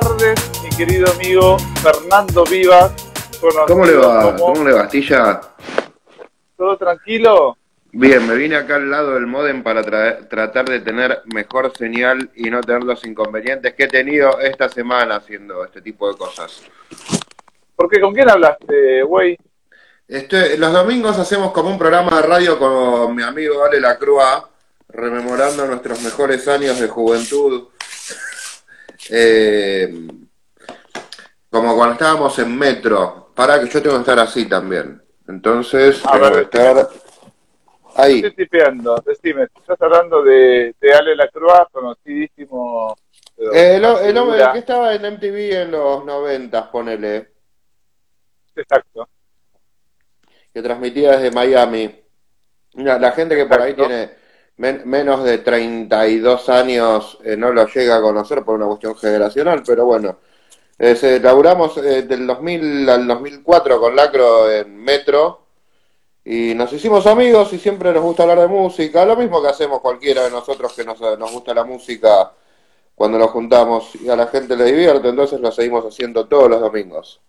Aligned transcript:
tardes, 0.00 0.62
mi 0.62 0.68
querido 0.76 1.10
amigo 1.10 1.56
Fernando 1.82 2.44
Vivas. 2.44 2.92
¿Cómo 3.66 3.86
le 3.86 3.94
va? 3.94 4.36
¿Cómo 4.36 4.62
le 4.62 4.72
va, 4.74 4.82
Astilla? 4.82 5.40
¿Todo 6.54 6.76
tranquilo? 6.76 7.56
Bien, 7.92 8.26
me 8.26 8.34
vine 8.34 8.56
acá 8.56 8.76
al 8.76 8.90
lado 8.90 9.14
del 9.14 9.26
modem 9.26 9.62
para 9.62 9.82
tratar 10.28 10.66
de 10.66 10.80
tener 10.80 11.22
mejor 11.32 11.72
señal 11.78 12.30
y 12.34 12.50
no 12.50 12.60
tener 12.60 12.84
los 12.84 13.06
inconvenientes 13.06 13.72
que 13.72 13.84
he 13.84 13.88
tenido 13.88 14.38
esta 14.38 14.68
semana 14.68 15.16
haciendo 15.16 15.64
este 15.64 15.80
tipo 15.80 16.10
de 16.12 16.18
cosas. 16.18 16.62
¿Por 17.74 17.88
qué? 17.88 17.98
¿Con 17.98 18.12
quién 18.12 18.28
hablaste, 18.28 19.02
güey? 19.02 19.38
Este, 20.06 20.58
los 20.58 20.74
domingos 20.74 21.18
hacemos 21.18 21.52
como 21.52 21.70
un 21.70 21.78
programa 21.78 22.20
de 22.20 22.28
radio 22.28 22.58
con 22.58 23.14
mi 23.14 23.22
amigo 23.22 23.64
Ale 23.64 23.80
Lacrua, 23.80 24.46
rememorando 24.90 25.64
nuestros 25.64 26.02
mejores 26.02 26.46
años 26.48 26.78
de 26.78 26.88
juventud. 26.88 27.68
Eh, 29.10 30.08
como 31.50 31.74
cuando 31.74 31.94
estábamos 31.94 32.38
en 32.38 32.56
metro. 32.56 33.30
Para 33.34 33.60
que 33.60 33.68
yo 33.68 33.82
tengo 33.82 33.96
que 33.96 34.00
estar 34.00 34.18
así 34.18 34.48
también. 34.48 35.02
Entonces, 35.28 36.04
a 36.06 36.16
ver, 36.18 36.44
estar 36.44 36.88
ahí. 37.96 38.16
Estoy 38.16 38.34
tipeando, 38.34 39.02
decime, 39.04 39.48
estás 39.54 39.80
hablando 39.80 40.22
de, 40.22 40.74
de 40.80 40.94
Ale 40.94 41.16
Lacroix, 41.16 41.68
conocidísimo. 41.72 42.96
Eh, 43.52 43.76
el, 43.76 44.16
hombre 44.16 44.42
que 44.52 44.58
estaba 44.60 44.94
en 44.94 45.02
MTV 45.14 45.62
en 45.62 45.70
los 45.70 46.04
noventas, 46.04 46.68
ponele. 46.68 47.28
Exacto. 48.54 49.08
Que 50.54 50.62
transmitía 50.62 51.12
desde 51.12 51.30
Miami. 51.30 51.94
la 52.74 53.12
gente 53.12 53.36
que 53.36 53.44
por 53.44 53.60
ahí 53.60 53.74
tiene 53.74 54.10
menos 54.58 55.24
de 55.24 55.38
32 55.38 56.48
años 56.48 57.18
eh, 57.24 57.36
no 57.36 57.52
lo 57.52 57.66
llega 57.66 57.96
a 57.96 58.00
conocer 58.00 58.42
por 58.42 58.56
una 58.56 58.66
cuestión 58.66 58.96
generacional, 58.96 59.62
pero 59.66 59.84
bueno. 59.84 60.18
Eh, 60.78 61.20
laburamos 61.22 61.78
eh, 61.78 62.02
del 62.02 62.26
2000 62.26 62.88
al 62.90 63.06
2004 63.06 63.80
con 63.80 63.96
Lacro 63.96 64.50
en 64.50 64.76
Metro 64.76 65.46
y 66.22 66.54
nos 66.54 66.70
hicimos 66.72 67.06
amigos 67.06 67.52
y 67.54 67.58
siempre 67.58 67.92
nos 67.94 68.02
gusta 68.02 68.24
hablar 68.24 68.40
de 68.40 68.48
música, 68.48 69.06
lo 69.06 69.16
mismo 69.16 69.40
que 69.40 69.48
hacemos 69.48 69.80
cualquiera 69.80 70.24
de 70.24 70.30
nosotros 70.30 70.74
que 70.74 70.84
nos, 70.84 71.00
nos 71.00 71.32
gusta 71.32 71.54
la 71.54 71.64
música 71.64 72.32
cuando 72.94 73.18
nos 73.18 73.30
juntamos 73.30 73.94
y 73.96 74.08
a 74.08 74.16
la 74.16 74.26
gente 74.26 74.56
le 74.56 74.64
divierte, 74.64 75.08
entonces 75.08 75.40
lo 75.40 75.50
seguimos 75.52 75.84
haciendo 75.86 76.26
todos 76.26 76.50
los 76.50 76.60
domingos. 76.60 77.20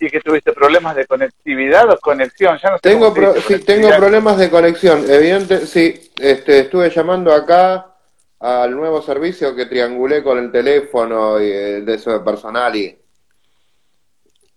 ¿Y 0.00 0.10
que 0.10 0.20
tuviste 0.20 0.52
problemas 0.52 0.94
de 0.96 1.06
conectividad 1.06 1.90
o 1.90 1.98
conexión? 1.98 2.58
Ya 2.62 2.70
no 2.70 2.78
tengo 2.78 3.14
sí, 3.46 3.58
tengo 3.60 3.88
problemas 3.96 4.38
de 4.38 4.50
conexión. 4.50 5.04
Evidente, 5.08 5.66
sí, 5.66 6.10
este, 6.20 6.60
estuve 6.60 6.90
llamando 6.90 7.32
acá 7.32 7.94
al 8.38 8.76
nuevo 8.76 9.00
servicio 9.00 9.54
que 9.56 9.66
triangulé 9.66 10.22
con 10.22 10.38
el 10.38 10.52
teléfono 10.52 11.40
y 11.40 11.50
el 11.50 11.86
de 11.86 11.94
eso 11.94 12.12
de 12.12 12.20
personal 12.20 12.76
y 12.76 12.98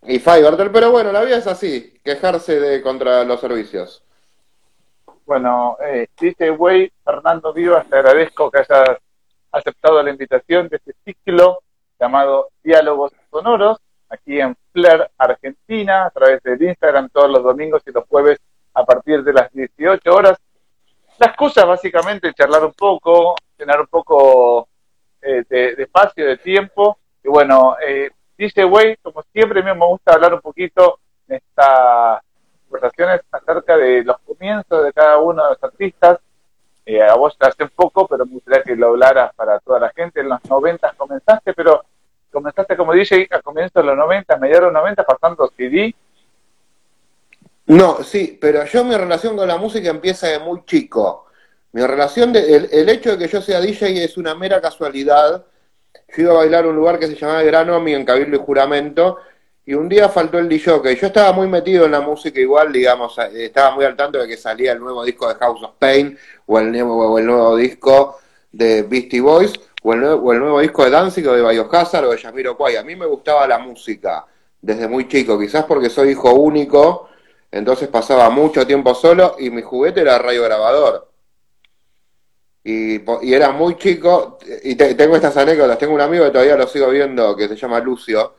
y 0.04 0.20
Fivertel, 0.20 0.72
pero 0.72 0.92
bueno, 0.92 1.12
la 1.12 1.22
vida 1.24 1.38
es 1.38 1.48
así, 1.48 2.00
quejarse 2.04 2.60
de 2.60 2.82
contra 2.82 3.24
los 3.26 3.42
servicios. 3.42 4.04
Bueno, 5.26 5.78
eh, 5.86 6.08
dice 6.20 6.50
güey, 6.52 6.92
Fernando 7.04 7.54
Vivas, 7.54 7.88
te 7.88 7.98
agradezco 7.98 8.50
que 8.50 8.60
hayas 8.60 8.98
aceptado 9.52 10.02
la 10.02 10.10
invitación 10.10 10.70
de 10.70 10.78
este 10.78 10.96
ciclo 11.04 11.60
llamado 12.00 12.50
Diálogos 12.64 13.12
Sonoros, 13.30 13.78
aquí 14.10 14.40
en 14.40 14.56
Flair, 14.72 15.10
Argentina, 15.18 16.06
a 16.06 16.10
través 16.10 16.42
del 16.44 16.62
Instagram 16.62 17.10
todos 17.10 17.30
los 17.30 17.44
domingos 17.44 17.82
y 17.86 17.92
los 17.92 18.06
jueves 18.08 18.40
a 18.74 18.84
partir 18.84 19.24
de 19.24 19.34
las 19.34 19.52
18 19.52 20.14
horas. 20.14 20.38
La 21.20 21.28
excusa 21.28 21.66
básicamente 21.66 22.34
charlar 22.34 22.64
un 22.64 22.74
poco, 22.74 23.36
tener 23.58 23.80
un 23.80 23.88
poco 23.88 24.68
eh, 25.22 25.44
de, 25.50 25.84
espacio, 25.84 26.26
de 26.26 26.38
tiempo. 26.38 26.98
Y 27.24 27.28
bueno, 27.28 27.76
eh, 27.86 28.12
dice 28.38 28.64
Güey, 28.64 28.98
como 29.02 29.24
siempre, 29.34 29.62
me 29.62 29.74
gusta 29.74 30.14
hablar 30.14 30.34
un 30.34 30.42
poquito 30.42 31.00
en 31.28 31.36
estas 31.36 32.22
conversaciones 32.64 33.22
acerca 33.32 33.76
de 33.76 34.04
los 34.04 34.18
comienzos 34.20 34.86
de 34.86 34.94
cada 34.94 35.18
uno 35.18 35.44
de 35.44 35.50
los 35.50 35.64
artistas. 35.64 36.20
Eh, 36.86 37.04
a 37.04 37.16
vos 37.16 37.38
te 37.38 37.48
hace 37.48 37.68
poco, 37.68 38.08
pero 38.08 38.26
me 38.26 38.34
gustaría 38.34 38.64
que 38.64 38.76
lo 38.76 38.88
hablaras 38.88 39.34
para 39.36 39.60
toda 39.60 39.80
la 39.80 39.90
gente. 39.90 40.22
En 40.22 40.30
los 40.30 40.44
90 40.50 40.94
comenzaste, 40.98 41.54
pero 41.54 41.84
comenzaste 42.32 42.78
como 42.78 42.94
DJ 42.94 43.28
a 43.32 43.42
comienzos 43.42 43.82
de 43.82 43.84
los 43.84 43.98
90, 43.98 44.38
mediados 44.38 44.62
de 44.62 44.66
los 44.66 44.74
90, 44.74 45.04
pasando 45.04 45.52
CD. 45.56 45.94
No, 47.68 48.04
sí, 48.04 48.38
pero 48.42 48.66
yo 48.66 48.84
mi 48.84 48.96
relación 48.96 49.38
con 49.38 49.48
la 49.48 49.58
música 49.58 49.90
empieza 49.90 50.28
de 50.28 50.40
muy 50.40 50.64
chico. 50.66 51.28
Mi 51.72 51.86
relación, 51.86 52.34
de, 52.34 52.56
el, 52.56 52.90
hecho 52.90 53.12
de 53.12 53.18
que 53.20 53.32
yo 53.32 53.42
sea 53.42 53.62
DJ 53.62 54.04
es 54.04 54.18
una 54.18 54.34
mera 54.34 54.60
casualidad. 54.60 55.46
Yo 56.16 56.24
iba 56.24 56.32
a 56.32 56.38
bailar 56.38 56.66
un 56.66 56.76
lugar 56.76 56.98
que 56.98 57.06
se 57.06 57.16
llamaba 57.16 57.44
Gran 57.44 57.70
Omi 57.70 57.94
en 57.94 58.06
Cabildo 58.06 58.38
y 58.38 58.40
Juramento, 58.40 59.20
y 59.66 59.76
un 59.76 59.88
día 59.88 60.10
faltó 60.10 60.40
el 60.40 60.50
DJ. 60.50 60.96
Yo 60.96 61.08
estaba 61.08 61.32
muy 61.32 61.48
metido 61.48 61.86
en 61.86 61.92
la 61.92 62.02
música 62.02 62.40
igual, 62.40 62.74
digamos, 62.74 63.16
eh, 63.20 63.46
estaba 63.46 63.76
muy 63.76 63.86
al 63.86 63.96
tanto 63.96 64.18
de 64.20 64.28
que 64.28 64.36
salía 64.36 64.72
el 64.72 64.80
nuevo 64.80 65.06
disco 65.06 65.28
de 65.28 65.36
House 65.36 65.62
of 65.62 65.76
Pain, 65.78 66.18
o 66.48 66.58
el 66.58 66.72
nuevo, 66.72 67.14
o 67.14 67.20
el 67.20 67.28
nuevo 67.28 67.56
disco 67.56 68.20
de 68.52 68.82
Beastie 68.82 69.22
Boys, 69.22 69.54
o 69.84 69.94
el, 69.94 70.00
nuevo, 70.02 70.28
o 70.28 70.34
el 70.34 70.40
nuevo 70.40 70.60
disco 70.60 70.84
de 70.84 70.92
Danzig, 70.92 71.28
o 71.28 71.34
de 71.34 71.42
Biohazard, 71.42 72.06
o 72.06 72.12
de 72.12 72.18
Yamiro 72.18 72.58
Kwai. 72.58 72.78
A 72.78 72.84
mí 72.84 72.96
me 72.96 73.06
gustaba 73.06 73.48
la 73.48 73.60
música 73.60 74.26
desde 74.62 74.88
muy 74.88 75.08
chico, 75.08 75.40
quizás 75.40 75.66
porque 75.66 75.90
soy 75.90 76.10
hijo 76.12 76.34
único, 76.34 77.10
entonces 77.52 77.88
pasaba 77.88 78.30
mucho 78.30 78.68
tiempo 78.68 78.94
solo, 78.94 79.36
y 79.40 79.50
mi 79.50 79.62
juguete 79.62 80.02
era 80.02 80.20
radio 80.20 80.44
grabador 80.44 81.10
y, 82.64 83.34
era 83.34 83.52
muy 83.52 83.78
chico, 83.78 84.38
y 84.64 84.76
tengo 84.76 85.16
estas 85.16 85.38
anécdotas, 85.38 85.78
tengo 85.78 85.94
un 85.94 86.02
amigo 86.02 86.26
que 86.26 86.32
todavía 86.32 86.56
lo 86.56 86.68
sigo 86.68 86.90
viendo, 86.90 87.36
que 87.36 87.48
se 87.48 87.56
llama 87.56 87.80
Lucio, 87.80 88.36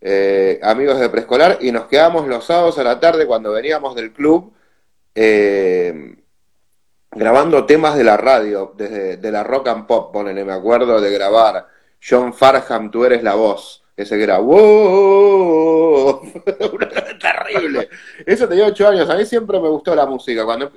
eh, 0.00 0.58
amigos 0.62 0.98
de 0.98 1.08
preescolar, 1.08 1.58
y 1.60 1.70
nos 1.72 1.86
quedamos 1.86 2.26
los 2.26 2.44
sábados 2.44 2.78
a 2.78 2.84
la 2.84 2.98
tarde 2.98 3.26
cuando 3.26 3.52
veníamos 3.52 3.94
del 3.94 4.12
club, 4.12 4.52
eh, 5.14 6.16
grabando 7.10 7.66
temas 7.66 7.96
de 7.96 8.04
la 8.04 8.16
radio, 8.16 8.72
desde 8.76 9.16
de 9.16 9.32
la 9.32 9.42
rock 9.42 9.68
and 9.68 9.86
pop, 9.86 10.12
ponele, 10.12 10.44
me 10.44 10.52
acuerdo 10.52 11.00
de 11.00 11.10
grabar 11.10 11.66
John 12.02 12.32
Farham, 12.32 12.90
tú 12.90 13.04
eres 13.04 13.22
la 13.22 13.34
voz, 13.34 13.82
ese 13.96 14.16
que 14.16 14.22
era 14.22 14.38
terrible. 17.20 17.88
Eso 18.24 18.48
tenía 18.48 18.66
ocho 18.66 18.88
años, 18.88 19.10
a 19.10 19.16
mí 19.16 19.24
siempre 19.24 19.60
me 19.60 19.68
gustó 19.68 19.94
la 19.94 20.06
música, 20.06 20.44
cuando 20.44 20.72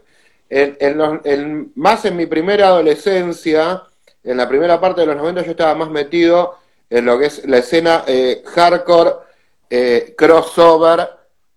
en, 0.50 1.72
más 1.76 2.06
en 2.06 2.16
mi 2.16 2.26
primera 2.26 2.68
adolescencia, 2.68 3.84
en 4.24 4.38
la 4.38 4.48
primera 4.48 4.80
parte 4.80 5.02
de 5.02 5.08
los 5.08 5.18
90 5.18 5.44
yo 5.44 5.52
estaba 5.52 5.76
más 5.76 5.90
metido 5.90 6.58
en 6.90 7.06
lo 7.06 7.18
que 7.18 7.26
es 7.26 7.46
la 7.48 7.58
escena 7.58 8.04
eh, 8.08 8.44
hardcore, 8.46 9.12
eh, 9.70 10.14
crossover, 10.18 11.10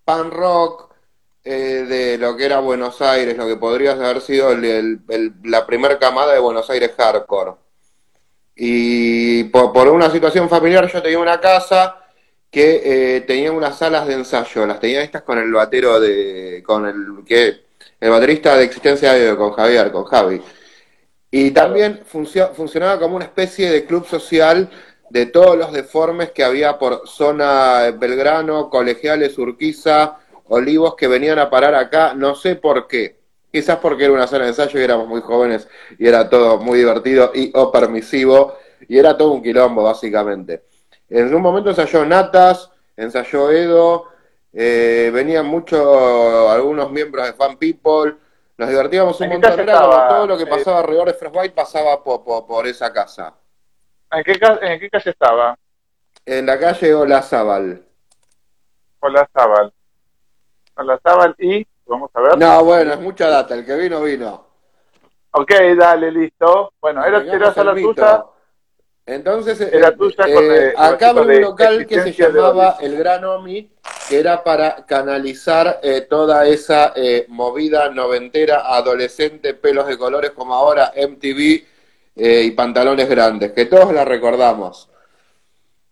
pan 0.03 0.31
rock, 0.31 0.86
eh, 1.49 1.85
de 1.87 2.17
lo 2.17 2.35
que 2.35 2.45
era 2.45 2.59
Buenos 2.59 3.01
Aires, 3.01 3.37
lo 3.37 3.47
que 3.47 3.55
podría 3.55 3.91
haber 3.91 4.21
sido 4.21 4.49
la 5.43 5.65
primera 5.65 5.97
camada 5.97 6.33
de 6.33 6.39
Buenos 6.39 6.69
Aires 6.69 6.91
hardcore. 6.97 7.53
Y 8.55 9.45
por, 9.45 9.87
una 9.87 10.09
situación 10.09 10.49
familiar 10.49 10.91
yo 10.91 11.01
tenía 11.01 11.19
una 11.19 11.39
casa 11.39 11.97
que 12.51 13.23
tenía 13.27 13.51
unas 13.51 13.77
salas 13.77 14.07
de 14.07 14.15
ensayo, 14.15 14.65
las 14.65 14.79
tenía 14.79 15.01
estas 15.01 15.21
con 15.21 15.37
el 15.37 15.51
batero 15.51 15.99
de, 15.99 16.63
con 16.65 16.85
el 16.87 17.23
que 17.25 17.67
el 17.99 18.09
baterista 18.09 18.55
de 18.57 18.63
Existencia 18.63 19.13
de 19.13 19.35
con 19.35 19.53
Javier, 19.53 19.91
con 19.91 20.05
Javi. 20.05 20.41
Y 21.31 21.51
también 21.51 22.01
funcionaba 22.05 22.99
como 22.99 23.15
una 23.15 23.25
especie 23.25 23.69
de 23.69 23.85
club 23.85 24.05
social 24.05 24.69
de 25.09 25.25
todos 25.25 25.57
los 25.57 25.71
deformes 25.71 26.31
que 26.31 26.43
había 26.43 26.77
por 26.77 27.07
zona 27.07 27.91
Belgrano, 27.97 28.69
Colegiales, 28.69 29.37
Urquiza, 29.37 30.17
Olivos, 30.49 30.95
que 30.95 31.07
venían 31.07 31.39
a 31.39 31.49
parar 31.49 31.75
acá, 31.75 32.13
no 32.13 32.35
sé 32.35 32.55
por 32.55 32.87
qué. 32.87 33.19
Quizás 33.51 33.77
porque 33.77 34.05
era 34.05 34.13
una 34.13 34.27
zona 34.27 34.43
de 34.43 34.49
ensayo 34.49 34.79
y 34.79 34.83
éramos 34.83 35.07
muy 35.07 35.21
jóvenes 35.21 35.67
y 35.97 36.07
era 36.07 36.29
todo 36.29 36.59
muy 36.59 36.79
divertido 36.79 37.31
y 37.33 37.51
o 37.55 37.71
permisivo 37.71 38.55
y 38.87 38.97
era 38.97 39.17
todo 39.17 39.31
un 39.31 39.41
quilombo, 39.41 39.83
básicamente. 39.83 40.63
En 41.09 41.33
un 41.33 41.41
momento 41.41 41.69
ensayó 41.69 42.05
Natas, 42.05 42.69
ensayó 42.95 43.51
Edo, 43.51 44.05
eh, 44.53 45.09
venían 45.13 45.45
muchos, 45.45 45.79
algunos 46.49 46.91
miembros 46.91 47.25
de 47.25 47.33
Fan 47.33 47.57
People, 47.57 48.15
nos 48.57 48.69
divertíamos 48.69 49.19
un 49.21 49.29
montón, 49.29 49.65
todo 49.65 50.27
lo 50.27 50.37
que 50.37 50.43
eh, 50.43 50.47
pasaba 50.47 50.79
alrededor 50.79 51.07
de 51.07 51.13
Fresh 51.13 51.31
White 51.33 51.55
pasaba 51.55 52.03
por, 52.03 52.67
esa 52.67 52.91
casa. 52.91 53.35
¿En 54.11 54.23
qué, 54.23 54.39
¿En 54.61 54.79
qué 54.79 54.89
calle 54.89 55.11
estaba? 55.11 55.57
En 56.25 56.45
la 56.45 56.59
calle 56.59 56.93
Olazábal. 56.93 57.85
Olazábal. 58.99 59.71
Olazábal 60.77 61.35
y, 61.39 61.65
vamos 61.85 62.11
a 62.13 62.21
ver. 62.21 62.37
No, 62.37 62.63
bueno, 62.63 62.93
es 62.93 62.99
mucha 62.99 63.29
data, 63.29 63.55
el 63.55 63.65
que 63.65 63.75
vino, 63.75 64.01
vino. 64.01 64.45
Ok, 65.31 65.51
dale, 65.77 66.11
listo. 66.11 66.73
Bueno, 66.79 67.03
era, 67.03 67.21
era 67.21 67.63
la 67.63 67.73
tuya. 67.75 68.25
Entonces, 69.07 69.61
eh, 69.61 69.71
eh, 69.71 70.73
acá 70.75 71.09
había 71.09 71.21
un 71.21 71.41
local 71.41 71.87
que 71.87 72.01
se 72.01 72.11
llamaba 72.11 72.75
El 72.81 72.97
Gran 72.97 73.23
Omi, 73.23 73.71
que 74.09 74.19
era 74.19 74.43
para 74.43 74.85
canalizar 74.85 75.79
eh, 75.81 76.01
toda 76.01 76.45
esa 76.45 76.93
movida 77.29 77.89
noventera, 77.89 78.75
adolescente, 78.75 79.53
pelos 79.53 79.87
de 79.87 79.97
colores 79.97 80.31
como 80.31 80.53
ahora, 80.53 80.91
MTV 80.93 81.63
y 82.15 82.51
pantalones 82.51 83.07
grandes, 83.07 83.53
que 83.53 83.65
todos 83.65 83.93
la 83.93 84.03
recordamos. 84.03 84.89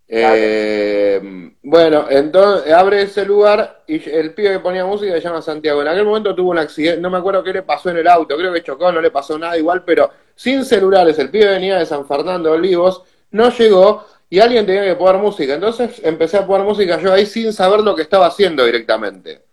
Eh, 0.08 1.52
bueno, 1.64 2.06
entonces 2.10 2.72
abre 2.72 3.02
ese 3.02 3.26
lugar 3.26 3.84
y 3.88 4.08
el 4.10 4.34
pibe 4.36 4.54
que 4.54 4.60
ponía 4.60 4.86
música 4.86 5.14
se 5.14 5.22
llama 5.22 5.42
Santiago. 5.42 5.82
En 5.82 5.88
aquel 5.88 6.06
momento 6.06 6.36
tuvo 6.36 6.52
un 6.52 6.60
accidente, 6.60 7.02
no 7.02 7.10
me 7.10 7.18
acuerdo 7.18 7.44
qué 7.44 7.54
le 7.54 7.64
pasó 7.64 7.90
en 7.90 7.98
el 7.98 8.08
auto, 8.08 8.38
creo 8.38 8.54
que 8.54 8.62
chocó, 8.62 8.92
no 8.92 9.02
le 9.02 9.10
pasó 9.10 9.38
nada 9.40 9.58
igual, 9.58 9.84
pero 9.84 10.12
sin 10.36 10.64
celulares, 10.64 11.18
el 11.18 11.30
pibe 11.30 11.48
venía 11.48 11.80
de 11.80 11.86
San 11.86 12.06
Fernando 12.06 12.52
de 12.52 12.58
Olivos, 12.58 13.04
no 13.32 13.50
llegó 13.50 14.06
y 14.30 14.40
alguien 14.40 14.66
tenía 14.66 14.84
que 14.84 14.96
poner 14.96 15.20
música. 15.22 15.56
Entonces 15.56 16.02
empecé 16.04 16.38
a 16.38 16.46
poner 16.46 16.68
música 16.68 17.00
yo 17.00 17.12
ahí 17.12 17.26
sin 17.26 17.52
saber 17.52 17.80
lo 17.82 17.96
que 17.96 18.04
estaba 18.04 18.28
haciendo 18.28 18.64
directamente. 18.64 19.44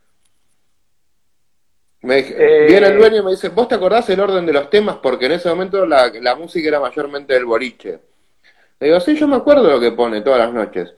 Me, 2.03 2.19
eh, 2.19 2.67
Viene 2.69 2.89
el 2.89 2.99
dueño 2.99 3.19
y 3.19 3.23
me 3.23 3.31
dice, 3.31 3.49
¿vos 3.49 3.69
te 3.69 3.77
acordás 3.77 4.11
el 4.11 4.21
orden 4.21 4.45
de 4.45 4.53
los 4.53 4.69
temas? 4.69 4.97
Porque 4.97 5.27
en 5.27 5.33
ese 5.33 5.49
momento 5.49 5.87
la, 5.87 6.13
la 6.21 6.35
música 6.35 6.69
era 6.69 6.81
mayormente 6.81 7.33
del 7.33 7.45
boliche. 7.45 8.01
Le 8.83 8.89
digo, 8.89 8.99
sí, 8.99 9.15
yo 9.15 9.29
me 9.29 9.37
acuerdo 9.37 9.71
lo 9.71 9.79
que 9.79 9.93
pone 9.93 10.23
todas 10.23 10.41
las 10.41 10.53
noches. 10.53 10.93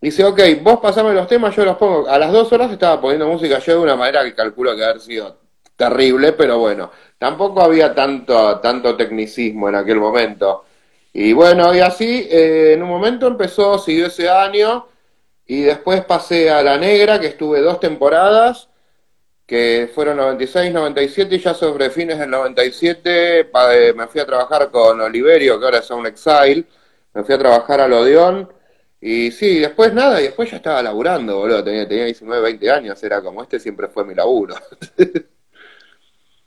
Dice, 0.00 0.24
ok, 0.24 0.40
vos 0.60 0.80
pasame 0.80 1.12
los 1.14 1.28
temas, 1.28 1.54
yo 1.54 1.64
los 1.64 1.76
pongo. 1.76 2.08
A 2.08 2.18
las 2.18 2.32
dos 2.32 2.52
horas 2.52 2.72
estaba 2.72 3.00
poniendo 3.00 3.28
música 3.28 3.60
yo 3.60 3.74
de 3.74 3.78
una 3.78 3.94
manera 3.94 4.24
que 4.24 4.34
calculo 4.34 4.74
que 4.74 4.82
haber 4.82 5.00
sido 5.00 5.38
terrible, 5.76 6.32
pero 6.32 6.58
bueno, 6.58 6.90
tampoco 7.16 7.62
había 7.62 7.94
tanto, 7.94 8.58
tanto 8.58 8.96
tecnicismo 8.96 9.68
en 9.68 9.76
aquel 9.76 10.00
momento. 10.00 10.64
Y 11.12 11.32
bueno, 11.32 11.72
y 11.72 11.78
así, 11.78 12.26
eh, 12.28 12.72
en 12.74 12.82
un 12.82 12.88
momento 12.88 13.28
empezó, 13.28 13.78
siguió 13.78 14.06
ese 14.08 14.28
año, 14.28 14.88
y 15.46 15.62
después 15.62 16.04
pasé 16.04 16.50
a 16.50 16.60
La 16.60 16.76
Negra, 16.76 17.20
que 17.20 17.28
estuve 17.28 17.60
dos 17.60 17.78
temporadas, 17.78 18.68
que 19.46 19.88
fueron 19.94 20.16
96, 20.16 20.72
97 20.72 21.36
y 21.36 21.38
ya 21.38 21.54
sobre 21.54 21.88
fines 21.90 22.18
del 22.18 22.30
97 22.30 23.40
eh, 23.40 23.92
me 23.94 24.08
fui 24.08 24.20
a 24.20 24.26
trabajar 24.26 24.72
con 24.72 25.00
Oliverio, 25.00 25.60
que 25.60 25.64
ahora 25.66 25.78
es 25.78 25.90
un 25.90 26.04
exile, 26.04 26.64
me 27.16 27.24
fui 27.24 27.34
a 27.34 27.38
trabajar 27.38 27.80
al 27.80 27.94
Odeón 27.94 28.52
y 29.00 29.30
sí, 29.30 29.60
después 29.60 29.94
nada, 29.94 30.20
y 30.20 30.24
después 30.24 30.50
ya 30.50 30.58
estaba 30.58 30.82
laburando, 30.82 31.38
boludo, 31.38 31.64
tenía, 31.64 31.88
tenía 31.88 32.04
19, 32.04 32.42
20 32.42 32.70
años, 32.70 33.02
era 33.02 33.22
como 33.22 33.42
este 33.42 33.58
siempre 33.58 33.88
fue 33.88 34.04
mi 34.04 34.14
laburo. 34.14 34.54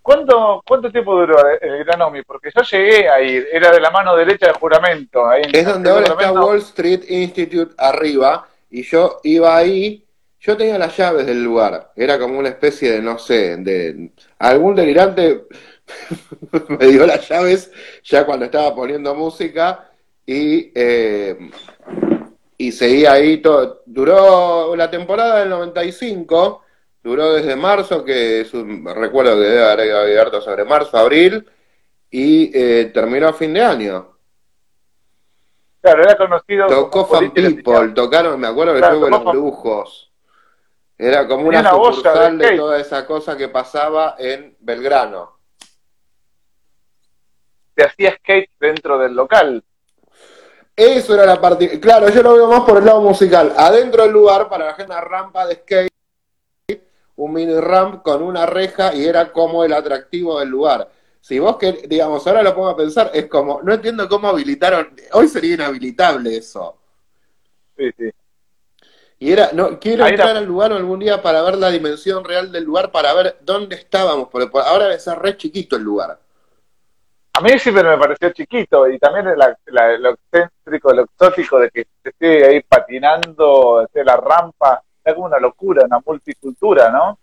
¿Cuánto, 0.01 0.62
¿Cuánto 0.68 0.92
tiempo 0.92 1.16
duró 1.16 1.38
el 1.60 1.83
Gran 1.83 2.01
Omi? 2.04 2.21
Porque 2.21 2.51
yo 2.56 2.62
llegué 2.62 3.10
a 3.10 3.19
ir, 3.21 3.48
era 3.51 3.71
de 3.71 3.80
la 3.80 3.89
mano 3.89 4.16
derecha 4.16 4.48
de 4.48 4.54
juramento. 4.54 5.27
Ahí 5.27 5.42
es 5.51 5.66
donde 5.66 5.89
ahora 5.89 6.06
está 6.07 6.31
Wall 6.31 6.57
Street 6.60 7.01
Institute 7.07 7.74
arriba, 7.77 8.48
y 8.69 8.83
yo 8.83 9.19
iba 9.24 9.57
ahí 9.57 10.06
yo 10.42 10.56
tenía 10.56 10.77
las 10.77 10.95
llaves 10.95 11.25
del 11.25 11.44
lugar, 11.44 11.92
era 11.98 12.18
como 12.18 12.39
una 12.39 12.48
especie 12.48 12.92
de, 12.92 13.01
no 13.01 13.19
sé, 13.19 13.57
de 13.57 14.12
algún 14.38 14.74
delirante 14.74 15.48
me 16.69 16.86
dio 16.88 17.06
las 17.06 17.27
llaves 17.27 17.71
ya 18.04 18.25
cuando 18.25 18.45
estaba 18.45 18.74
poniendo 18.74 19.13
música 19.16 19.88
y, 20.31 20.71
eh, 20.75 21.49
y 22.55 22.71
seguía 22.71 23.13
ahí 23.13 23.37
todo. 23.41 23.81
Duró 23.87 24.75
la 24.75 24.91
temporada 24.91 25.39
del 25.39 25.49
95, 25.49 26.63
duró 27.01 27.33
desde 27.33 27.55
marzo, 27.55 28.05
que 28.05 28.41
es 28.41 28.53
un, 28.53 28.85
recuerdo 28.85 29.33
que 29.33 29.47
debe 29.47 29.63
haber 29.63 29.95
abierto 29.95 30.39
sobre 30.39 30.65
marzo, 30.65 30.99
abril, 30.99 31.49
y 32.11 32.51
eh, 32.53 32.91
terminó 32.93 33.29
a 33.29 33.33
fin 33.33 33.53
de 33.55 33.61
año. 33.63 34.17
Claro, 35.81 36.03
era 36.03 36.15
conocido. 36.15 36.67
Tocó 36.67 37.07
Fan 37.07 37.31
People, 37.31 37.89
tocaron, 37.95 38.39
me 38.39 38.47
acuerdo 38.47 38.73
que 38.73 38.79
claro, 38.81 39.09
los 39.09 39.23
brujos. 39.23 40.11
Era 40.95 41.27
como 41.27 41.47
una, 41.47 41.67
sucursal 41.67 42.37
de, 42.37 42.55
toda 42.55 42.79
esa 42.79 43.03
cosa 43.07 43.35
que 43.35 43.47
pasaba 43.47 44.15
en 44.19 44.55
Belgrano. 44.59 45.39
Se 47.75 47.83
hacía 47.83 48.15
skate 48.17 48.51
dentro 48.59 48.99
del 48.99 49.15
local. 49.15 49.63
Eso 50.79 51.13
era 51.13 51.25
la 51.25 51.41
parte. 51.41 51.77
Claro, 51.77 52.07
yo 52.07 52.23
lo 52.23 52.35
veo 52.35 52.47
más 52.47 52.61
por 52.61 52.77
el 52.77 52.85
lado 52.85 53.01
musical. 53.01 53.53
Adentro 53.57 54.03
del 54.03 54.13
lugar, 54.13 54.47
para 54.47 54.67
la 54.67 54.85
una 54.85 55.01
rampa 55.01 55.45
de 55.45 55.55
skate, 55.55 55.91
un 57.17 57.33
mini 57.33 57.59
ramp 57.59 58.01
con 58.01 58.23
una 58.23 58.45
reja 58.45 58.95
y 58.95 59.05
era 59.05 59.33
como 59.33 59.65
el 59.65 59.73
atractivo 59.73 60.39
del 60.39 60.47
lugar. 60.47 60.89
Si 61.19 61.37
vos 61.37 61.57
que, 61.57 61.73
digamos, 61.85 62.25
ahora 62.25 62.41
lo 62.41 62.55
pongo 62.55 62.69
a 62.69 62.77
pensar, 62.77 63.11
es 63.13 63.25
como, 63.25 63.61
no 63.61 63.73
entiendo 63.73 64.07
cómo 64.07 64.29
habilitaron, 64.29 64.95
hoy 65.11 65.27
sería 65.27 65.55
inhabilitable 65.55 66.37
eso. 66.37 66.77
Sí, 67.75 67.91
sí. 67.97 68.09
Y 69.19 69.33
era, 69.33 69.49
no, 69.51 69.81
quiero 69.81 70.07
entrar 70.07 70.37
al 70.37 70.45
lugar 70.45 70.71
algún 70.71 70.99
día 70.99 71.21
para 71.21 71.41
ver 71.41 71.57
la 71.57 71.71
dimensión 71.71 72.23
real 72.23 72.53
del 72.53 72.63
lugar, 72.63 72.89
para 72.89 73.13
ver 73.13 73.37
dónde 73.41 73.75
estábamos, 73.75 74.29
porque 74.29 74.49
ahora 74.59 74.85
debe 74.85 74.99
ser 74.99 75.19
re 75.19 75.35
chiquito 75.35 75.75
el 75.75 75.83
lugar. 75.83 76.17
A 77.39 77.41
mí 77.41 77.57
siempre 77.57 77.83
me 77.83 77.97
pareció 77.97 78.31
chiquito 78.31 78.86
y 78.89 79.00
también 79.00 79.27
lo 79.27 80.09
excéntrico, 80.09 80.91
lo 80.91 81.03
exótico 81.03 81.57
de 81.57 81.69
que 81.69 81.88
esté 82.03 82.45
ahí 82.45 82.62
patinando, 82.63 83.81
esté 83.81 84.03
la 84.03 84.18
rampa, 84.18 84.83
es 85.01 85.13
como 85.13 85.27
una 85.27 85.39
locura, 85.39 85.86
una 85.86 86.01
multicultura, 86.06 86.91
¿no? 86.91 87.18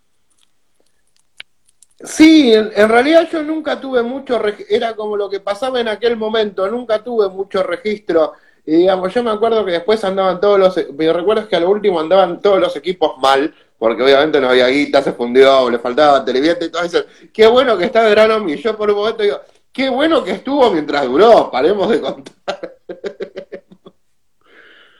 Sí, 2.01 2.51
en, 2.51 2.89
realidad 2.89 3.29
yo 3.31 3.43
nunca 3.43 3.79
tuve 3.79 4.03
mucho, 4.03 4.41
era 4.71 4.97
como 4.97 5.19
lo 5.19 5.29
que 5.29 5.41
pasaba 5.41 5.81
en 5.81 5.89
aquel 5.89 6.17
momento, 6.17 6.67
nunca 6.67 7.05
tuve 7.05 7.29
mucho 7.29 7.63
registro 7.63 8.33
y 8.65 8.77
digamos, 8.77 9.13
yo 9.13 9.23
me 9.23 9.33
acuerdo 9.33 9.67
que 9.67 9.73
después 9.73 10.03
andaban 10.03 10.41
todos 10.41 10.59
los, 10.59 10.93
mi 10.95 11.13
recuerdo 11.13 11.43
es 11.43 11.49
que 11.49 11.57
a 11.57 11.61
lo 11.61 11.69
último 11.69 12.01
andaban 12.01 12.41
todos 12.41 12.59
los 12.59 12.75
equipos 12.75 13.19
mal, 13.19 13.55
porque 13.79 14.03
obviamente 14.03 14.41
no 14.41 14.49
había 14.49 14.69
guita, 14.69 15.03
se 15.03 15.13
fundió, 15.13 15.69
le 15.69 15.79
faltaba 15.79 16.25
televidente 16.25 16.65
y 16.65 16.71
todo 16.71 16.83
eso. 16.83 17.05
Qué 17.35 17.47
bueno 17.47 17.77
que 17.77 17.85
está 17.85 18.09
Granum 18.09 18.49
y 18.49 18.57
yo 18.57 18.75
por 18.77 18.91
un 18.91 18.97
momento 18.97 19.23
digo, 19.23 19.41
qué 19.77 19.91
bueno 19.91 20.25
que 20.25 20.31
estuvo 20.31 20.71
mientras 20.71 21.05
duró, 21.05 21.51
paremos 21.51 21.91
de 21.91 22.01
contar. 22.01 22.79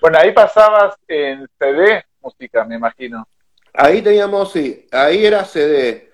Bueno, 0.03 0.19
ahí 0.21 0.33
pasabas 0.33 0.95
en 1.09 1.49
CD 1.59 2.05
música, 2.21 2.65
me 2.65 2.77
imagino. 2.77 3.27
Ahí 3.73 4.03
teníamos, 4.03 4.53
sí, 4.53 4.87
ahí 4.93 5.25
era 5.25 5.45
CD. 5.45 6.11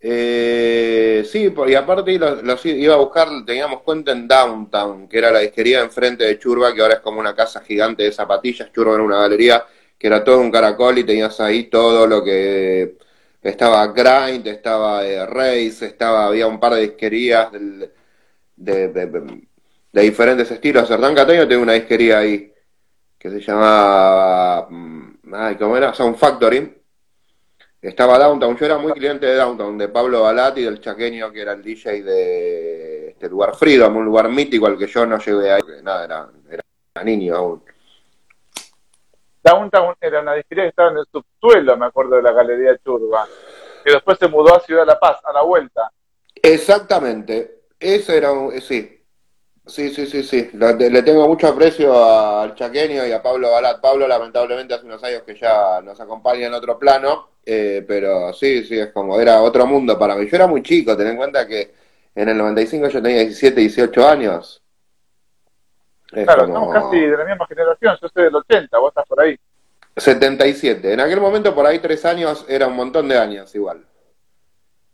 Eh, 0.00 1.24
sí, 1.30 1.52
y 1.66 1.74
aparte 1.74 2.18
los, 2.18 2.64
iba 2.66 2.94
a 2.94 2.98
buscar, 2.98 3.28
teníamos 3.44 3.82
cuenta 3.82 4.12
en 4.12 4.26
Downtown, 4.26 5.08
que 5.08 5.18
era 5.18 5.30
la 5.30 5.40
disquería 5.40 5.80
enfrente 5.80 6.24
de 6.24 6.38
Churba, 6.38 6.74
que 6.74 6.80
ahora 6.80 6.94
es 6.94 7.00
como 7.00 7.20
una 7.20 7.34
casa 7.34 7.60
gigante 7.60 8.04
de 8.04 8.12
zapatillas. 8.12 8.72
Churba 8.72 8.94
era 8.94 9.02
una 9.02 9.18
galería 9.18 9.66
que 9.98 10.06
era 10.06 10.24
todo 10.24 10.40
un 10.40 10.50
caracol 10.50 10.98
y 10.98 11.04
tenías 11.04 11.38
ahí 11.40 11.64
todo 11.64 12.06
lo 12.06 12.24
que 12.24 12.96
estaba 13.42 13.86
Grind, 13.88 14.46
estaba 14.46 15.06
eh, 15.06 15.26
Race, 15.26 15.84
estaba, 15.84 16.26
había 16.26 16.46
un 16.46 16.58
par 16.58 16.74
de 16.74 16.82
disquerías 16.82 17.50
de, 18.58 18.88
de, 18.88 20.02
diferentes 20.02 20.50
estilos. 20.50 20.90
Hernán 20.90 21.14
Cataño 21.14 21.46
tiene 21.46 21.62
una 21.62 21.72
disquería 21.72 22.18
ahí 22.18 22.52
que 23.18 23.30
se 23.30 23.40
llama, 23.40 24.66
mm, 24.68 25.34
ay, 25.34 25.56
¿cómo 25.56 25.76
era? 25.76 25.92
Sound 25.94 26.16
Factory 26.16 26.78
estaba 27.80 28.18
Downtown, 28.18 28.56
yo 28.56 28.66
era 28.66 28.78
muy 28.78 28.92
cliente 28.92 29.26
de 29.26 29.36
Downtown, 29.36 29.78
de 29.78 29.88
Pablo 29.88 30.22
Balati 30.22 30.62
del 30.62 30.80
chaqueño 30.80 31.30
que 31.30 31.42
era 31.42 31.52
el 31.52 31.62
DJ 31.62 32.02
de 32.02 33.08
este 33.10 33.28
lugar 33.28 33.54
Freedom, 33.54 33.96
un 33.96 34.04
lugar 34.04 34.28
mítico 34.28 34.66
al 34.66 34.76
que 34.76 34.88
yo 34.88 35.06
no 35.06 35.18
llegué 35.18 35.52
ahí, 35.52 35.60
porque 35.60 35.82
nada, 35.82 36.04
era, 36.04 36.28
era 36.50 37.04
niño 37.04 37.36
aún. 37.36 37.62
Downtown 39.44 39.94
era 40.00 40.20
una 40.20 40.34
disquería 40.34 40.64
que 40.64 40.70
estaba 40.70 40.90
en 40.90 40.98
el 40.98 41.06
subsuelo, 41.10 41.76
me 41.76 41.86
acuerdo 41.86 42.16
de 42.16 42.22
la 42.22 42.32
Galería 42.32 42.76
Churba, 42.78 43.26
que 43.84 43.92
después 43.92 44.18
se 44.18 44.26
mudó 44.26 44.56
a 44.56 44.60
Ciudad 44.60 44.82
de 44.82 44.86
La 44.86 44.98
Paz, 44.98 45.20
a 45.24 45.32
la 45.32 45.42
vuelta. 45.42 45.90
Exactamente, 46.34 47.57
eso 47.80 48.12
era 48.12 48.32
un, 48.32 48.60
sí, 48.60 48.98
Sí, 49.68 49.90
sí, 49.90 50.06
sí, 50.06 50.22
sí. 50.22 50.50
Le, 50.54 51.02
tengo 51.02 51.28
mucho 51.28 51.46
aprecio 51.46 51.92
al 51.94 52.54
Chaqueño 52.54 53.06
y 53.06 53.12
a 53.12 53.22
Pablo 53.22 53.50
Balat. 53.50 53.80
Pablo, 53.82 54.08
lamentablemente, 54.08 54.72
hace 54.72 54.86
unos 54.86 55.04
años 55.04 55.22
que 55.24 55.36
ya 55.36 55.82
nos 55.82 56.00
acompaña 56.00 56.46
en 56.46 56.54
otro 56.54 56.78
plano, 56.78 57.28
eh, 57.44 57.84
pero 57.86 58.32
sí, 58.32 58.64
sí, 58.64 58.78
es 58.78 58.92
como, 58.92 59.20
era 59.20 59.42
otro 59.42 59.66
mundo 59.66 59.98
para 59.98 60.14
mí. 60.16 60.26
Yo 60.26 60.36
era 60.36 60.46
muy 60.46 60.62
chico, 60.62 60.96
ten 60.96 61.08
en 61.08 61.16
cuenta 61.18 61.46
que 61.46 61.74
en 62.14 62.28
el 62.30 62.38
95 62.38 62.88
yo 62.88 63.02
tenía 63.02 63.20
17, 63.20 63.60
18 63.60 64.08
años. 64.08 64.62
claro, 66.10 66.46
estamos 66.46 66.72
casi 66.72 67.00
de 67.00 67.16
la 67.18 67.24
misma 67.26 67.46
generación, 67.46 67.98
yo 68.00 68.08
soy 68.08 68.24
del 68.24 68.36
80, 68.36 68.78
vos 68.78 68.88
estás 68.88 69.06
por 69.06 69.20
ahí. 69.20 69.38
77. 69.98 70.94
En 70.94 71.00
aquel 71.00 71.20
momento, 71.20 71.54
por 71.54 71.66
ahí, 71.66 71.78
tres 71.78 72.06
años 72.06 72.46
era 72.48 72.68
un 72.68 72.74
montón 72.74 73.06
de 73.06 73.18
años 73.18 73.54
igual. 73.54 73.84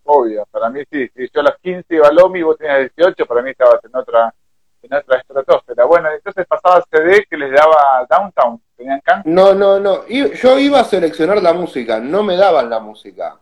Obvio, 0.05 0.47
para 0.51 0.69
mí 0.71 0.83
sí. 0.91 1.09
Si 1.15 1.29
yo 1.33 1.41
a 1.41 1.45
los 1.45 1.59
15 1.63 1.95
iba 1.95 2.09
a 2.09 2.13
Lomi, 2.13 2.43
vos 2.43 2.59
tenías 2.59 2.91
18, 2.95 3.27
para 3.27 3.43
mí 3.43 3.51
estabas 3.51 3.83
en 3.85 3.97
otra 3.97 4.35
en 4.85 4.95
otra 4.95 5.19
estratosfera. 5.19 5.85
Bueno, 5.85 6.11
entonces 6.11 6.47
pasaba 6.47 6.85
CD 6.91 7.27
que 7.29 7.37
les 7.37 7.53
daba 7.53 8.07
Downtown, 8.09 8.61
¿tenían 8.77 9.01
can? 9.01 9.23
No, 9.25 9.55
no, 9.55 9.81
no. 9.81 10.07
Yo 10.07 10.59
iba 10.59 10.81
a 10.81 10.85
seleccionar 10.85 11.43
la 11.43 11.53
música, 11.53 12.01
no 12.01 12.23
me 12.23 12.37
daban 12.37 12.69
la 12.69 12.81
música. 12.81 13.39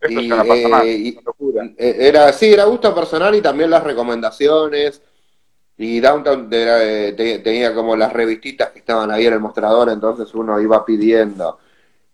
Eso 0.00 0.20
y, 0.20 0.30
eh, 0.30 1.74
eh, 1.78 1.96
Era, 2.08 2.32
sí, 2.32 2.52
era 2.52 2.64
gusto 2.64 2.94
personal 2.94 3.34
y 3.34 3.40
también 3.40 3.70
las 3.70 3.82
recomendaciones. 3.82 5.00
Y 5.76 6.00
Downtown 6.00 6.48
eh, 6.52 7.40
tenía 7.42 7.74
como 7.74 7.96
las 7.96 8.12
revistitas 8.12 8.70
que 8.70 8.80
estaban 8.80 9.10
ahí 9.10 9.26
en 9.26 9.32
el 9.32 9.40
mostrador, 9.40 9.88
entonces 9.88 10.32
uno 10.34 10.60
iba 10.60 10.84
pidiendo. 10.84 11.58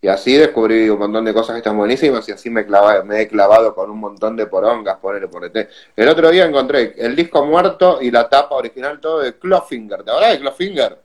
Y 0.03 0.07
así 0.07 0.35
descubrí 0.35 0.89
un 0.89 0.97
montón 0.97 1.23
de 1.23 1.33
cosas 1.33 1.53
que 1.53 1.59
están 1.59 1.77
buenísimas 1.77 2.27
y 2.27 2.31
así 2.31 2.49
me, 2.49 2.65
clava, 2.65 3.03
me 3.03 3.21
he 3.21 3.27
clavado 3.27 3.75
con 3.75 3.91
un 3.91 3.99
montón 3.99 4.35
de 4.35 4.47
porongas, 4.47 4.97
ponerle 4.97 5.27
por 5.27 5.45
ET. 5.45 5.69
El 5.95 6.09
otro 6.09 6.31
día 6.31 6.45
encontré 6.45 6.95
el 6.97 7.15
disco 7.15 7.45
muerto 7.45 7.99
y 8.01 8.09
la 8.09 8.27
tapa 8.27 8.55
original 8.55 8.99
todo 8.99 9.19
de 9.19 9.37
Clawfinger. 9.37 10.03
¿Te 10.03 10.09
acuerdas 10.09 10.31
de 10.31 10.39
Clawfinger? 10.39 11.01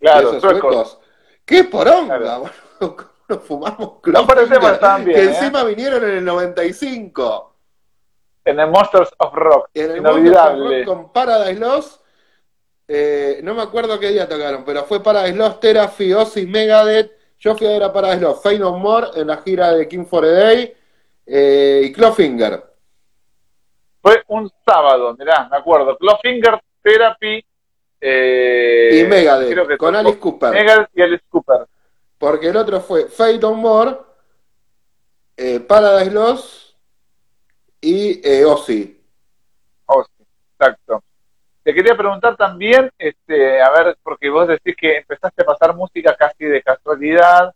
Claro, 0.00 0.28
esos 0.30 0.42
suecos. 0.42 0.98
¡Qué 1.44 1.64
poronga! 1.64 2.18
Claro. 2.18 2.50
Nos 3.28 3.42
fumamos 3.44 4.00
Clawfinger. 4.02 4.60
No 4.60 4.78
también, 4.80 5.16
que 5.16 5.24
¿eh? 5.24 5.28
encima 5.28 5.62
vinieron 5.62 6.02
en 6.02 6.16
el 6.16 6.24
95. 6.24 7.54
En 8.44 8.58
el 8.58 8.68
Monsters 8.68 9.10
of 9.18 9.34
Rock. 9.34 9.70
En 9.72 9.90
el 9.92 10.02
Monsters 10.02 10.36
of 10.36 10.58
Rock 10.58 10.84
con 10.84 11.12
Paradise 11.12 11.60
Lost. 11.60 12.00
Eh, 12.88 13.38
no 13.44 13.54
me 13.54 13.62
acuerdo 13.62 14.00
qué 14.00 14.10
día 14.10 14.28
tocaron, 14.28 14.64
pero 14.64 14.84
fue 14.84 15.00
Paradise 15.00 15.36
Lost, 15.36 15.60
Therapy, 15.60 16.12
Ozzy, 16.12 16.46
Megadeth 16.46 17.15
yo 17.38 17.56
fui 17.56 17.66
a 17.66 17.70
ver 17.70 17.82
a 17.82 17.92
Paradise 17.92 18.22
Lost, 18.22 18.42
Fey 18.42 18.58
No 18.58 18.78
More 18.78 19.08
en 19.14 19.26
la 19.26 19.38
gira 19.38 19.72
de 19.72 19.86
King 19.86 20.04
for 20.04 20.24
a 20.24 20.28
Day 20.28 20.76
eh, 21.26 21.82
y 21.84 21.92
Clawfinger. 21.92 22.64
Fue 24.00 24.22
un 24.28 24.50
sábado, 24.64 25.14
mirá, 25.18 25.48
me 25.50 25.56
acuerdo. 25.56 25.96
Clawfinger, 25.98 26.60
Therapy 26.82 27.44
eh, 28.00 29.02
y 29.02 29.08
Megadeth, 29.08 29.76
con 29.76 29.96
Alice 29.96 30.18
Cooper. 30.18 30.52
Megadeth 30.52 30.88
y 30.94 31.02
Alice 31.02 31.24
Cooper. 31.28 31.66
Porque 32.18 32.48
el 32.48 32.56
otro 32.56 32.80
fue 32.80 33.08
Fate 33.08 33.38
No 33.38 33.54
More, 33.54 33.96
eh, 35.36 35.60
Paradise 35.60 36.10
Lost 36.10 36.76
y 37.80 38.20
eh, 38.26 38.44
Ozzy. 38.44 39.02
Ozzy, 39.86 40.24
exacto. 40.52 41.02
Te 41.66 41.74
quería 41.74 41.96
preguntar 41.96 42.36
también, 42.36 42.92
este, 42.96 43.60
a 43.60 43.68
ver, 43.70 43.98
porque 44.00 44.30
vos 44.30 44.46
decís 44.46 44.76
que 44.76 44.98
empezaste 44.98 45.42
a 45.42 45.46
pasar 45.46 45.74
música 45.74 46.14
casi 46.14 46.44
de 46.44 46.62
casualidad, 46.62 47.52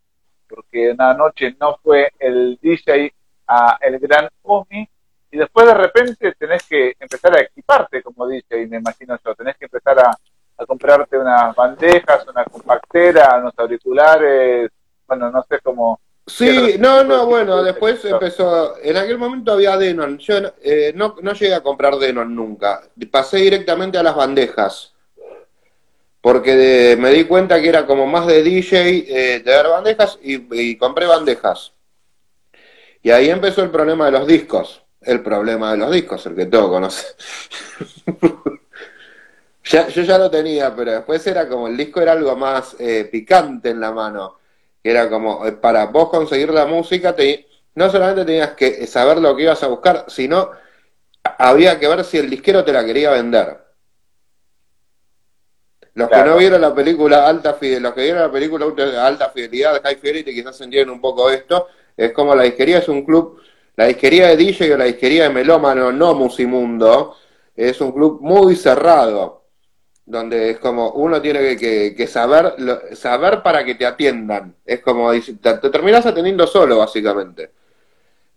porque 0.49 0.91
una 0.91 1.13
noche 1.13 1.55
no 1.57 1.77
fue 1.81 2.11
el 2.19 2.59
DJ 2.61 3.13
a 3.47 3.77
el 3.79 3.99
gran 3.99 4.27
Omi, 4.41 4.85
y 5.31 5.37
después 5.37 5.65
de 5.65 5.75
repente 5.75 6.33
tenés 6.37 6.67
que 6.67 6.93
empezar 6.99 7.37
a 7.37 7.41
equiparte 7.41 8.03
como 8.03 8.27
DJ, 8.27 8.67
me 8.67 8.79
imagino 8.79 9.17
yo, 9.23 9.33
tenés 9.33 9.55
que 9.55 9.63
empezar 9.63 9.97
a, 9.99 10.11
a 10.57 10.65
comprarte 10.65 11.17
unas 11.17 11.55
bandejas, 11.55 12.27
una 12.27 12.43
compactera, 12.43 13.37
unos 13.37 13.57
auriculares, 13.57 14.71
bueno, 15.07 15.31
no 15.31 15.41
sé 15.43 15.61
cómo, 15.63 16.01
Sí, 16.27 16.75
no, 16.79 17.03
no, 17.03 17.25
bueno, 17.25 17.63
después 17.63 18.05
empezó, 18.05 18.77
en 18.81 18.95
aquel 18.95 19.17
momento 19.17 19.53
había 19.53 19.75
Denon, 19.75 20.19
yo 20.19 20.35
eh, 20.61 20.93
no, 20.95 21.15
no 21.21 21.33
llegué 21.33 21.55
a 21.55 21.63
comprar 21.63 21.95
Denon 21.95 22.35
nunca, 22.35 22.81
pasé 23.09 23.37
directamente 23.37 23.97
a 23.97 24.03
las 24.03 24.15
bandejas, 24.15 24.93
porque 26.21 26.95
me 26.99 27.09
di 27.09 27.25
cuenta 27.25 27.59
que 27.59 27.69
era 27.69 27.87
como 27.87 28.05
más 28.05 28.27
de 28.27 28.43
DJ, 28.43 29.05
eh, 29.07 29.39
de 29.39 29.51
dar 29.51 29.67
bandejas 29.67 30.19
y, 30.21 30.77
compré 30.77 31.07
bandejas. 31.07 31.73
Y 33.01 33.09
ahí 33.09 33.29
empezó 33.31 33.63
el 33.63 33.71
problema 33.71 34.05
de 34.05 34.11
los 34.11 34.27
discos, 34.27 34.83
el 35.01 35.23
problema 35.23 35.71
de 35.71 35.77
los 35.79 35.91
discos, 35.91 36.23
el 36.27 36.35
que 36.35 36.45
todo 36.45 36.69
conoce. 36.69 37.07
ya, 39.63 39.87
yo 39.87 40.03
ya 40.03 40.19
lo 40.19 40.29
tenía, 40.29 40.75
pero 40.75 40.91
después 40.91 41.25
era 41.25 41.49
como 41.49 41.67
el 41.67 41.75
disco 41.75 41.99
era 41.99 42.11
algo 42.11 42.35
más 42.35 42.75
eh, 42.77 43.09
picante 43.11 43.71
en 43.71 43.79
la 43.79 43.91
mano 43.91 44.40
que 44.83 44.91
era 44.91 45.09
como, 45.09 45.45
eh, 45.45 45.51
para 45.53 45.85
vos 45.85 46.09
conseguir 46.09 46.49
la 46.51 46.65
música, 46.65 47.15
te, 47.15 47.47
no 47.75 47.89
solamente 47.89 48.25
tenías 48.25 48.51
que 48.51 48.85
saber 48.87 49.19
lo 49.19 49.35
que 49.35 49.43
ibas 49.43 49.61
a 49.63 49.67
buscar, 49.67 50.05
sino 50.07 50.51
había 51.23 51.79
que 51.79 51.87
ver 51.87 52.03
si 52.03 52.17
el 52.17 52.29
disquero 52.29 52.63
te 52.63 52.73
la 52.73 52.85
quería 52.85 53.11
vender. 53.11 53.59
Los 55.93 56.09
que 56.09 56.23
no 56.23 56.37
vieron 56.37 56.61
la 56.61 56.73
película 56.73 57.27
Alta 57.27 57.53
Fidelidad, 57.53 57.81
los 57.81 57.93
que 57.93 58.03
vieron 58.03 58.21
la 58.21 58.31
película 58.31 58.65
Alta 59.05 59.29
Fidelidad, 59.29 59.81
High 59.83 59.97
Fidelity, 59.97 60.33
quizás 60.33 60.59
entienden 60.61 60.89
un 60.89 61.01
poco 61.01 61.29
esto, 61.29 61.67
es 61.97 62.13
como 62.13 62.33
la 62.33 62.43
disquería 62.43 62.77
es 62.77 62.87
un 62.87 63.03
club, 63.03 63.41
la 63.75 63.85
disquería 63.85 64.27
de 64.27 64.37
DJ 64.37 64.73
o 64.73 64.77
la 64.77 64.85
disquería 64.85 65.23
de 65.23 65.29
melómano, 65.29 65.91
no 65.91 66.15
musimundo, 66.15 67.17
es 67.55 67.81
un 67.81 67.91
club 67.91 68.19
muy 68.21 68.55
cerrado 68.55 69.40
donde 70.11 70.51
es 70.51 70.59
como 70.59 70.91
uno 70.91 71.21
tiene 71.21 71.55
que, 71.55 72.07
saber 72.07 72.55
saber 72.93 73.41
para 73.41 73.63
que 73.63 73.75
te 73.75 73.85
atiendan. 73.85 74.55
Es 74.65 74.81
como 74.81 75.11
te, 75.11 75.21
te 75.21 75.69
terminas 75.69 76.05
atendiendo 76.05 76.45
solo, 76.45 76.79
básicamente. 76.79 77.51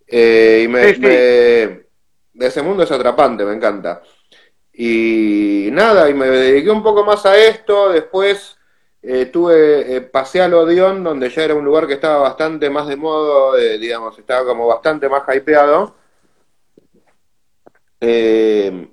Eh, 0.07 0.61
y 0.63 0.67
me, 0.69 2.45
ese 2.47 2.61
mundo 2.61 2.83
es 2.83 2.91
atrapante, 2.91 3.43
me 3.43 3.53
encanta. 3.53 4.01
Y 4.73 5.69
nada, 5.71 6.09
y 6.09 6.13
me 6.13 6.27
dediqué 6.27 6.69
un 6.71 6.83
poco 6.83 7.03
más 7.03 7.25
a 7.25 7.37
esto. 7.37 7.91
Después 7.91 8.57
eh, 9.01 9.25
tuve, 9.25 9.97
eh, 9.97 10.01
pasé 10.01 10.41
al 10.41 10.53
Odeon, 10.53 11.03
donde 11.03 11.29
ya 11.29 11.43
era 11.43 11.55
un 11.55 11.65
lugar 11.65 11.87
que 11.87 11.93
estaba 11.95 12.19
bastante 12.19 12.69
más 12.69 12.87
de 12.87 12.95
modo, 12.95 13.55
digamos, 13.55 14.17
estaba 14.17 14.45
como 14.45 14.67
bastante 14.67 15.09
más 15.09 15.23
hypeado. 15.27 15.95
Eh, 17.99 18.87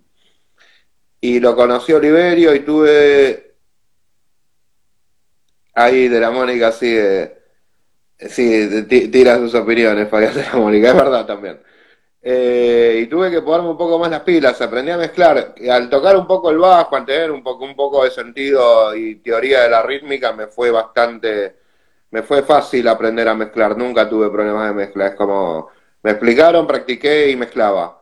y 1.22 1.38
lo 1.40 1.54
conocí 1.54 1.92
Oliverio 1.92 2.52
y 2.54 2.60
tuve 2.60 3.54
ahí 5.74 6.08
de 6.08 6.20
la 6.20 6.32
Mónica 6.32 6.72
sí, 6.72 6.96
sí 8.18 9.08
tira 9.08 9.38
sus 9.38 9.54
opiniones 9.54 10.08
para 10.08 10.32
de 10.32 10.42
la 10.42 10.56
Mónica, 10.56 10.88
es 10.88 10.96
verdad 10.96 11.24
también. 11.24 11.60
Eh, 12.24 13.00
y 13.02 13.06
tuve 13.06 13.30
que 13.30 13.42
ponerme 13.42 13.70
un 13.70 13.76
poco 13.78 13.98
más 14.00 14.10
las 14.10 14.22
pilas, 14.22 14.60
aprendí 14.60 14.90
a 14.90 14.98
mezclar. 14.98 15.54
Al 15.70 15.88
tocar 15.88 16.16
un 16.16 16.26
poco 16.26 16.50
el 16.50 16.58
bajo, 16.58 16.96
al 16.96 17.06
tener 17.06 17.30
un 17.30 17.42
poco, 17.42 17.64
un 17.64 17.76
poco 17.76 18.04
de 18.04 18.10
sentido 18.10 18.94
y 18.96 19.16
teoría 19.16 19.62
de 19.62 19.70
la 19.70 19.82
rítmica, 19.82 20.32
me 20.32 20.48
fue 20.48 20.72
bastante, 20.72 21.56
me 22.10 22.22
fue 22.22 22.42
fácil 22.42 22.88
aprender 22.88 23.28
a 23.28 23.34
mezclar. 23.34 23.76
Nunca 23.76 24.08
tuve 24.08 24.30
problemas 24.30 24.68
de 24.68 24.74
mezcla. 24.74 25.06
Es 25.08 25.14
como, 25.14 25.70
me 26.02 26.12
explicaron, 26.12 26.66
practiqué 26.66 27.30
y 27.30 27.36
mezclaba. 27.36 28.01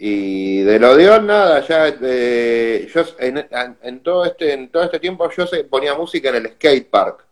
Y 0.00 0.62
de 0.62 0.78
lo 0.78 0.96
de 0.96 1.20
nada, 1.22 1.66
ya 1.66 1.88
eh, 1.88 2.88
yo 2.94 3.02
en, 3.18 4.00
todo 4.00 4.24
este 4.24 4.52
en 4.52 4.70
todo 4.70 4.84
este 4.84 5.00
tiempo 5.00 5.28
yo 5.28 5.44
se, 5.44 5.64
ponía 5.64 5.94
música 5.94 6.28
en 6.28 6.36
el 6.36 6.52
skate 6.52 6.88
park 6.88 7.26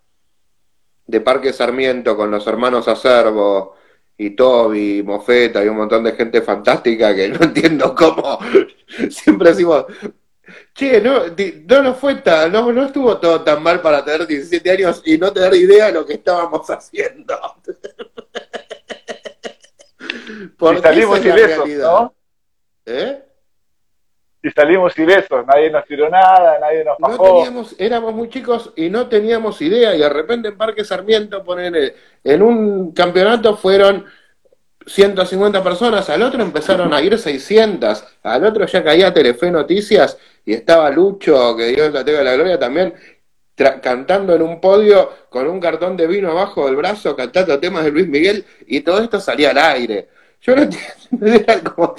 de 1.06 1.20
Parque 1.20 1.52
Sarmiento 1.52 2.16
con 2.16 2.32
los 2.32 2.44
hermanos 2.48 2.88
Acervo 2.88 3.76
y 4.18 4.30
Toby, 4.30 5.04
Mofeta 5.04 5.64
y 5.64 5.68
un 5.68 5.76
montón 5.76 6.02
de 6.02 6.12
gente 6.12 6.42
fantástica 6.42 7.14
que 7.14 7.28
no 7.28 7.44
entiendo 7.44 7.94
cómo 7.94 8.40
siempre 9.10 9.50
decimos 9.50 9.86
che, 10.72 11.00
no, 11.00 11.26
no, 11.28 11.82
no 11.82 11.94
fue 11.94 12.16
tan, 12.16 12.50
no, 12.50 12.72
no 12.72 12.86
estuvo 12.86 13.16
todo 13.18 13.42
tan 13.42 13.62
mal 13.62 13.80
para 13.80 14.04
tener 14.04 14.26
17 14.26 14.68
años 14.68 15.02
y 15.04 15.18
no 15.18 15.32
tener 15.32 15.54
idea 15.54 15.86
de 15.86 15.92
lo 15.92 16.04
que 16.04 16.14
estábamos 16.14 16.68
haciendo. 16.68 17.38
Porque 20.58 20.82
salimos 20.82 21.24
ilesos, 21.24 21.68
¿no? 21.68 22.15
¿Eh? 22.86 23.22
Y 24.42 24.50
salimos 24.50 24.96
ilesos, 24.96 25.44
nadie 25.44 25.70
nos 25.70 25.84
tiró 25.86 26.08
nada, 26.08 26.58
nadie 26.60 26.84
nos 26.84 26.96
bajó. 26.98 27.26
No 27.26 27.34
teníamos, 27.34 27.74
éramos 27.78 28.14
muy 28.14 28.28
chicos 28.28 28.72
y 28.76 28.88
no 28.88 29.08
teníamos 29.08 29.60
idea, 29.60 29.94
y 29.94 29.98
de 29.98 30.08
repente 30.08 30.48
en 30.48 30.56
Parque 30.56 30.84
Sarmiento, 30.84 31.42
ponen 31.42 31.74
en 32.22 32.42
un 32.42 32.92
campeonato 32.92 33.56
fueron 33.56 34.06
150 34.86 35.64
personas, 35.64 36.08
al 36.10 36.22
otro 36.22 36.42
empezaron 36.42 36.94
a 36.94 37.02
ir 37.02 37.18
600, 37.18 38.04
al 38.22 38.44
otro 38.44 38.66
ya 38.66 38.84
caía 38.84 39.12
Telefe 39.12 39.50
Noticias 39.50 40.16
y 40.44 40.52
estaba 40.54 40.90
Lucho, 40.90 41.56
que 41.56 41.66
Dios 41.66 41.92
la 41.92 42.04
tenga 42.04 42.22
la 42.22 42.34
gloria 42.34 42.56
también, 42.56 42.94
cantando 43.82 44.34
en 44.34 44.42
un 44.42 44.60
podio 44.60 45.10
con 45.28 45.48
un 45.48 45.58
cartón 45.58 45.96
de 45.96 46.06
vino 46.06 46.30
abajo 46.30 46.66
del 46.66 46.76
brazo, 46.76 47.16
cantando 47.16 47.58
temas 47.58 47.84
de 47.84 47.90
Luis 47.90 48.06
Miguel, 48.06 48.44
y 48.68 48.82
todo 48.82 49.02
esto 49.02 49.18
salía 49.18 49.50
al 49.50 49.58
aire. 49.58 50.08
Yo 50.40 50.54
no 50.54 50.62
entiendo, 51.10 51.26
era 51.26 51.60
como 51.64 51.96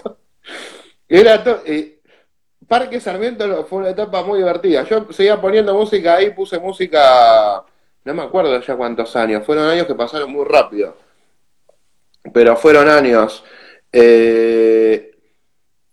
era 1.08 1.44
eh, 1.66 2.00
Parque 2.68 3.00
Sarmiento 3.00 3.66
fue 3.66 3.80
una 3.80 3.90
etapa 3.90 4.24
muy 4.24 4.40
divertida. 4.40 4.84
Yo 4.84 5.08
seguía 5.12 5.40
poniendo 5.40 5.74
música 5.74 6.16
ahí, 6.16 6.32
puse 6.32 6.60
música, 6.60 7.64
no 8.04 8.14
me 8.14 8.24
acuerdo 8.24 8.60
ya 8.60 8.76
cuántos 8.76 9.16
años, 9.16 9.46
fueron 9.46 9.70
años 9.70 9.88
que 9.88 9.96
pasaron 9.96 10.32
muy 10.32 10.46
rápido, 10.46 10.98
pero 12.34 12.58
fueron 12.58 12.90
años. 12.90 13.44
Eh, 13.92 15.12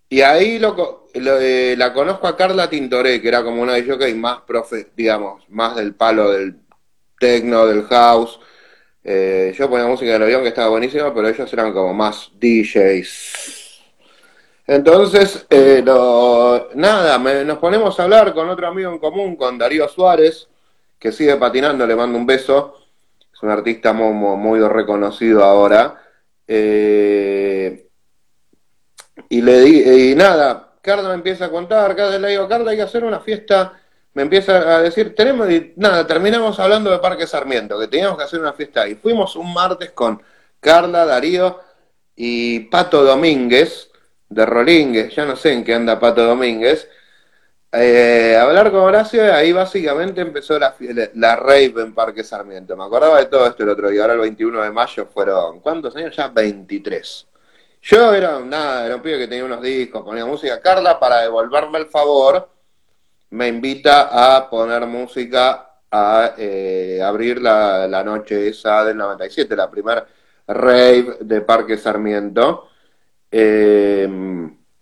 y 0.08 0.20
ahí 0.20 0.58
lo, 0.58 1.08
eh, 1.14 1.74
la 1.78 1.92
conozco 1.92 2.26
a 2.26 2.36
Carla 2.36 2.68
Tintoré, 2.68 3.20
que 3.22 3.28
era 3.28 3.42
como 3.44 3.62
una 3.62 3.74
de 3.74 3.98
que 3.98 4.14
más 4.14 4.42
profe, 4.42 4.88
digamos, 4.96 5.48
más 5.48 5.76
del 5.76 5.94
palo 5.94 6.30
del 6.32 6.56
techno, 7.18 7.66
del 7.66 7.84
house. 7.84 8.40
yo 9.04 9.70
ponía 9.70 9.86
música 9.86 10.12
del 10.12 10.22
avión 10.24 10.42
que 10.42 10.48
estaba 10.48 10.68
buenísima, 10.70 11.14
pero 11.14 11.28
ellos 11.28 11.52
eran 11.52 11.72
como 11.72 11.94
más 11.94 12.30
DJs 12.40 13.63
entonces, 14.66 15.46
eh, 15.50 15.82
nada, 16.74 17.18
nos 17.44 17.58
ponemos 17.58 17.98
a 17.98 18.02
hablar 18.04 18.32
con 18.34 18.48
otro 18.48 18.66
amigo 18.66 18.90
en 18.90 18.98
común, 18.98 19.36
con 19.36 19.58
Darío 19.58 19.88
Suárez, 19.88 20.48
que 20.98 21.12
sigue 21.12 21.36
patinando, 21.36 21.86
le 21.86 21.96
mando 21.96 22.18
un 22.18 22.26
beso. 22.26 22.76
Es 23.32 23.42
un 23.42 23.50
artista 23.50 23.92
muy, 23.92 24.60
reconocido 24.60 25.44
ahora. 25.44 26.02
Eh, 26.46 27.88
y 29.28 29.42
le 29.42 29.60
di, 29.60 30.10
y 30.10 30.14
nada, 30.14 30.74
Carla 30.80 31.08
me 31.08 31.14
empieza 31.14 31.46
a 31.46 31.50
contar, 31.50 31.94
cada 31.96 32.18
le 32.18 32.28
digo, 32.28 32.48
Carla, 32.48 32.70
hay 32.70 32.76
que 32.76 32.82
hacer 32.82 33.04
una 33.04 33.20
fiesta 33.20 33.80
me 34.14 34.22
empieza 34.22 34.76
a 34.76 34.80
decir, 34.80 35.14
tenemos, 35.14 35.48
nada, 35.74 36.06
terminamos 36.06 36.58
hablando 36.60 36.90
de 36.90 37.00
Parque 37.00 37.26
Sarmiento, 37.26 37.78
que 37.78 37.88
teníamos 37.88 38.16
que 38.16 38.22
hacer 38.22 38.40
una 38.40 38.52
fiesta 38.52 38.88
y 38.88 38.94
fuimos 38.94 39.34
un 39.34 39.52
martes 39.52 39.90
con 39.90 40.22
Carla, 40.60 41.04
Darío 41.04 41.60
y 42.14 42.60
Pato 42.60 43.02
Domínguez, 43.02 43.90
de 44.34 44.46
Rolínguez, 44.46 45.14
ya 45.14 45.24
no 45.24 45.36
sé 45.36 45.52
en 45.52 45.64
qué 45.64 45.74
anda 45.74 45.98
Pato 46.00 46.24
Domínguez, 46.24 46.88
eh, 47.72 48.36
hablar 48.40 48.70
con 48.70 48.80
Horacio 48.82 49.34
ahí 49.34 49.52
básicamente 49.52 50.20
empezó 50.20 50.58
la, 50.58 50.74
la 51.14 51.36
rave 51.36 51.82
en 51.82 51.92
Parque 51.92 52.22
Sarmiento. 52.22 52.76
Me 52.76 52.84
acordaba 52.84 53.18
de 53.18 53.26
todo 53.26 53.46
esto 53.46 53.64
el 53.64 53.70
otro 53.70 53.90
día, 53.90 54.02
ahora 54.02 54.14
el 54.14 54.20
21 54.20 54.62
de 54.62 54.70
mayo 54.70 55.06
fueron, 55.06 55.60
¿cuántos 55.60 55.96
años? 55.96 56.14
Ya 56.16 56.28
23. 56.28 57.26
Yo 57.82 58.14
era 58.14 58.40
nada, 58.40 58.86
era 58.86 58.96
un 58.96 59.02
pibe 59.02 59.18
que 59.18 59.28
tenía 59.28 59.44
unos 59.44 59.60
discos, 59.60 60.04
ponía 60.04 60.24
música. 60.24 60.60
Carla, 60.60 60.98
para 60.98 61.22
devolverme 61.22 61.78
el 61.78 61.86
favor, 61.86 62.48
me 63.30 63.48
invita 63.48 64.36
a 64.36 64.48
poner 64.48 64.86
música, 64.86 65.80
a 65.90 66.34
eh, 66.38 67.00
abrir 67.02 67.42
la, 67.42 67.86
la, 67.88 68.02
noche 68.04 68.48
esa 68.48 68.84
del 68.84 68.96
97, 68.96 69.54
la 69.56 69.70
primera 69.70 70.06
rave 70.46 71.18
de 71.20 71.40
Parque 71.40 71.76
Sarmiento. 71.76 72.68
Eh, 73.36 74.08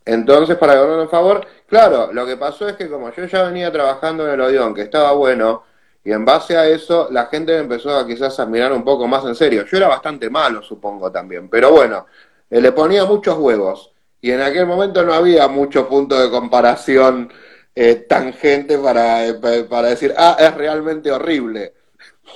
entonces, 0.05 0.57
para 0.59 0.75
devolverme 0.75 1.05
el 1.05 1.09
favor, 1.09 1.47
claro, 1.67 2.13
lo 2.13 2.27
que 2.27 2.37
pasó 2.37 2.69
es 2.69 2.77
que 2.77 2.89
como 2.91 3.11
yo 3.11 3.25
ya 3.25 3.45
venía 3.45 3.73
trabajando 3.73 4.27
en 4.27 4.35
el 4.35 4.41
Odeón, 4.43 4.75
que 4.75 4.83
estaba 4.83 5.13
bueno, 5.13 5.63
y 6.05 6.13
en 6.13 6.25
base 6.25 6.57
a 6.57 6.67
eso 6.67 7.09
la 7.11 7.27
gente 7.27 7.57
empezó 7.57 7.97
a 7.97 8.07
quizás 8.07 8.39
a 8.41 8.47
mirar 8.47 8.73
un 8.73 8.85
poco 8.85 9.07
más 9.09 9.25
en 9.25 9.35
serio. 9.35 9.65
Yo 9.65 9.77
era 9.79 9.89
bastante 9.89 10.29
malo, 10.29 10.63
supongo 10.63 11.11
también, 11.11 11.49
pero 11.49 11.71
bueno, 11.71 12.07
eh, 12.51 12.61
le 12.61 12.73
ponía 12.73 13.07
muchos 13.07 13.39
huevos. 13.39 13.93
Y 14.21 14.31
en 14.33 14.43
aquel 14.43 14.67
momento 14.67 15.03
no 15.03 15.15
había 15.15 15.49
mucho 15.49 15.89
punto 15.89 16.21
de 16.21 16.31
comparación 16.31 17.33
eh, 17.75 17.95
tangente 18.09 18.79
para, 18.79 19.27
eh, 19.27 19.35
para 19.65 19.89
decir, 19.89 20.13
ah, 20.17 20.37
es 20.39 20.55
realmente 20.55 21.11
horrible. 21.11 21.73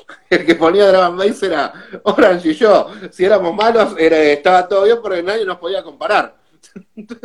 El 0.31 0.47
que 0.47 0.55
ponía 0.55 0.87
Dragon 0.87 1.17
Base 1.17 1.47
era 1.47 1.73
Orange 2.05 2.51
y 2.51 2.55
yo. 2.55 2.91
Si 3.11 3.25
éramos 3.25 3.55
malos, 3.55 3.95
era, 3.99 4.17
estaba 4.19 4.67
todo 4.69 4.85
bien 4.85 4.99
porque 5.03 5.23
nadie 5.23 5.45
nos 5.45 5.59
podía 5.59 5.83
comparar. 5.83 6.35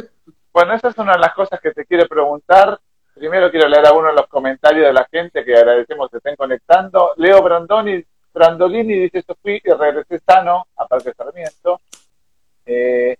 Bueno, 0.54 0.74
esa 0.74 0.90
es 0.90 0.98
una 0.98 1.14
de 1.14 1.20
las 1.20 1.34
cosas 1.34 1.62
que 1.62 1.72
te 1.72 1.86
quiero 1.86 2.06
preguntar. 2.10 2.78
Primero 3.14 3.50
quiero 3.50 3.70
leer 3.70 3.86
algunos 3.86 4.12
de 4.12 4.22
los 4.22 4.28
comentarios 4.28 4.86
de 4.86 4.92
la 4.92 5.08
gente 5.10 5.46
que 5.46 5.56
agradecemos 5.56 6.10
que 6.10 6.18
estén 6.18 6.36
conectando. 6.36 7.12
Leo 7.16 7.42
Brandoni, 7.42 8.04
Brandolini 8.34 9.08
dice, 9.08 9.24
fui 9.42 9.62
y 9.64 9.72
regresé 9.72 10.20
sano 10.20 10.68
a 10.76 10.88
Parque 10.88 11.14
Sarmiento. 11.14 11.80
Eh, 12.66 13.16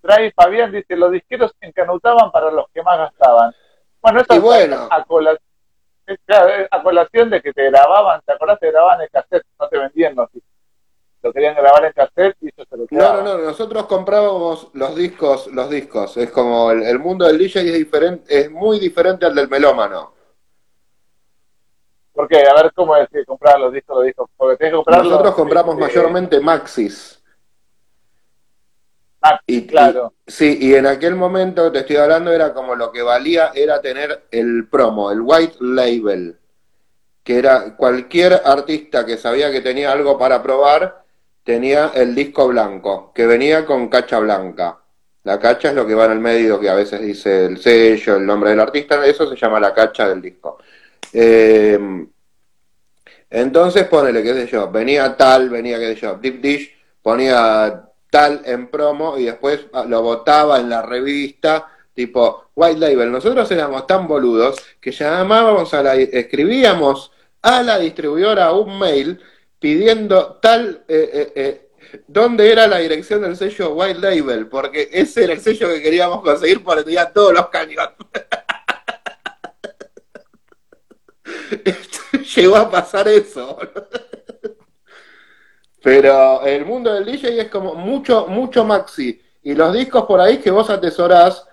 Trae 0.00 0.32
Fabián 0.32 0.72
dice, 0.72 0.96
los 0.96 1.12
disqueros 1.12 1.54
encanutaban 1.60 2.32
para 2.32 2.50
los 2.50 2.66
que 2.74 2.82
más 2.82 2.98
gastaban. 2.98 3.54
Bueno, 4.00 4.20
eso 4.20 4.34
es 4.34 4.42
bueno. 4.42 4.88
a, 4.90 5.04
colación, 5.04 5.51
de 7.30 7.42
que 7.42 7.52
te 7.52 7.70
grababan, 7.70 8.20
¿te 8.24 8.32
acordás? 8.32 8.58
Te 8.60 8.70
grababan 8.70 9.00
el 9.00 9.10
cassette, 9.10 9.44
no 9.58 9.68
te 9.68 9.78
vendían 9.78 10.14
los 10.14 10.28
Lo 11.22 11.32
querían 11.32 11.54
grabar 11.54 11.84
en 11.84 11.92
cassette 11.92 12.36
y 12.40 12.48
eso 12.48 12.64
se 12.68 12.76
lo 12.76 12.86
No, 12.90 13.22
no, 13.22 13.22
no, 13.22 13.38
nosotros 13.38 13.86
comprábamos 13.86 14.68
los 14.74 14.96
discos, 14.96 15.46
los 15.48 15.70
discos. 15.70 16.16
Es 16.16 16.30
como 16.30 16.70
el, 16.70 16.98
mundo 16.98 17.26
del 17.26 17.38
DJ 17.38 17.60
es 17.60 17.74
diferente, 17.74 18.40
es 18.40 18.50
muy 18.50 18.78
diferente 18.78 19.26
al 19.26 19.34
del 19.34 19.48
melómano. 19.48 20.14
¿Por 22.12 22.28
qué? 22.28 22.42
A 22.46 22.54
ver 22.54 22.72
cómo 22.74 22.94
es 22.96 23.08
que 23.08 23.24
comprar 23.24 23.58
los 23.58 23.72
discos, 23.72 23.96
los 23.96 24.04
discos. 24.04 24.28
Porque 24.36 24.56
tenés 24.56 24.72
que 24.72 24.76
comprarlos. 24.76 25.08
Nosotros 25.08 25.34
compramos 25.34 25.78
mayormente 25.78 26.40
Maxis. 26.40 27.21
Ah, 29.22 29.40
y, 29.46 29.66
claro. 29.66 30.14
sí, 30.26 30.58
y 30.60 30.74
en 30.74 30.86
aquel 30.86 31.14
momento, 31.14 31.70
te 31.70 31.80
estoy 31.80 31.96
hablando, 31.96 32.32
era 32.32 32.52
como 32.52 32.74
lo 32.74 32.90
que 32.90 33.02
valía 33.02 33.52
era 33.54 33.80
tener 33.80 34.24
el 34.32 34.66
promo, 34.68 35.12
el 35.12 35.20
white 35.20 35.56
label, 35.60 36.36
que 37.22 37.38
era 37.38 37.76
cualquier 37.76 38.42
artista 38.44 39.06
que 39.06 39.16
sabía 39.16 39.52
que 39.52 39.60
tenía 39.60 39.92
algo 39.92 40.18
para 40.18 40.42
probar, 40.42 41.04
tenía 41.44 41.92
el 41.94 42.14
disco 42.16 42.48
blanco, 42.48 43.12
que 43.14 43.26
venía 43.26 43.64
con 43.64 43.88
cacha 43.88 44.18
blanca. 44.18 44.78
La 45.24 45.38
cacha 45.38 45.68
es 45.68 45.74
lo 45.76 45.86
que 45.86 45.94
va 45.94 46.06
en 46.06 46.12
el 46.12 46.18
medio, 46.18 46.58
que 46.58 46.68
a 46.68 46.74
veces 46.74 47.00
dice 47.00 47.46
el 47.46 47.58
sello, 47.58 48.16
el 48.16 48.26
nombre 48.26 48.50
del 48.50 48.60
artista, 48.60 49.06
eso 49.06 49.28
se 49.28 49.36
llama 49.36 49.60
la 49.60 49.72
cacha 49.72 50.08
del 50.08 50.20
disco. 50.20 50.58
Em, 51.12 52.08
entonces, 53.30 53.84
ponele, 53.84 54.22
qué 54.22 54.34
sé 54.34 54.46
yo, 54.48 54.70
venía 54.70 55.16
tal, 55.16 55.48
venía, 55.48 55.78
qué 55.78 55.94
sé 55.94 56.00
yo, 56.00 56.14
Deep 56.16 56.40
Dish, 56.40 56.76
ponía 57.00 57.88
tal 58.12 58.42
en 58.44 58.68
promo 58.68 59.16
y 59.16 59.24
después 59.24 59.60
ah, 59.72 59.86
lo 59.88 60.02
botaba 60.02 60.60
en 60.60 60.68
la 60.68 60.82
revista 60.82 61.66
tipo 61.94 62.50
White 62.54 62.78
Label. 62.78 63.10
Nosotros 63.10 63.50
éramos 63.50 63.86
tan 63.86 64.06
boludos 64.06 64.56
que 64.78 64.92
llamábamos 64.92 65.72
a 65.72 65.82
la, 65.82 65.94
escribíamos 65.94 67.10
a 67.40 67.62
la 67.62 67.78
distribuidora 67.78 68.52
un 68.52 68.78
mail 68.78 69.18
pidiendo 69.58 70.38
tal, 70.42 70.84
eh, 70.88 71.10
eh, 71.12 71.32
eh, 71.34 72.02
dónde 72.06 72.52
era 72.52 72.66
la 72.66 72.78
dirección 72.78 73.22
del 73.22 73.34
sello 73.34 73.70
White 73.70 74.00
Label, 74.00 74.46
porque 74.46 74.90
ese 74.92 75.24
era 75.24 75.32
el 75.32 75.40
sello 75.40 75.68
que 75.68 75.80
queríamos 75.80 76.20
conseguir 76.20 76.62
porque 76.62 76.84
tenía 76.84 77.10
todos 77.10 77.32
los 77.32 77.48
cañones. 77.48 77.96
Llegó 82.36 82.56
a 82.56 82.70
pasar 82.70 83.08
eso. 83.08 83.58
Pero 85.82 86.42
el 86.42 86.64
mundo 86.64 86.94
del 86.94 87.04
DJ 87.04 87.40
es 87.40 87.48
como 87.48 87.74
mucho, 87.74 88.26
mucho 88.28 88.64
maxi. 88.64 89.20
Y 89.42 89.54
los 89.54 89.74
discos 89.74 90.04
por 90.04 90.20
ahí 90.20 90.38
que 90.38 90.50
vos 90.50 90.70
atesorás, 90.70 91.46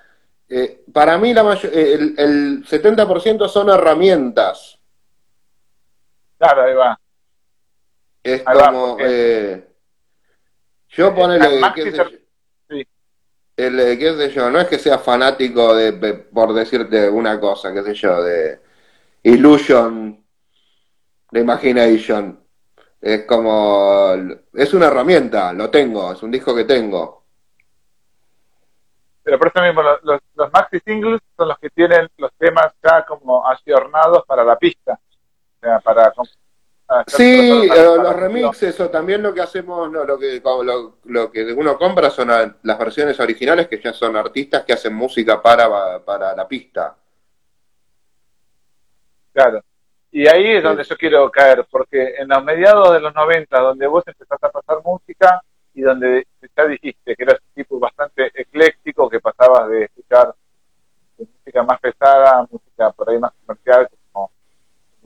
eh, 0.47 0.83
para 0.93 1.17
mí 1.17 1.33
la 1.33 1.53
eh, 1.63 1.93
el, 1.93 2.15
el 2.17 2.65
70% 2.65 3.47
son 3.49 3.69
herramientas. 3.69 4.77
Claro, 6.37 6.61
ahí 6.61 6.73
va. 6.75 6.99
Es 8.21 8.43
como... 8.43 8.97
eh, 8.99 9.67
yo 10.89 11.15
ponele... 11.15 11.61
¿qué 11.73 11.91
sé, 11.91 12.03
sí. 12.69 12.87
el, 13.57 13.97
qué 13.97 14.15
sé 14.15 14.31
yo, 14.31 14.49
no 14.51 14.59
es 14.59 14.67
que 14.67 14.77
sea 14.77 14.99
fanático 14.99 15.75
de, 15.75 15.93
por 15.93 16.53
decirte 16.53 17.09
una 17.09 17.39
cosa, 17.39 17.73
qué 17.73 17.83
sé 17.83 17.93
yo, 17.95 18.21
de 18.23 18.59
Illusion, 19.23 20.23
de 21.31 21.39
Imagination 21.39 22.39
es 23.01 23.25
como, 23.25 24.13
es 24.53 24.73
una 24.73 24.87
herramienta, 24.87 25.53
lo 25.53 25.69
tengo, 25.69 26.11
es 26.11 26.21
un 26.21 26.31
disco 26.31 26.53
que 26.55 26.65
tengo. 26.65 27.23
Pero 29.23 29.37
por 29.37 29.47
eso 29.47 29.61
mismo, 29.61 29.81
los, 29.81 30.21
los, 30.33 30.51
maxi 30.51 30.79
singles 30.79 31.21
son 31.37 31.49
los 31.49 31.59
que 31.59 31.69
tienen 31.69 32.09
los 32.17 32.31
temas 32.33 32.73
ya 32.83 33.05
como 33.05 33.47
ayornados 33.47 34.25
para 34.25 34.43
la 34.43 34.57
pista. 34.57 34.93
O 34.93 35.59
sea, 35.61 35.79
para... 35.79 36.11
sí, 37.05 37.69
eh, 37.71 37.95
los, 37.97 38.15
remixes 38.15 38.79
o 38.79 38.89
también 38.89 39.21
lo 39.21 39.33
que 39.33 39.41
hacemos, 39.41 39.89
no, 39.91 40.03
lo, 40.03 40.17
que, 40.17 40.41
lo, 40.41 40.97
lo, 41.03 41.31
que 41.31 41.53
uno 41.53 41.77
compra 41.77 42.09
son 42.09 42.29
las 42.63 42.79
versiones 42.79 43.19
originales 43.19 43.67
que 43.67 43.79
ya 43.79 43.93
son 43.93 44.17
artistas 44.17 44.63
que 44.63 44.73
hacen 44.73 44.95
música 44.95 45.41
para, 45.41 46.03
para 46.03 46.35
la 46.35 46.47
pista. 46.47 46.95
Claro. 49.31 49.63
Y 50.11 50.27
ahí 50.27 50.55
es 50.55 50.63
donde 50.63 50.83
yo 50.83 50.97
quiero 50.97 51.29
caer, 51.29 51.67
porque 51.69 52.15
en 52.17 52.29
los 52.29 52.43
mediados 52.43 52.93
de 52.93 52.99
los 52.99 53.13
90, 53.13 53.59
donde 53.59 53.85
vos 53.87 54.03
empezaste 54.07 54.45
a 54.47 54.49
pasar 54.49 54.77
música 54.83 55.41
y 55.73 55.81
donde 55.81 56.25
ya 56.57 56.65
dijiste 56.65 57.15
que 57.15 57.23
eras 57.23 57.39
un 57.39 57.53
tipo 57.53 57.79
bastante 57.79 58.31
ecléctico, 58.33 59.09
que 59.09 59.19
pasabas 59.19 59.69
de 59.69 59.83
escuchar 59.83 60.33
música 61.17 61.63
más 61.63 61.79
pesada, 61.79 62.47
música 62.49 62.91
por 62.91 63.09
ahí 63.09 63.19
más 63.19 63.31
comercial, 63.45 63.87
como, 64.11 64.31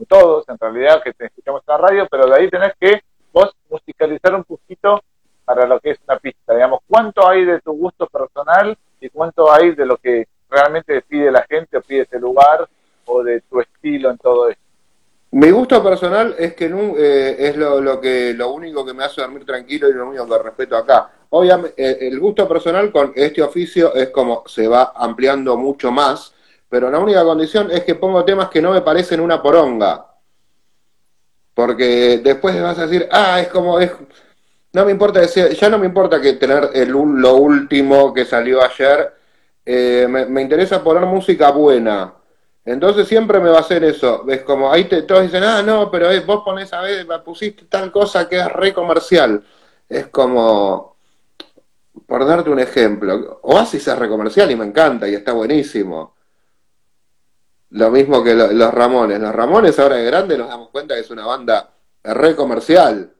todos 0.08 0.48
en 0.48 0.58
realidad, 0.58 1.02
que 1.02 1.12
te 1.12 1.26
escuchamos 1.26 1.62
en 1.66 1.72
la 1.72 1.78
radio, 1.78 2.08
pero 2.10 2.26
de 2.26 2.36
ahí 2.36 2.48
tenés 2.48 2.72
que 2.80 3.02
vos 3.32 3.54
musicalizar 3.68 4.34
un 4.34 4.44
poquito 4.44 5.02
para 5.44 5.66
lo 5.66 5.80
que 5.80 5.90
es 5.90 5.98
una 6.06 6.18
pista. 6.18 6.54
Digamos, 6.54 6.80
¿cuánto 6.88 7.28
hay 7.28 7.44
de 7.44 7.60
tu 7.60 7.72
gusto 7.72 8.06
personal 8.06 8.76
y 9.00 9.10
cuánto 9.10 9.52
hay 9.52 9.74
de 9.74 9.84
lo 9.84 9.98
que 9.98 10.28
realmente 10.48 11.02
pide 11.02 11.30
la 11.30 11.42
gente 11.42 11.76
o 11.76 11.82
pide 11.82 12.02
ese 12.02 12.18
lugar 12.18 12.66
o 13.06 13.22
de 13.22 13.42
tu 13.42 13.60
estilo 13.60 14.10
en 14.10 14.18
todo 14.18 14.48
esto? 14.48 14.63
Mi 15.34 15.50
gusto 15.50 15.82
personal 15.82 16.36
es 16.38 16.54
que 16.54 16.66
eh, 16.66 17.36
es 17.40 17.56
lo, 17.56 18.00
que 18.00 18.34
lo 18.34 18.52
único 18.52 18.86
que 18.86 18.94
me 18.94 19.02
hace 19.02 19.20
dormir 19.20 19.44
tranquilo 19.44 19.88
y 19.88 19.92
lo 19.92 20.08
único 20.08 20.28
que 20.28 20.38
respeto 20.38 20.76
acá. 20.76 21.10
Obviamente, 21.30 21.74
eh, 21.76 22.06
el 22.06 22.20
gusto 22.20 22.46
personal 22.46 22.92
con 22.92 23.12
este 23.16 23.42
oficio 23.42 23.92
es 23.96 24.10
como 24.10 24.44
se 24.46 24.68
va 24.68 24.92
ampliando 24.94 25.56
mucho 25.56 25.90
más, 25.90 26.32
pero 26.68 26.88
la 26.88 27.00
única 27.00 27.24
condición 27.24 27.68
es 27.72 27.82
que 27.82 27.96
pongo 27.96 28.24
temas 28.24 28.48
que 28.48 28.62
no 28.62 28.70
me 28.70 28.82
parecen 28.82 29.18
una 29.18 29.42
poronga. 29.42 30.06
Porque 31.52 32.20
después 32.22 32.62
vas 32.62 32.78
a 32.78 32.86
decir, 32.86 33.08
ah, 33.10 33.40
es 33.40 33.48
como, 33.48 33.80
es, 33.80 33.90
no 34.72 34.84
me 34.84 34.92
importa 34.92 35.18
decir, 35.18 35.48
ya 35.48 35.68
no 35.68 35.78
me 35.78 35.86
importa 35.86 36.20
que 36.20 36.34
tener 36.34 36.70
el, 36.74 36.90
lo 36.90 37.34
último 37.34 38.14
que 38.14 38.24
salió 38.24 38.62
ayer, 38.62 39.12
eh, 39.66 40.06
me 40.08 40.42
interesa 40.42 40.84
poner 40.84 41.04
música 41.06 41.50
buena 41.50 42.14
entonces 42.64 43.06
siempre 43.06 43.40
me 43.40 43.50
va 43.50 43.58
a 43.58 43.60
hacer 43.60 43.84
eso. 43.84 44.24
Es 44.28 44.42
como, 44.42 44.72
ahí 44.72 44.84
te, 44.84 45.02
todos 45.02 45.22
dicen, 45.22 45.44
ah, 45.44 45.62
no, 45.62 45.90
pero 45.90 46.08
vos 46.24 46.42
pones 46.44 46.72
a 46.72 46.80
ver, 46.80 47.06
pusiste 47.22 47.66
tal 47.66 47.92
cosa 47.92 48.28
que 48.28 48.38
es 48.38 48.52
re 48.52 48.72
comercial. 48.72 49.44
Es 49.88 50.06
como, 50.08 50.96
por 52.06 52.26
darte 52.26 52.50
un 52.50 52.60
ejemplo, 52.60 53.40
Oasis 53.42 53.86
es 53.86 53.98
re 53.98 54.08
comercial 54.08 54.50
y 54.50 54.56
me 54.56 54.64
encanta 54.64 55.06
y 55.08 55.14
está 55.14 55.32
buenísimo. 55.32 56.14
Lo 57.70 57.90
mismo 57.90 58.22
que 58.22 58.34
los 58.34 58.72
Ramones. 58.72 59.20
Los 59.20 59.34
Ramones 59.34 59.78
ahora 59.78 59.96
de 59.96 60.04
grande 60.04 60.38
nos 60.38 60.48
damos 60.48 60.70
cuenta 60.70 60.94
que 60.94 61.00
es 61.00 61.10
una 61.10 61.26
banda 61.26 61.70
re 62.04 62.36
comercial. 62.36 63.12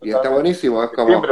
Y 0.00 0.10
está 0.10 0.28
buenísimo, 0.28 0.82
es 0.84 0.90
como... 0.90 1.22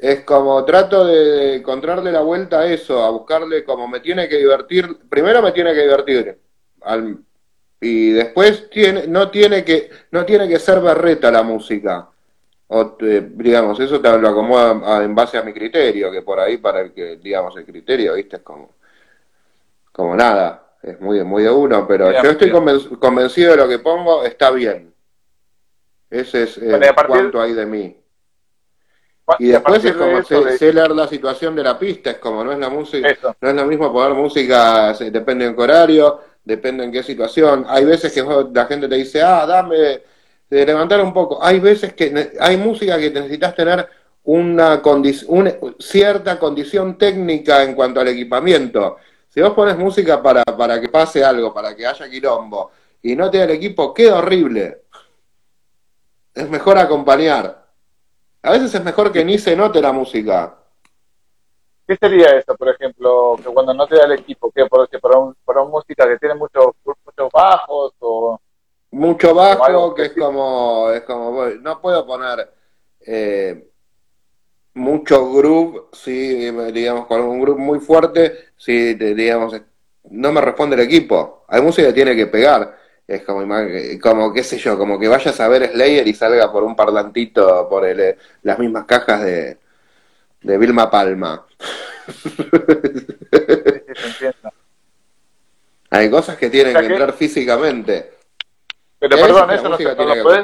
Es 0.00 0.20
como 0.20 0.64
trato 0.64 1.04
de 1.04 1.56
encontrarle 1.56 2.12
la 2.12 2.20
vuelta 2.20 2.60
a 2.60 2.66
eso, 2.66 3.04
a 3.04 3.10
buscarle 3.10 3.64
como 3.64 3.88
me 3.88 4.00
tiene 4.00 4.28
que 4.28 4.36
divertir. 4.36 4.98
Primero 5.08 5.42
me 5.42 5.52
tiene 5.52 5.74
que 5.74 5.82
divertir. 5.82 6.38
y 7.80 8.10
después 8.12 8.70
tiene, 8.70 9.06
no, 9.06 9.30
tiene 9.30 9.64
que, 9.64 9.90
no 10.12 10.24
tiene 10.24 10.48
que 10.48 10.58
ser 10.58 10.80
berreta 10.80 11.30
la 11.30 11.42
música. 11.42 12.08
O, 12.68 12.96
digamos, 13.00 13.80
eso 13.80 14.00
te 14.00 14.18
lo 14.18 14.28
acomoda 14.28 15.02
en 15.02 15.14
base 15.14 15.38
a 15.38 15.42
mi 15.42 15.52
criterio, 15.52 16.12
que 16.12 16.22
por 16.22 16.38
ahí 16.38 16.58
para 16.58 16.82
el 16.82 16.92
que, 16.92 17.16
digamos, 17.16 17.56
el 17.56 17.64
criterio, 17.64 18.14
viste, 18.14 18.36
es 18.36 18.42
como, 18.42 18.74
como 19.90 20.14
nada, 20.14 20.74
es 20.82 21.00
muy, 21.00 21.24
muy 21.24 21.42
de 21.42 21.50
uno, 21.50 21.86
pero 21.88 22.12
yo 22.22 22.30
estoy 22.30 22.50
convencido 22.50 23.52
de 23.52 23.56
lo 23.56 23.68
que 23.68 23.78
pongo, 23.78 24.22
está 24.22 24.50
bien. 24.50 24.92
Ese 26.10 26.44
es 26.44 26.58
el 26.58 26.80
cuanto 27.06 27.40
hay 27.40 27.54
de 27.54 27.66
mí. 27.66 27.96
Y 29.38 29.48
después 29.48 29.84
es 29.84 29.92
como 29.92 30.22
sé, 30.22 30.72
leer 30.72 30.90
la 30.92 31.06
situación 31.06 31.54
de 31.54 31.62
la 31.62 31.78
pista, 31.78 32.10
es 32.10 32.18
como 32.18 32.42
no 32.44 32.52
es 32.52 32.58
la 32.58 32.68
música, 32.68 33.36
no 33.40 33.48
es 33.48 33.54
lo 33.54 33.66
mismo 33.66 33.92
poner 33.92 34.14
música, 34.14 34.94
depende 34.94 35.46
en 35.46 35.54
qué 35.54 35.62
horario, 35.62 36.20
depende 36.44 36.84
en 36.84 36.92
qué 36.92 37.02
situación. 37.02 37.66
Hay 37.68 37.84
veces 37.84 38.12
que 38.12 38.24
la 38.52 38.66
gente 38.66 38.88
te 38.88 38.94
dice, 38.94 39.22
ah, 39.22 39.44
dame 39.46 40.02
de 40.48 40.66
levantar 40.66 41.02
un 41.02 41.12
poco. 41.12 41.42
Hay 41.42 41.60
veces 41.60 41.92
que 41.92 42.32
hay 42.40 42.56
música 42.56 42.98
que 42.98 43.10
necesitas 43.10 43.54
tener 43.54 43.86
una, 44.24 44.82
una 45.28 45.54
cierta 45.78 46.38
condición 46.38 46.96
técnica 46.98 47.62
en 47.62 47.74
cuanto 47.74 48.00
al 48.00 48.08
equipamiento. 48.08 48.96
Si 49.28 49.40
vos 49.40 49.52
pones 49.52 49.76
música 49.76 50.22
para, 50.22 50.42
para 50.44 50.80
que 50.80 50.88
pase 50.88 51.22
algo, 51.24 51.52
para 51.52 51.76
que 51.76 51.86
haya 51.86 52.08
quilombo, 52.08 52.70
y 53.02 53.14
no 53.14 53.30
te 53.30 53.38
da 53.38 53.44
el 53.44 53.50
equipo, 53.50 53.94
queda 53.94 54.18
horrible. 54.18 54.82
Es 56.34 56.48
mejor 56.48 56.78
acompañar. 56.78 57.57
A 58.48 58.52
veces 58.52 58.74
es 58.74 58.82
mejor 58.82 59.12
que 59.12 59.22
ni 59.26 59.36
se 59.36 59.54
note 59.54 59.78
la 59.78 59.92
música. 59.92 60.54
¿Qué 61.86 61.96
sería 61.96 62.28
eso, 62.28 62.56
por 62.56 62.70
ejemplo, 62.70 63.36
que 63.36 63.52
cuando 63.52 63.74
no 63.74 63.86
te 63.86 63.96
da 63.96 64.04
el 64.06 64.12
equipo, 64.12 64.50
que 64.50 64.64
por, 64.64 64.88
para, 64.88 65.18
un, 65.18 65.36
para 65.44 65.60
una 65.60 65.70
música 65.70 66.08
que 66.08 66.16
tiene 66.16 66.34
muchos 66.34 66.68
muchos 66.82 67.30
bajos 67.30 67.92
o 67.98 68.40
mucho 68.92 69.34
bajo 69.34 69.94
que 69.94 70.06
es 70.06 70.12
como 70.14 70.90
es 70.90 71.02
como 71.02 71.44
no 71.60 71.78
puedo 71.82 72.06
poner 72.06 72.50
eh, 73.00 73.68
mucho 74.72 75.30
groove 75.30 75.88
si 75.92 76.50
digamos 76.72 77.06
con 77.06 77.20
un 77.20 77.42
groove 77.42 77.60
muy 77.60 77.80
fuerte 77.80 78.52
si 78.56 78.94
digamos 78.94 79.60
no 80.04 80.32
me 80.32 80.40
responde 80.40 80.74
el 80.74 80.82
equipo. 80.82 81.44
Hay 81.48 81.60
música 81.60 81.88
que 81.88 81.92
tiene 81.92 82.16
que 82.16 82.28
pegar 82.28 82.77
es 83.08 83.22
como 83.22 83.44
como 84.00 84.32
qué 84.32 84.44
sé 84.44 84.58
yo 84.58 84.78
como 84.78 84.98
que 84.98 85.08
vayas 85.08 85.40
a 85.40 85.48
ver 85.48 85.70
Slayer 85.72 86.06
y 86.06 86.14
salga 86.14 86.52
por 86.52 86.62
un 86.62 86.76
parlantito 86.76 87.68
por 87.68 87.84
el, 87.86 88.16
las 88.42 88.58
mismas 88.58 88.84
cajas 88.84 89.22
de 89.22 89.58
de 90.42 90.58
Vilma 90.58 90.90
Palma 90.90 91.46
hay 95.90 96.10
cosas 96.10 96.36
que 96.36 96.50
tienen 96.50 96.76
que 96.76 96.86
entrar 96.86 97.14
físicamente 97.14 98.18
pero 98.98 99.16
perdón, 99.16 99.50
eso 99.52 99.68
no, 99.68 99.78
no, 99.78 100.14
lo 100.14 100.22
puedes, 100.22 100.42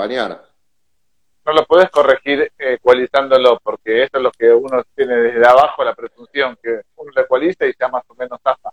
no 1.45 1.53
lo 1.53 1.65
puedes 1.67 1.91
corregir 1.91 2.53
ecualizándolo, 2.57 3.59
porque 3.63 4.05
eso 4.05 4.17
es 4.17 4.23
lo 4.23 4.31
que 4.31 4.53
uno 4.53 4.83
tiene 4.95 5.17
desde 5.17 5.47
abajo, 5.47 5.85
la 5.85 5.95
presunción, 5.95 6.57
que 6.63 6.83
uno 6.97 7.11
lo 7.15 7.23
ecualiza 7.23 7.67
y 7.67 7.75
ya 7.79 7.89
más 7.89 8.05
o 8.09 8.15
menos 8.15 8.41
zafa. 8.43 8.71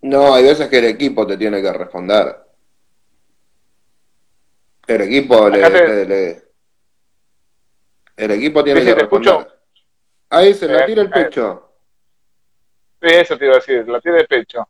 No, 0.00 0.34
hay 0.34 0.44
veces 0.44 0.68
que 0.68 0.78
el 0.78 0.86
equipo 0.86 1.26
te 1.26 1.36
tiene 1.36 1.60
que 1.60 1.72
responder. 1.72 2.36
El 4.88 5.02
equipo 5.02 5.48
le, 5.48 6.42
El 8.16 8.30
equipo 8.32 8.64
tiene 8.64 8.84
que 8.84 8.94
responder. 8.94 9.46
Ahí 10.30 10.52
se 10.54 10.66
la 10.66 10.84
tira 10.84 11.02
el 11.02 11.10
pecho. 11.10 11.72
Sí, 13.00 13.08
eso 13.08 13.38
te 13.38 13.44
iba 13.44 13.54
a 13.54 13.58
decir, 13.58 13.88
la 13.88 14.00
tira 14.00 14.18
el 14.18 14.26
pecho 14.26 14.66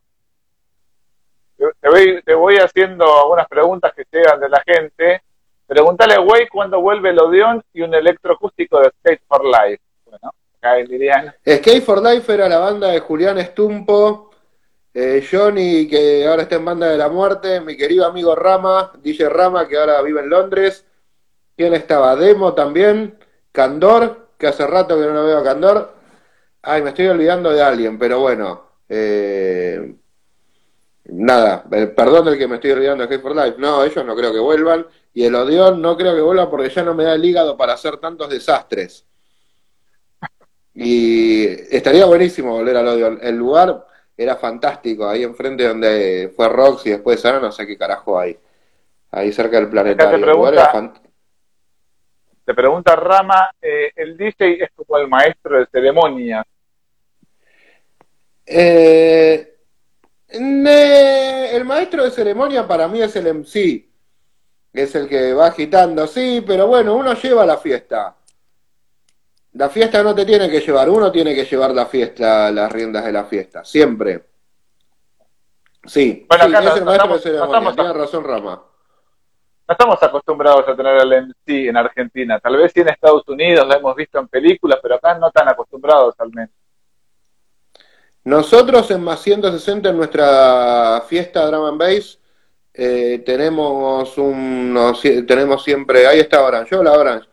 te 1.81 1.89
voy, 1.89 2.21
te 2.23 2.33
voy 2.33 2.55
haciendo 2.57 3.05
algunas 3.21 3.47
preguntas 3.47 3.93
que 3.93 4.05
llegan 4.11 4.39
de 4.39 4.49
la 4.49 4.63
gente. 4.65 5.23
Pregúntale 5.67 6.15
a 6.15 6.21
Way 6.21 6.47
cuándo 6.47 6.81
vuelve 6.81 7.09
el 7.09 7.19
Odeon 7.19 7.63
y 7.73 7.81
un 7.81 7.93
electroacústico 7.93 8.79
de 8.79 8.89
Skate 8.89 9.21
for 9.27 9.43
Life. 9.45 9.81
Bueno, 10.05 10.33
acá 10.57 10.75
dirían. 10.75 11.33
Skate 11.45 11.81
for 11.81 12.01
Life 12.01 12.33
era 12.33 12.47
la 12.47 12.59
banda 12.59 12.87
de 12.87 12.99
Julián 12.99 13.37
Estumpo, 13.37 14.28
eh, 14.93 15.25
Johnny, 15.29 15.87
que 15.87 16.25
ahora 16.27 16.43
está 16.43 16.55
en 16.55 16.65
Banda 16.65 16.87
de 16.87 16.97
la 16.97 17.09
Muerte, 17.09 17.61
mi 17.61 17.77
querido 17.77 18.05
amigo 18.05 18.35
Rama, 18.35 18.91
DJ 19.01 19.29
Rama, 19.29 19.67
que 19.67 19.77
ahora 19.77 20.01
vive 20.01 20.21
en 20.21 20.29
Londres. 20.29 20.85
¿Quién 21.55 21.73
estaba? 21.73 22.15
Demo 22.15 22.53
también, 22.53 23.17
Candor, 23.51 24.29
que 24.37 24.47
hace 24.47 24.65
rato 24.65 24.97
que 24.99 25.05
no 25.05 25.13
lo 25.13 25.25
veo 25.25 25.37
a 25.39 25.43
Candor. 25.43 25.93
Ay, 26.61 26.81
me 26.81 26.89
estoy 26.89 27.07
olvidando 27.07 27.51
de 27.51 27.61
alguien, 27.61 27.99
pero 27.99 28.19
bueno. 28.19 28.69
Eh, 28.89 29.95
nada, 31.05 31.65
eh, 31.71 31.87
perdón 31.87 32.27
el 32.29 32.37
que 32.37 32.47
me 32.47 32.55
estoy 32.55 32.71
olvidando 32.71 33.05
de 33.05 33.13
Hate 33.13 33.21
for 33.21 33.35
Life, 33.35 33.55
no, 33.59 33.83
ellos 33.83 34.05
no 34.05 34.15
creo 34.15 34.33
que 34.33 34.39
vuelvan, 34.39 34.87
y 35.13 35.25
el 35.25 35.35
Odeón 35.35 35.81
no 35.81 35.95
creo 35.97 36.15
que 36.15 36.21
vuelva 36.21 36.49
porque 36.49 36.69
ya 36.69 36.83
no 36.83 36.93
me 36.93 37.03
da 37.03 37.13
el 37.15 37.25
hígado 37.25 37.55
para 37.57 37.73
hacer 37.73 37.97
tantos 37.97 38.29
desastres. 38.29 39.05
Y 40.73 41.45
estaría 41.75 42.05
buenísimo 42.05 42.53
volver 42.53 42.77
al 42.77 42.87
Odeón. 42.87 43.19
El 43.21 43.35
lugar 43.35 43.85
era 44.19 44.35
fantástico, 44.35 45.07
ahí 45.07 45.23
enfrente 45.23 45.65
donde 45.65 46.33
fue 46.35 46.49
Rox 46.49 46.85
y 46.85 46.89
después 46.89 47.21
Sana, 47.21 47.39
no 47.39 47.53
sé 47.53 47.65
qué 47.65 47.77
carajo 47.77 48.19
hay. 48.19 48.37
Ahí 49.11 49.31
cerca 49.31 49.57
del 49.57 49.69
planetario. 49.69 50.17
Te 50.17 50.23
pregunta, 50.25 50.93
te 52.43 52.53
pregunta 52.53 52.95
Rama, 52.97 53.49
eh, 53.61 53.91
¿el 53.95 54.17
DJ 54.17 54.61
es 54.61 54.71
como 54.75 54.97
el 54.97 55.07
maestro 55.07 55.57
de 55.57 55.67
ceremonia? 55.67 56.45
Eh, 58.45 59.55
el 60.27 61.63
maestro 61.63 62.03
de 62.03 62.11
ceremonia 62.11 62.67
para 62.67 62.89
mí 62.89 63.01
es 63.01 63.15
el 63.15 63.25
MC, 63.25 63.87
es 64.73 64.95
el 64.95 65.07
que 65.07 65.33
va 65.33 65.47
agitando, 65.47 66.05
sí, 66.07 66.43
pero 66.45 66.67
bueno, 66.67 66.93
uno 66.93 67.13
lleva 67.13 67.45
la 67.45 67.57
fiesta. 67.57 68.17
La 69.53 69.69
fiesta 69.69 70.03
no 70.03 70.13
te 70.13 70.25
tiene 70.25 70.49
que 70.49 70.59
llevar, 70.59 70.89
uno 70.89 71.11
tiene 71.11 71.33
que 71.33 71.45
llevar 71.45 71.71
la 71.71 71.87
fiesta, 71.87 72.51
las 72.51 72.71
riendas 72.71 73.03
de 73.03 73.11
la 73.11 73.25
fiesta, 73.25 73.65
siempre. 73.65 74.25
Sí, 75.85 76.25
bueno, 76.29 76.45
acá 76.45 76.69
es 76.69 76.75
el 76.77 76.85
maestro 76.85 77.13
de 77.13 77.19
ceremonia, 77.19 77.73
tiene 77.73 77.93
razón 77.93 78.23
Rama. 78.23 78.63
No 79.67 79.73
estamos 79.73 80.01
acostumbrados 80.01 80.67
a 80.67 80.75
tener 80.75 80.97
el 81.01 81.27
MC 81.27 81.69
en 81.69 81.77
Argentina, 81.77 82.39
tal 82.39 82.57
vez 82.57 82.71
sí 82.73 82.81
en 82.81 82.89
Estados 82.89 83.27
Unidos, 83.27 83.67
lo 83.67 83.75
hemos 83.75 83.95
visto 83.95 84.19
en 84.19 84.27
películas, 84.27 84.79
pero 84.81 84.95
acá 84.95 85.15
no 85.17 85.31
tan 85.31 85.47
acostumbrados 85.47 86.15
al 86.19 86.29
menos. 86.31 86.51
Nosotros 88.23 88.91
en 88.91 89.03
más 89.03 89.21
160 89.21 89.89
en 89.89 89.97
nuestra 89.97 91.01
fiesta 91.07 91.45
Drum 91.45 91.65
and 91.65 91.79
Bass 91.79 92.19
eh, 92.73 93.23
tenemos 93.25 94.17
unos, 94.17 95.01
tenemos 95.01 95.63
siempre, 95.63 96.05
ahí 96.05 96.19
está 96.19 96.43
Orange, 96.43 96.75
hola 96.75 96.91
Orange. 96.93 97.28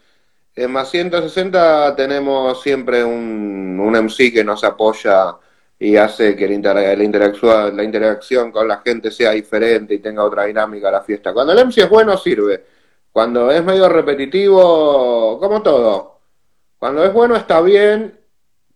En 0.56 0.72
más 0.72 0.90
160 0.90 1.94
tenemos 1.96 2.62
siempre 2.62 3.04
un, 3.04 3.78
un 3.78 3.94
MC 3.94 4.32
que 4.32 4.42
nos 4.42 4.64
apoya 4.64 5.36
y 5.78 5.96
hace 5.96 6.34
que 6.34 6.48
la, 6.48 6.72
la, 6.96 7.04
interacción, 7.04 7.76
la 7.76 7.84
interacción 7.84 8.50
con 8.50 8.66
la 8.66 8.78
gente 8.78 9.10
sea 9.10 9.32
diferente 9.32 9.94
y 9.94 9.98
tenga 9.98 10.24
otra 10.24 10.46
dinámica 10.46 10.90
la 10.90 11.02
fiesta. 11.02 11.34
Cuando 11.34 11.52
el 11.52 11.66
MC 11.66 11.82
es 11.82 11.90
bueno, 11.90 12.16
sirve. 12.16 12.64
Cuando 13.12 13.50
es 13.50 13.62
medio 13.64 13.88
repetitivo, 13.88 15.38
como 15.38 15.62
todo. 15.62 16.20
Cuando 16.78 17.04
es 17.04 17.12
bueno, 17.12 17.36
está 17.36 17.60
bien 17.60 18.18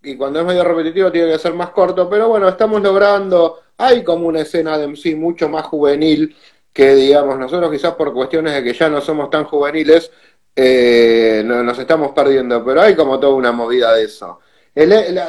y 0.02 0.16
cuando 0.16 0.40
es 0.40 0.46
medio 0.46 0.64
repetitivo 0.64 1.10
tiene 1.12 1.32
que 1.32 1.38
ser 1.38 1.54
más 1.54 1.70
corto, 1.70 2.08
pero 2.08 2.28
bueno, 2.28 2.48
estamos 2.48 2.82
logrando, 2.82 3.60
hay 3.76 4.02
como 4.04 4.26
una 4.28 4.40
escena 4.40 4.78
de 4.78 4.86
MC 4.86 5.16
mucho 5.16 5.48
más 5.48 5.64
juvenil 5.66 6.36
que 6.72 6.94
digamos 6.94 7.38
nosotros 7.38 7.70
quizás 7.70 7.94
por 7.94 8.12
cuestiones 8.12 8.54
de 8.54 8.62
que 8.62 8.72
ya 8.72 8.88
no 8.88 9.00
somos 9.00 9.30
tan 9.30 9.44
juveniles, 9.44 10.10
eh, 10.54 11.42
nos 11.44 11.78
estamos 11.78 12.12
perdiendo, 12.12 12.64
pero 12.64 12.82
hay 12.82 12.94
como 12.94 13.18
toda 13.18 13.34
una 13.34 13.52
movida 13.52 13.94
de 13.94 14.04
eso. 14.04 14.40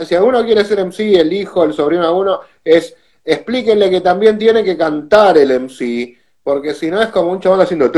si 0.06 0.16
alguno 0.16 0.44
quiere 0.44 0.66
ser 0.66 0.80
MC, 0.80 1.20
el 1.20 1.32
hijo, 1.34 1.64
el 1.64 1.74
sobrino 1.74 2.06
alguno, 2.06 2.42
es 2.64 2.96
explíquenle 3.24 3.90
que 3.90 4.02
también 4.02 4.38
tiene 4.38 4.64
que 4.64 4.78
cantar 4.78 5.38
el 5.38 5.52
MC, 5.52 6.18
porque 6.44 6.74
si 6.74 6.90
no 6.90 7.02
es 7.02 7.10
como 7.10 7.32
un 7.32 7.40
chabón 7.40 7.62
haciendo 7.62 7.92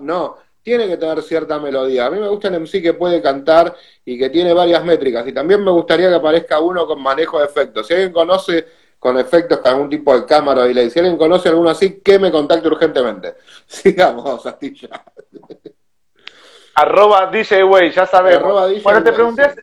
no, 0.00 0.36
tiene 0.62 0.88
que 0.88 0.96
tener 0.96 1.22
cierta 1.22 1.58
melodía. 1.58 2.06
A 2.06 2.10
mí 2.10 2.18
me 2.18 2.28
gusta 2.28 2.48
el 2.48 2.54
MC 2.60 2.80
que 2.80 2.94
puede 2.94 3.20
cantar 3.20 3.76
y 4.04 4.18
que 4.18 4.30
tiene 4.30 4.54
varias 4.54 4.82
métricas. 4.82 5.26
Y 5.28 5.32
también 5.32 5.62
me 5.62 5.70
gustaría 5.70 6.08
que 6.08 6.14
aparezca 6.14 6.58
uno 6.58 6.86
con 6.86 7.02
manejo 7.02 7.38
de 7.38 7.44
efectos. 7.44 7.86
Si 7.86 7.92
alguien 7.92 8.12
conoce 8.12 8.64
con 9.04 9.18
efectos 9.18 9.58
con 9.58 9.70
algún 9.70 9.90
tipo 9.90 10.18
de 10.18 10.24
cámara 10.24 10.62
o 10.62 10.64
delay, 10.64 10.88
si 10.88 10.98
alguien 10.98 11.18
conoce 11.18 11.50
alguno 11.50 11.68
así, 11.68 12.00
que 12.00 12.18
me 12.18 12.32
contacte 12.32 12.68
urgentemente. 12.68 13.34
Sigamos, 13.66 14.46
Astilla. 14.46 15.04
Arroba 16.74 17.26
DJ 17.26 17.64
Way, 17.64 17.90
ya 17.90 18.06
sabemos. 18.06 18.82
bueno, 18.82 19.04
te 19.04 19.12
pregunté, 19.12 19.54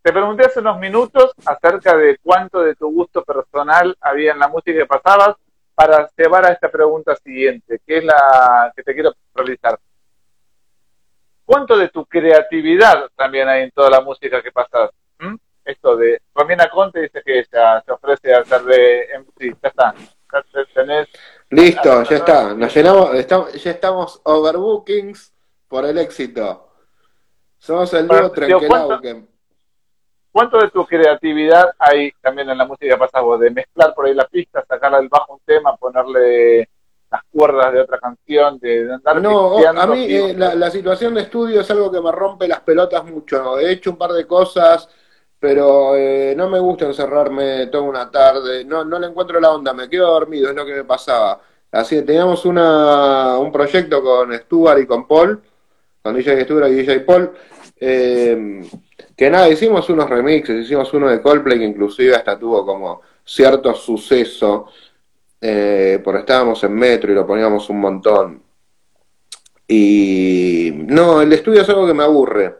te 0.00 0.12
pregunté 0.12 0.46
hace 0.46 0.60
unos 0.60 0.80
minutos 0.80 1.32
acerca 1.44 1.94
de 1.94 2.16
cuánto 2.22 2.62
de 2.62 2.74
tu 2.74 2.90
gusto 2.90 3.22
personal 3.22 3.94
había 4.00 4.32
en 4.32 4.38
la 4.38 4.48
música 4.48 4.78
que 4.78 4.86
pasabas 4.86 5.36
para 5.74 6.08
llevar 6.16 6.46
a 6.46 6.52
esta 6.52 6.70
pregunta 6.70 7.14
siguiente, 7.16 7.82
que 7.86 7.98
es 7.98 8.04
la 8.04 8.72
que 8.74 8.82
te 8.82 8.94
quiero 8.94 9.12
realizar. 9.34 9.78
¿Cuánto 11.44 11.76
de 11.76 11.90
tu 11.90 12.06
creatividad 12.06 13.10
también 13.14 13.46
hay 13.46 13.64
en 13.64 13.72
toda 13.72 13.90
la 13.90 14.00
música 14.00 14.42
que 14.42 14.52
pasas? 14.52 14.88
Esto 15.64 15.96
de 15.96 16.20
Romina 16.34 16.68
Conte 16.68 17.00
dice 17.00 17.22
que 17.24 17.40
ella 17.40 17.82
se 17.84 17.92
ofrece 17.92 18.34
a 18.34 18.40
hacer 18.40 18.62
de 18.62 19.06
MC, 19.18 19.56
ya 19.62 19.68
está. 19.68 19.94
Listo, 21.50 22.02
ya 22.04 22.16
está. 22.16 22.54
Nos 22.54 22.74
llenamos, 22.74 23.14
estamos, 23.14 23.52
ya 23.62 23.70
estamos 23.70 24.20
overbookings 24.24 25.32
por 25.68 25.84
el 25.84 25.98
éxito. 25.98 26.68
Somos 27.58 27.92
el 27.94 28.08
nuevo 28.08 28.32
¿cuánto, 28.66 29.00
¿Cuánto 30.32 30.58
de 30.58 30.70
tu 30.70 30.84
creatividad 30.86 31.74
hay 31.78 32.10
también 32.22 32.48
en 32.48 32.58
la 32.58 32.64
música 32.64 32.96
vos? 33.20 33.38
De 33.38 33.50
mezclar 33.50 33.94
por 33.94 34.06
ahí 34.06 34.14
la 34.14 34.26
pista, 34.26 34.64
sacarla 34.66 34.98
del 34.98 35.08
bajo 35.08 35.34
un 35.34 35.40
tema, 35.44 35.76
ponerle 35.76 36.68
las 37.10 37.22
cuerdas 37.30 37.72
de 37.74 37.80
otra 37.82 37.98
canción, 37.98 38.58
de 38.58 38.94
andar 38.94 39.20
No, 39.20 39.58
a 39.58 39.86
mí 39.86 40.06
eh, 40.08 40.34
la, 40.34 40.70
situación 40.70 41.14
de 41.14 41.20
estudio 41.20 41.60
es 41.60 41.70
algo 41.70 41.92
que 41.92 42.00
me 42.00 42.10
rompe 42.10 42.48
las 42.48 42.60
pelotas 42.60 43.04
mucho. 43.04 43.58
He 43.58 43.72
hecho 43.72 43.90
un 43.90 43.98
par 43.98 44.12
de 44.12 44.26
cosas, 44.26 44.88
pero 45.42 45.96
eh, 45.96 46.34
no 46.36 46.48
me 46.48 46.60
gusta 46.60 46.86
encerrarme 46.86 47.66
toda 47.66 47.82
una 47.82 48.08
tarde. 48.12 48.64
No, 48.64 48.84
no 48.84 48.96
le 49.00 49.08
encuentro 49.08 49.40
la 49.40 49.50
onda, 49.50 49.74
me 49.74 49.88
quedo 49.88 50.06
dormido, 50.06 50.50
es 50.50 50.54
lo 50.54 50.64
que 50.64 50.72
me 50.72 50.84
pasaba. 50.84 51.40
Así 51.72 51.96
que 51.96 52.02
teníamos 52.02 52.44
una, 52.44 53.38
un 53.38 53.50
proyecto 53.50 54.00
con 54.04 54.32
Stuart 54.32 54.78
y 54.82 54.86
con 54.86 55.08
Paul, 55.08 55.42
con 56.00 56.14
DJ 56.14 56.44
Stuart 56.44 56.68
y 56.68 56.74
DJ 56.74 57.00
Paul. 57.00 57.32
Eh, 57.80 58.62
que 59.16 59.30
nada, 59.30 59.48
hicimos 59.48 59.90
unos 59.90 60.08
remixes, 60.08 60.64
hicimos 60.64 60.94
uno 60.94 61.08
de 61.10 61.20
Coldplay 61.20 61.58
que 61.58 61.64
inclusive 61.64 62.14
hasta 62.14 62.38
tuvo 62.38 62.64
como 62.64 63.00
cierto 63.24 63.74
suceso 63.74 64.68
eh, 65.40 66.00
porque 66.04 66.20
estábamos 66.20 66.62
en 66.62 66.72
metro 66.72 67.10
y 67.10 67.16
lo 67.16 67.26
poníamos 67.26 67.68
un 67.68 67.80
montón. 67.80 68.42
Y 69.66 70.70
no, 70.86 71.20
el 71.20 71.32
estudio 71.32 71.62
es 71.62 71.68
algo 71.68 71.84
que 71.88 71.94
me 71.94 72.04
aburre. 72.04 72.58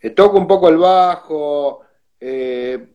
Eh, 0.00 0.10
toco 0.10 0.38
un 0.38 0.46
poco 0.46 0.70
el 0.70 0.78
bajo, 0.78 1.85
eh, 2.28 2.86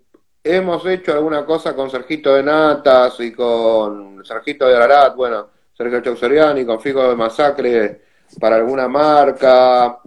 hemos 0.44 0.86
hecho 0.86 1.14
alguna 1.14 1.46
cosa 1.46 1.76
con 1.76 1.90
Sergito 1.90 2.34
de 2.36 2.44
Natas 2.44 3.20
y 3.20 3.32
con 3.32 4.24
Sergito 4.26 4.68
de 4.68 4.76
Ararat, 4.76 5.16
bueno, 5.16 5.50
Sergio 5.74 6.02
Chauceriani, 6.02 6.66
con 6.66 6.82
Figo 6.82 7.08
de 7.08 7.16
Masacre 7.16 8.02
para 8.40 8.58
alguna 8.58 8.88
marca. 8.88 10.00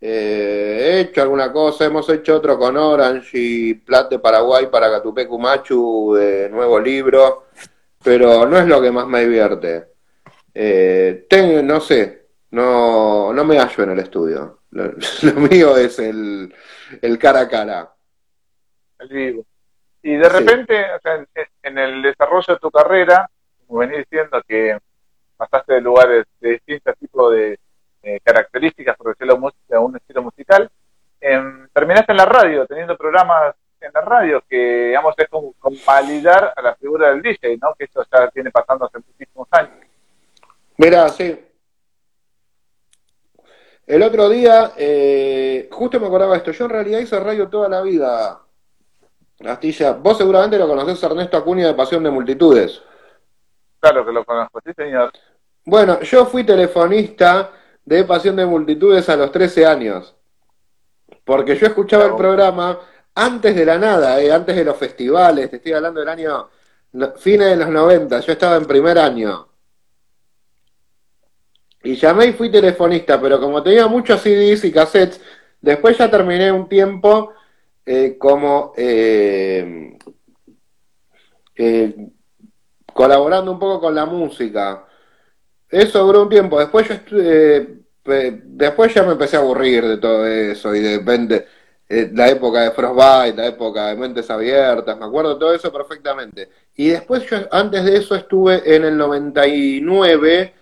he 0.00 1.00
hecho 1.00 1.22
alguna 1.22 1.52
cosa, 1.52 1.86
hemos 1.86 2.08
hecho 2.08 2.36
otro 2.36 2.58
con 2.58 2.76
Orange 2.76 3.38
y 3.38 3.74
Plat 3.74 4.14
Paraguay 4.18 4.66
para 4.66 4.90
Catupecu 4.90 5.38
Machu, 5.38 6.14
de 6.14 6.48
nuevo 6.50 6.78
libro 6.78 7.48
pero 8.02 8.46
no 8.46 8.58
es 8.58 8.66
lo 8.66 8.80
que 8.80 8.90
más 8.90 9.06
me 9.06 9.20
divierte. 9.20 9.88
Eh, 10.54 11.26
tengo, 11.28 11.62
no 11.62 11.80
sé, 11.80 12.28
no, 12.50 13.32
no 13.32 13.44
me 13.44 13.58
hallo 13.58 13.84
en 13.84 13.90
el 13.90 13.98
estudio. 13.98 14.60
Lo, 14.70 14.92
mío 15.50 15.76
es 15.76 15.98
el, 15.98 16.54
el, 17.00 17.18
cara 17.18 17.40
a 17.40 17.48
cara. 17.48 17.94
El 18.98 19.08
vivo. 19.08 19.44
Y 20.02 20.16
de 20.16 20.28
repente, 20.28 20.86
en, 21.62 21.78
el 21.78 22.02
desarrollo 22.02 22.54
de 22.54 22.60
tu 22.60 22.70
carrera, 22.70 23.28
como 23.66 23.80
venís 23.80 23.98
diciendo 23.98 24.40
que 24.46 24.78
pasaste 25.36 25.74
de 25.74 25.80
lugares 25.80 26.26
de 26.40 26.50
distintos 26.52 26.96
tipos 26.98 27.32
de 27.34 27.58
características, 28.22 28.96
por 28.96 29.08
decirlo 29.08 29.50
a 29.72 29.80
un 29.80 29.96
estilo 29.96 30.22
musical, 30.22 30.70
em, 31.20 31.68
terminaste 31.72 32.12
en 32.12 32.16
la 32.16 32.24
radio, 32.24 32.66
teniendo 32.66 32.96
programas 32.96 33.54
en 33.80 33.90
la 33.92 34.00
radio, 34.00 34.42
que 34.48 34.86
digamos 34.86 35.14
es 35.16 35.28
como 35.28 35.54
validar 35.86 36.52
a 36.56 36.62
la 36.62 36.74
figura 36.76 37.10
del 37.10 37.22
DJ, 37.22 37.58
¿no? 37.60 37.74
Que 37.74 37.84
esto 37.84 38.04
ya 38.10 38.30
viene 38.34 38.50
pasando 38.50 38.86
hace 38.86 38.98
muchísimos 38.98 39.48
años. 39.50 39.86
Mira, 40.76 41.08
sí. 41.08 41.44
El 43.86 44.02
otro 44.02 44.28
día, 44.28 44.72
eh, 44.76 45.68
justo 45.72 45.98
me 45.98 46.06
acordaba 46.06 46.36
esto, 46.36 46.50
yo 46.52 46.64
en 46.66 46.70
realidad 46.70 47.00
hice 47.00 47.18
radio 47.18 47.48
toda 47.48 47.68
la 47.68 47.82
vida. 47.82 48.40
Astilla, 49.46 49.92
vos 49.92 50.18
seguramente 50.18 50.58
lo 50.58 50.66
conocés 50.66 51.02
Ernesto 51.02 51.36
Acuña 51.36 51.66
de 51.68 51.74
Pasión 51.74 52.02
de 52.02 52.10
Multitudes. 52.10 52.82
Claro 53.78 54.04
que 54.04 54.12
lo 54.12 54.24
conozco, 54.24 54.60
sí 54.64 54.72
señor. 54.76 55.12
Bueno, 55.64 56.00
yo 56.00 56.26
fui 56.26 56.44
telefonista 56.44 57.52
de 57.84 58.04
Pasión 58.04 58.34
de 58.36 58.46
Multitudes 58.46 59.08
a 59.08 59.16
los 59.16 59.30
13 59.30 59.66
años. 59.66 60.14
Porque 61.24 61.56
yo 61.56 61.66
escuchaba 61.66 62.06
el 62.06 62.16
programa 62.16 62.80
antes 63.14 63.54
de 63.54 63.64
la 63.64 63.78
nada, 63.78 64.20
eh, 64.20 64.32
antes 64.32 64.56
de 64.56 64.64
los 64.64 64.76
festivales, 64.76 65.50
te 65.50 65.56
estoy 65.56 65.72
hablando 65.72 66.00
del 66.00 66.08
año, 66.08 66.48
fines 67.16 67.48
de 67.48 67.56
los 67.56 67.68
90, 67.68 68.20
yo 68.20 68.32
estaba 68.32 68.56
en 68.56 68.64
primer 68.64 68.98
año. 68.98 69.48
Y 71.82 71.94
llamé 71.96 72.26
y 72.26 72.32
fui 72.32 72.50
telefonista, 72.50 73.20
pero 73.20 73.40
como 73.40 73.62
tenía 73.62 73.86
muchos 73.86 74.20
CDs 74.20 74.64
y 74.64 74.72
cassettes, 74.72 75.20
después 75.60 75.96
ya 75.96 76.10
terminé 76.10 76.50
un 76.50 76.68
tiempo 76.68 77.32
eh, 77.88 78.18
como 78.18 78.72
eh, 78.76 79.96
colaborando 82.92 83.52
un 83.52 83.58
poco 83.58 83.80
con 83.80 83.94
la 83.94 84.04
música. 84.06 84.86
Eso 85.68 86.04
duró 86.04 86.22
un 86.22 86.28
tiempo. 86.28 86.58
Después 86.58 86.88
yo 86.88 86.94
después 88.04 88.94
ya 88.94 89.02
me 89.02 89.12
empecé 89.12 89.36
a 89.36 89.40
aburrir 89.40 89.86
de 89.86 89.98
todo 89.98 90.26
eso 90.26 90.74
y 90.74 90.80
de 90.80 90.98
repente 90.98 91.46
eh, 91.88 92.10
la 92.12 92.28
época 92.28 92.60
de 92.62 92.70
Frostbite, 92.72 93.36
la 93.36 93.46
época 93.46 93.86
de 93.86 93.96
Mentes 93.96 94.30
Abiertas, 94.30 94.98
me 94.98 95.06
acuerdo 95.06 95.38
todo 95.38 95.54
eso 95.54 95.72
perfectamente. 95.72 96.50
Y 96.76 96.88
después 96.88 97.28
yo, 97.28 97.38
antes 97.50 97.84
de 97.84 97.96
eso, 97.96 98.14
estuve 98.14 98.76
en 98.76 98.84
el 98.84 98.96
99 98.96 100.54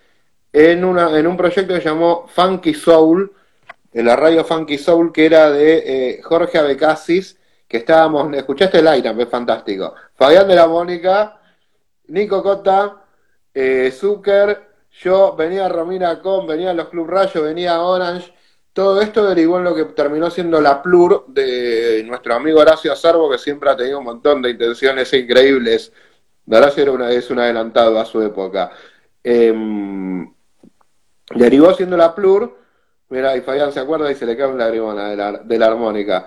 en, 0.52 0.84
una, 0.84 1.18
en 1.18 1.26
un 1.26 1.36
proyecto 1.36 1.74
que 1.74 1.80
se 1.80 1.88
llamó 1.88 2.26
Funky 2.28 2.74
Soul, 2.74 3.32
en 3.96 4.04
la 4.04 4.14
radio 4.14 4.44
Funky 4.44 4.76
Soul, 4.76 5.10
que 5.10 5.24
era 5.24 5.50
de 5.50 6.18
eh, 6.18 6.22
Jorge 6.22 6.58
Abecasis, 6.58 7.38
que 7.66 7.78
estábamos, 7.78 8.30
escuchaste 8.36 8.80
el 8.80 8.84
line 8.84 9.22
es 9.22 9.28
fantástico. 9.30 9.94
Fabián 10.14 10.46
de 10.46 10.54
la 10.54 10.66
Mónica, 10.66 11.40
Nico 12.08 12.42
Cota, 12.42 13.04
eh, 13.54 13.90
Zucker, 13.90 14.68
yo, 15.00 15.34
venía 15.34 15.66
Romina 15.70 16.20
Con, 16.20 16.46
venía 16.46 16.74
los 16.74 16.90
Club 16.90 17.08
Rayo, 17.08 17.42
venía 17.42 17.80
Orange, 17.80 18.34
todo 18.74 19.00
esto 19.00 19.26
derivó 19.26 19.56
en 19.56 19.64
lo 19.64 19.74
que 19.74 19.86
terminó 19.86 20.28
siendo 20.28 20.60
la 20.60 20.82
plur 20.82 21.24
de 21.28 22.04
nuestro 22.06 22.34
amigo 22.34 22.60
Horacio 22.60 22.92
Azarbo, 22.92 23.30
que 23.30 23.38
siempre 23.38 23.70
ha 23.70 23.76
tenido 23.78 23.98
un 23.98 24.04
montón 24.04 24.42
de 24.42 24.50
intenciones 24.50 25.10
increíbles. 25.14 25.90
Horacio 26.46 26.82
era 26.82 26.92
una, 26.92 27.10
es 27.12 27.30
un 27.30 27.38
adelantado 27.38 27.98
a 27.98 28.04
su 28.04 28.20
época. 28.20 28.70
Em, 29.24 30.30
derivó 31.34 31.72
siendo 31.72 31.96
la 31.96 32.14
plur, 32.14 32.65
mira, 33.08 33.36
y 33.36 33.40
Fabián 33.40 33.72
se 33.72 33.80
acuerda 33.80 34.10
y 34.10 34.14
se 34.14 34.26
le 34.26 34.36
cae 34.36 34.46
una 34.46 34.64
lagrimona 34.64 35.10
de 35.10 35.16
la, 35.16 35.32
de 35.32 35.58
la 35.58 35.66
armónica. 35.66 36.26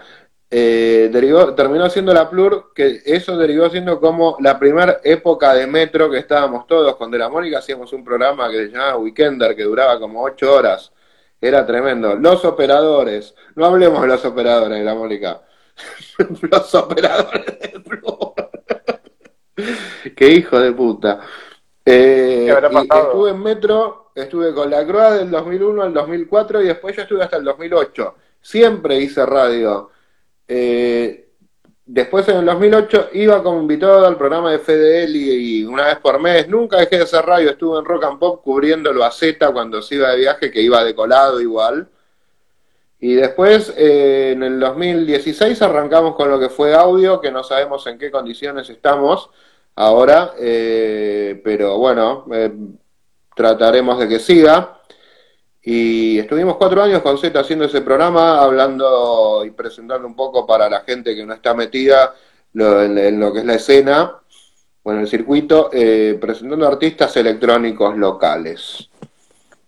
Eh, 0.52 1.10
derivó, 1.12 1.54
terminó 1.54 1.90
siendo 1.90 2.14
la 2.14 2.30
plur, 2.30 2.72
que 2.74 3.02
eso 3.06 3.38
derivó 3.38 3.70
siendo 3.70 4.00
como 4.00 4.38
la 4.40 4.58
primera 4.58 5.00
época 5.04 5.54
de 5.54 5.68
metro 5.68 6.10
que 6.10 6.18
estábamos 6.18 6.66
todos 6.66 6.96
con 6.96 7.12
De 7.12 7.20
la 7.20 7.30
Mónica, 7.30 7.60
hacíamos 7.60 7.94
un 7.94 8.04
programa 8.04 8.50
que 8.50 8.58
se 8.58 8.72
llamaba 8.72 8.98
Weekender, 8.98 9.56
que 9.56 9.64
duraba 9.64 10.00
como 10.00 10.24
ocho 10.24 10.52
horas 10.54 10.92
era 11.42 11.66
tremendo. 11.66 12.16
Los 12.16 12.44
operadores. 12.46 13.34
No 13.56 13.66
hablemos 13.66 14.02
de 14.02 14.08
los 14.08 14.26
operadores 14.26 14.80
de 14.80 14.84
la 14.84 14.96
Mónica. 14.96 15.42
los 16.42 16.76
operadores 16.76 17.46
de 17.60 17.80
Qué 20.16 20.32
hijo 20.32 20.60
de 20.60 20.72
puta. 20.72 21.22
Eh, 21.86 22.48
estuve 22.50 23.32
en 23.32 23.42
Metro, 23.42 24.09
estuve 24.24 24.54
con 24.54 24.70
la 24.70 24.86
Croa 24.86 25.14
del 25.14 25.30
2001 25.32 25.82
al 25.84 25.94
2004 25.94 26.62
y 26.62 26.68
después 26.68 26.96
yo 26.96 27.04
estuve 27.04 27.24
hasta 27.24 27.38
el 27.38 27.44
2008. 27.44 28.16
Siempre 28.42 28.98
hice 28.98 29.26
radio. 29.26 29.90
Eh, 30.48 31.30
Después 31.92 32.28
en 32.28 32.38
el 32.38 32.46
2008 32.46 33.10
iba 33.14 33.42
como 33.42 33.62
invitado 33.62 34.06
al 34.06 34.16
programa 34.16 34.52
de 34.52 34.60
FDL 34.60 35.16
y, 35.16 35.66
una 35.66 35.88
vez 35.88 35.98
por 35.98 36.20
mes, 36.20 36.48
nunca 36.48 36.78
dejé 36.78 36.98
de 36.98 37.04
hacer 37.04 37.26
radio, 37.26 37.50
estuve 37.50 37.80
en 37.80 37.86
Rock 37.86 38.04
and 38.04 38.20
Pop 38.20 38.44
cubriéndolo 38.44 39.04
a 39.04 39.10
Z 39.10 39.52
cuando 39.52 39.82
se 39.82 39.96
iba 39.96 40.12
de 40.12 40.18
viaje, 40.20 40.52
que 40.52 40.62
iba 40.62 40.84
decolado 40.84 41.42
igual. 41.42 41.90
Y 43.00 43.16
después 43.16 43.74
eh, 43.76 44.34
en 44.34 44.44
el 44.44 44.60
2016 44.60 45.60
arrancamos 45.64 46.16
con 46.16 46.30
lo 46.30 46.40
que 46.40 46.50
fue 46.50 46.76
audio, 46.76 47.20
que 47.20 47.32
no 47.32 47.44
sabemos 47.44 47.88
en 47.88 47.98
qué 47.98 48.12
condiciones 48.12 48.70
estamos 48.70 49.32
ahora, 49.76 50.34
eh, 50.38 51.42
pero 51.44 51.80
bueno, 51.80 52.26
trataremos 53.40 53.98
de 53.98 54.10
que 54.10 54.20
siga. 54.20 54.82
Y 55.62 56.20
estuvimos 56.20 56.58
cuatro 56.58 56.84
años 56.84 57.02
con 57.02 57.18
Z 57.18 57.40
haciendo 57.40 57.64
ese 57.64 57.80
programa, 57.80 58.42
hablando 58.42 59.46
y 59.46 59.52
presentando 59.52 60.06
un 60.06 60.16
poco 60.16 60.46
para 60.46 60.70
la 60.70 60.82
gente 60.82 61.16
que 61.16 61.26
no 61.26 61.34
está 61.34 61.54
metida 61.54 62.14
en, 62.54 63.18
lo 63.18 63.32
que 63.32 63.40
es 63.40 63.46
la 63.46 63.54
escena 63.54 64.14
o 64.84 64.92
en 64.92 65.00
el 65.00 65.08
circuito, 65.08 65.70
eh, 65.72 66.18
presentando 66.20 66.68
artistas 66.68 67.16
electrónicos 67.16 67.96
locales. 67.96 68.90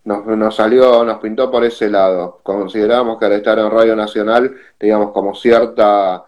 Nos, 0.04 0.26
nos, 0.26 0.54
salió, 0.54 1.06
nos 1.06 1.20
pintó 1.20 1.50
por 1.50 1.64
ese 1.64 1.90
lado. 1.90 2.42
Consideramos 2.44 3.18
que 3.18 3.26
al 3.26 3.34
estar 3.34 3.58
en 3.58 3.72
Radio 3.72 3.96
Nacional 3.96 4.54
teníamos 4.78 5.12
como 5.12 5.34
cierta 5.34 6.26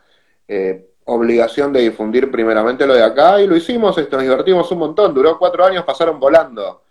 eh, 0.48 0.92
obligación 1.06 1.74
de 1.74 1.82
difundir 1.82 2.32
primeramente 2.32 2.88
lo 2.88 2.94
de 2.94 3.04
acá 3.04 3.42
y 3.42 3.48
lo 3.48 3.58
hicimos, 3.58 3.98
esto, 3.98 4.16
nos 4.16 4.24
divertimos 4.24 4.72
un 4.72 4.80
montón, 4.80 5.14
duró 5.14 5.38
cuatro 5.38 5.66
años, 5.66 5.84
pasaron 5.84 6.22
volando. 6.22 6.84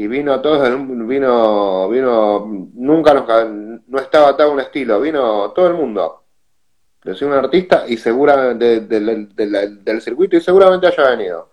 Y 0.00 0.08
vino 0.08 0.40
todo, 0.40 0.62
vino, 0.78 1.86
vino, 1.90 2.46
nunca 2.72 3.12
nos, 3.12 3.26
no 3.86 3.98
estaba 3.98 4.30
atado 4.30 4.50
un 4.50 4.60
estilo, 4.60 4.98
vino 4.98 5.50
todo 5.50 5.66
el 5.66 5.74
mundo. 5.74 6.24
Yo 7.04 7.14
soy 7.14 7.28
un 7.28 7.34
artista 7.34 7.84
y 7.86 7.98
seguramente 7.98 8.80
del 8.80 10.00
circuito 10.00 10.38
y 10.38 10.40
seguramente 10.40 10.86
haya 10.86 11.10
venido. 11.10 11.50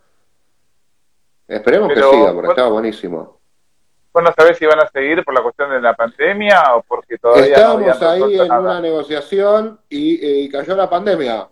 Esperemos 1.46 1.90
que 1.90 2.02
siga, 2.02 2.34
porque 2.34 2.48
estaba 2.48 2.70
buenísimo. 2.70 3.38
¿Vos 4.14 4.24
no 4.24 4.32
sabés 4.32 4.58
si 4.58 4.66
van 4.66 4.80
a 4.80 4.88
seguir 4.88 5.26
por 5.26 5.34
la 5.34 5.42
cuestión 5.42 5.70
de 5.72 5.82
la 5.82 5.94
pandemia 5.94 6.74
o 6.76 6.84
porque 6.84 7.18
todavía 7.18 7.48
Estábamos 7.48 8.02
ahí 8.02 8.40
en 8.40 8.50
una 8.50 8.80
negociación 8.80 9.78
y, 9.90 10.44
y, 10.44 10.50
cayó 10.50 10.74
la 10.74 10.90
pandemia. 10.90 11.50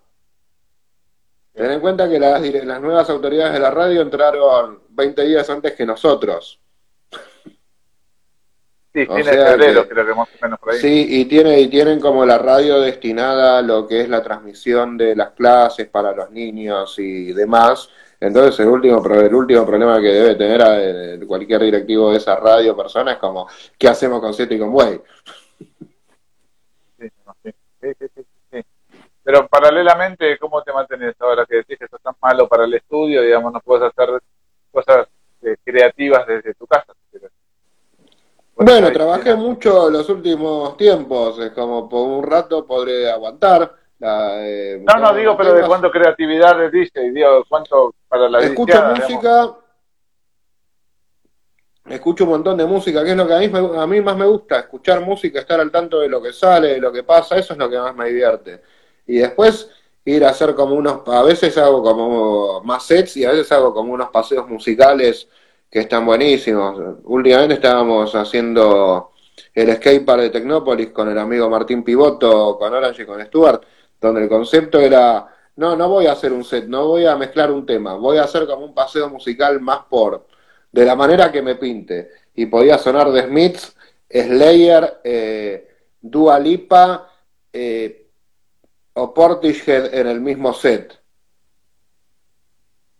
Ten 1.51 1.71
en 1.71 1.81
cuenta 1.81 2.07
que 2.07 2.17
las, 2.19 2.41
las 2.41 2.81
nuevas 2.81 3.09
autoridades 3.09 3.51
de 3.51 3.59
la 3.59 3.71
radio 3.71 4.01
entraron 4.01 4.79
20 4.91 5.23
días 5.23 5.49
antes 5.49 5.73
que 5.73 5.85
nosotros. 5.85 6.61
Sí, 8.95 9.05
tiene 9.07 9.23
febrero, 9.25 9.89
creo 9.89 10.05
que 10.05 10.13
más 10.13 10.29
o 10.29 10.37
menos 10.41 10.57
por 10.57 10.71
ahí. 10.71 10.79
Sí, 10.79 11.05
y, 11.09 11.25
tiene, 11.25 11.59
y 11.59 11.67
tienen 11.67 11.99
como 11.99 12.25
la 12.25 12.37
radio 12.37 12.79
destinada 12.79 13.57
a 13.57 13.61
lo 13.61 13.85
que 13.85 13.99
es 13.99 14.07
la 14.07 14.23
transmisión 14.23 14.95
de 14.95 15.13
las 15.17 15.31
clases 15.31 15.89
para 15.89 16.13
los 16.13 16.31
niños 16.31 16.97
y 16.97 17.33
demás. 17.33 17.89
Entonces 18.21 18.57
el 18.61 18.67
último, 18.67 19.05
el 19.13 19.35
último 19.35 19.65
problema 19.65 19.99
que 19.99 20.07
debe 20.07 20.35
tener 20.35 21.27
cualquier 21.27 21.63
directivo 21.63 22.11
de 22.11 22.19
esa 22.19 22.37
radio 22.37 22.73
persona 22.73 23.11
es 23.11 23.17
como, 23.17 23.49
¿qué 23.77 23.89
hacemos 23.89 24.21
con 24.21 24.33
Siete 24.33 24.55
y 24.55 24.59
con 24.59 24.71
Buey? 24.71 25.01
Sí, 26.97 27.09
sí, 27.81 27.93
sí, 27.99 28.25
sí, 28.49 28.65
Pero 29.23 29.45
paralelamente, 29.49 30.37
¿cómo 30.37 30.63
te 30.63 30.71
mantienes 30.71 31.19
ahora 31.19 31.45
que 31.45 31.57
decís 31.57 31.77
que 31.77 31.83
eso 31.83 31.97
es 31.97 32.01
tan 32.01 32.15
malo 32.21 32.47
para 32.47 32.63
el 32.63 32.73
estudio? 32.73 33.21
Digamos, 33.21 33.51
no 33.51 33.59
puedes 33.59 33.91
hacer 33.91 34.21
cosas 34.71 35.09
eh, 35.41 35.57
creativas 35.65 36.25
desde 36.25 36.53
tu 36.53 36.65
casa. 36.65 36.93
Bueno, 38.55 38.91
trabajé 38.91 39.35
mucho 39.35 39.89
los 39.89 40.07
últimos 40.09 40.77
tiempos, 40.77 41.37
es 41.39 41.51
como 41.51 41.89
por 41.89 42.07
un 42.07 42.23
rato 42.23 42.65
podré 42.65 43.11
aguantar. 43.11 43.75
Eh, 43.99 44.81
no, 44.85 44.99
no, 44.99 45.13
digo, 45.13 45.35
pero 45.35 45.53
de 45.53 45.65
cuánto 45.65 45.91
creatividad 45.91 46.57
de 46.57 46.69
DJ, 46.69 47.11
digo, 47.11 47.43
cuánto 47.49 47.93
para 48.07 48.29
la 48.29 48.39
Escucho 48.39 48.81
música, 48.83 49.55
escucho 51.85 52.23
un 52.23 52.29
montón 52.29 52.57
de 52.57 52.65
música, 52.65 53.03
que 53.03 53.11
es 53.11 53.17
lo 53.17 53.27
que 53.27 53.33
a 53.33 53.39
mí, 53.39 53.51
a 53.77 53.87
mí 53.87 54.01
más 54.01 54.15
me 54.15 54.25
gusta, 54.25 54.59
escuchar 54.59 55.01
música, 55.01 55.39
estar 55.39 55.59
al 55.59 55.71
tanto 55.71 55.99
de 55.99 56.07
lo 56.07 56.21
que 56.21 56.31
sale, 56.31 56.75
de 56.75 56.79
lo 56.79 56.93
que 56.93 57.03
pasa, 57.03 57.37
eso 57.37 57.53
es 57.53 57.59
lo 57.59 57.69
que 57.69 57.77
más 57.77 57.95
me 57.95 58.07
divierte. 58.07 58.61
Y 59.05 59.17
después 59.17 59.69
ir 60.05 60.23
a 60.23 60.29
hacer 60.29 60.55
como 60.55 60.75
unos, 60.75 61.01
a 61.07 61.23
veces 61.23 61.57
hago 61.57 61.83
como 61.83 62.61
más 62.61 62.83
sets 62.83 63.17
y 63.17 63.25
a 63.25 63.31
veces 63.31 63.51
hago 63.51 63.73
como 63.73 63.93
unos 63.93 64.09
paseos 64.09 64.47
musicales 64.47 65.27
que 65.75 65.81
están 65.81 66.05
buenísimos. 66.05 67.01
Últimamente 67.03 67.55
estábamos 67.55 68.15
haciendo 68.15 69.11
el 69.53 69.75
skatepark 69.75 70.21
de 70.21 70.29
Tecnópolis 70.29 70.91
con 70.91 71.09
el 71.09 71.17
amigo 71.17 71.49
Martín 71.49 71.83
Pivoto, 71.83 72.57
con 72.57 72.73
Orange 72.73 73.03
y 73.03 73.05
con 73.05 73.21
Stuart, 73.25 73.61
donde 73.99 74.23
el 74.23 74.29
concepto 74.29 74.79
era, 74.79 75.27
no, 75.57 75.75
no 75.75 75.89
voy 75.89 76.05
a 76.05 76.13
hacer 76.13 76.31
un 76.31 76.45
set, 76.45 76.65
no 76.67 76.87
voy 76.87 77.05
a 77.05 77.17
mezclar 77.17 77.51
un 77.51 77.65
tema, 77.65 77.95
voy 77.95 78.19
a 78.19 78.23
hacer 78.23 78.47
como 78.47 78.65
un 78.65 78.73
paseo 78.73 79.09
musical 79.09 79.59
más 79.59 79.79
por, 79.89 80.27
de 80.71 80.85
la 80.85 80.95
manera 80.95 81.29
que 81.29 81.41
me 81.41 81.55
pinte. 81.55 82.09
Y 82.35 82.45
podía 82.45 82.77
sonar 82.77 83.11
de 83.11 83.23
Smiths, 83.23 83.75
Slayer, 84.09 85.01
eh, 85.03 85.75
Dua 85.99 86.39
Lipa 86.39 87.11
eh, 87.51 88.07
o 88.93 89.13
Portishead 89.13 89.93
en 89.93 90.07
el 90.07 90.21
mismo 90.21 90.53
set. 90.53 90.97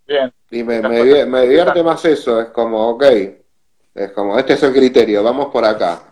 Bien. 0.08 0.32
Y 0.52 0.64
me, 0.64 0.82
me, 0.82 1.42
divierte 1.42 1.84
más 1.84 2.06
eso, 2.06 2.40
es 2.40 2.48
como, 2.50 2.90
ok, 2.90 3.04
es 3.96 4.12
como, 4.12 4.38
este 4.38 4.54
es 4.54 4.64
el 4.64 4.74
criterio, 4.74 5.24
vamos 5.24 5.48
por 5.48 5.66
acá. 5.66 6.04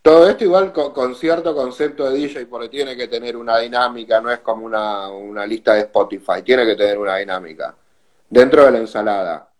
Todo 0.00 0.28
esto 0.28 0.44
igual 0.44 0.72
con, 0.72 1.14
cierto 1.14 1.54
concepto 1.54 2.08
de 2.08 2.16
DJ, 2.16 2.46
porque 2.46 2.68
tiene 2.68 2.96
que 2.96 3.08
tener 3.08 3.36
una 3.36 3.58
dinámica, 3.58 4.20
no 4.20 4.30
es 4.30 4.38
como 4.38 4.64
una, 4.64 5.08
una 5.08 5.44
lista 5.46 5.74
de 5.74 5.80
Spotify, 5.80 6.42
tiene 6.44 6.64
que 6.64 6.76
tener 6.76 6.96
una 6.98 7.16
dinámica 7.16 7.74
dentro 8.28 8.64
de 8.64 8.70
la 8.70 8.78
ensalada. 8.78 9.50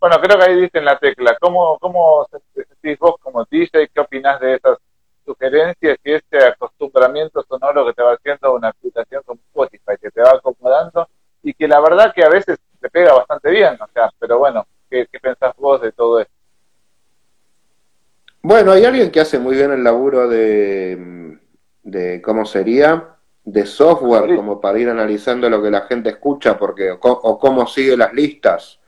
Bueno, 0.00 0.16
creo 0.22 0.38
que 0.38 0.44
ahí 0.44 0.60
dicen 0.62 0.84
la 0.84 0.98
tecla. 0.98 1.36
¿Cómo, 1.38 1.78
cómo 1.78 2.26
sentís 2.54 2.98
vos 2.98 3.16
como 3.20 3.44
DJ? 3.44 3.90
¿Qué 3.92 4.00
opinás 4.00 4.40
de 4.40 4.54
esas 4.54 4.78
sugerencias 5.26 5.98
y 6.02 6.12
este 6.12 6.42
acostumbramiento 6.42 7.44
sonoro 7.46 7.86
que 7.86 7.92
te 7.92 8.02
va 8.02 8.14
haciendo 8.14 8.54
una 8.54 8.68
aplicación 8.68 9.22
como 9.24 9.38
Spotify, 9.48 9.98
que 10.00 10.10
te 10.10 10.22
va 10.22 10.30
acomodando 10.30 11.06
y 11.42 11.54
que 11.54 11.68
la 11.68 11.80
verdad 11.80 12.12
que 12.14 12.24
a 12.24 12.28
veces 12.28 12.58
te 12.80 12.90
pega 12.90 13.14
bastante 13.14 13.50
bien, 13.50 13.76
o 13.80 13.88
sea, 13.92 14.10
pero 14.18 14.38
bueno, 14.38 14.66
¿qué, 14.88 15.06
qué 15.10 15.18
pensás 15.20 15.54
vos 15.56 15.80
de 15.80 15.92
todo 15.92 16.20
esto? 16.20 16.32
Bueno, 18.42 18.72
hay 18.72 18.84
alguien 18.84 19.10
que 19.10 19.20
hace 19.20 19.38
muy 19.38 19.54
bien 19.54 19.70
el 19.70 19.84
laburo 19.84 20.26
de, 20.26 21.38
de 21.82 22.22
¿cómo 22.22 22.46
sería? 22.46 23.16
De 23.44 23.66
software, 23.66 24.34
como 24.34 24.60
para 24.60 24.78
ir 24.78 24.88
analizando 24.88 25.50
lo 25.50 25.62
que 25.62 25.70
la 25.70 25.82
gente 25.82 26.10
escucha, 26.10 26.58
porque 26.58 26.90
o, 26.90 27.38
cómo 27.38 27.66
sigue 27.66 27.96
las 27.96 28.14
listas. 28.14 28.78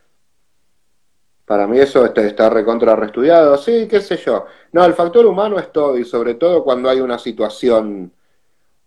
Para 1.44 1.66
mí 1.66 1.78
eso 1.78 2.04
está, 2.06 2.22
está 2.22 2.48
recontra 2.48 2.96
reestudiado. 2.96 3.58
Sí, 3.58 3.86
qué 3.88 4.00
sé 4.00 4.16
yo. 4.16 4.46
No, 4.72 4.84
el 4.84 4.94
factor 4.94 5.26
humano 5.26 5.58
es 5.58 5.70
todo, 5.70 5.98
y 5.98 6.04
sobre 6.04 6.34
todo 6.34 6.64
cuando 6.64 6.88
hay 6.88 7.00
una 7.00 7.18
situación 7.18 8.10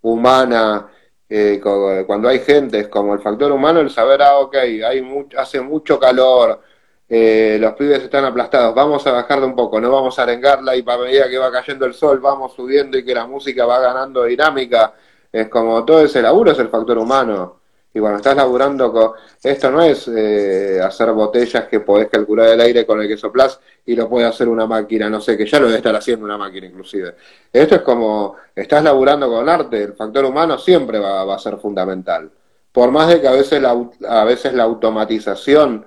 humana 0.02 0.88
eh, 1.30 1.60
cuando 2.06 2.28
hay 2.30 2.40
gente, 2.40 2.80
es 2.80 2.88
como 2.88 3.14
el 3.14 3.20
factor 3.20 3.52
humano, 3.52 3.80
el 3.80 3.90
saber, 3.90 4.22
ah, 4.22 4.38
ok, 4.40 4.56
hay 4.56 5.28
hace 5.38 5.62
mucho 5.62 6.00
calor, 6.00 6.62
eh, 7.08 7.58
los 7.60 7.74
pibes 7.74 8.04
están 8.04 8.26
aplastados, 8.26 8.74
vamos 8.74 9.06
a 9.08 9.12
bajarla 9.12 9.46
un 9.46 9.56
poco, 9.56 9.80
no 9.80 9.92
vamos 9.92 10.18
a 10.18 10.24
arengarla 10.24 10.76
y 10.76 10.82
para 10.84 11.04
medida 11.04 11.30
que 11.30 11.38
va 11.38 11.52
cayendo 11.52 11.86
el 11.86 11.94
sol 11.94 12.20
vamos 12.20 12.54
subiendo 12.54 12.98
y 12.98 13.06
que 13.06 13.14
la 13.14 13.28
música 13.28 13.66
va 13.66 13.80
ganando 13.80 14.24
dinámica, 14.24 14.94
es 15.32 15.50
como 15.50 15.84
todo 15.86 16.02
ese 16.04 16.22
laburo 16.22 16.52
es 16.52 16.60
el 16.60 16.70
factor 16.70 16.98
humano. 16.98 17.65
Y 17.96 18.00
cuando 18.02 18.18
estás 18.18 18.36
laburando 18.36 18.92
con... 18.92 19.12
Esto 19.42 19.72
no 19.72 19.82
es 19.82 20.10
eh, 20.10 20.82
hacer 20.84 21.14
botellas 21.14 21.66
que 21.70 21.80
podés 21.80 22.10
calcular 22.10 22.50
el 22.50 22.60
aire 22.60 22.86
con 22.86 23.00
el 23.00 23.08
que 23.08 23.16
soplás 23.16 23.58
y 23.86 23.96
lo 23.96 24.10
puede 24.10 24.28
hacer 24.28 24.50
una 24.50 24.68
máquina, 24.68 25.10
no 25.10 25.22
sé, 25.22 25.38
que 25.38 25.46
ya 25.46 25.62
lo 25.62 25.68
debe 25.68 25.78
estar 25.78 25.96
haciendo 25.96 26.26
una 26.26 26.38
máquina 26.38 26.68
inclusive. 26.68 27.16
Esto 27.54 27.76
es 27.76 27.82
como, 27.84 28.36
estás 28.54 28.84
laburando 28.84 29.30
con 29.30 29.48
arte, 29.48 29.82
el 29.82 29.94
factor 29.94 30.26
humano 30.26 30.58
siempre 30.58 31.00
va, 31.00 31.34
a 31.34 31.40
ser 31.40 31.56
fundamental. 31.56 32.30
Por 32.70 32.92
más 32.92 33.08
de 33.08 33.22
que 33.22 33.30
a 33.30 33.32
veces 33.32 33.62
la, 33.62 33.90
a 34.10 34.26
veces 34.26 34.54
la 34.54 34.64
automatización 34.64 35.86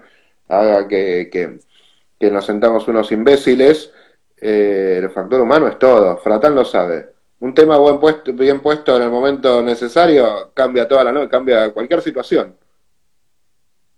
haga 0.48 0.88
que, 0.88 1.28
que, 1.30 2.30
nos 2.30 2.46
sentamos 2.46 2.88
unos 2.88 3.12
imbéciles, 3.12 3.92
eh, 4.38 5.00
el 5.02 5.10
factor 5.10 5.42
humano 5.42 5.68
es 5.68 5.78
todo, 5.78 6.16
Fratán 6.16 6.54
lo 6.54 6.64
sabe 6.64 7.17
un 7.40 7.54
tema 7.54 7.76
buen 7.78 8.00
puesto, 8.00 8.32
bien 8.32 8.60
puesto 8.60 8.96
en 8.96 9.02
el 9.02 9.10
momento 9.10 9.62
necesario 9.62 10.50
cambia 10.54 10.88
toda 10.88 11.04
la 11.04 11.12
noche, 11.12 11.28
cambia 11.28 11.72
cualquier 11.72 12.02
situación. 12.02 12.56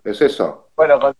Es 0.04 0.20
eso. 0.20 0.68
Bueno, 0.76 0.98
con, 0.98 1.14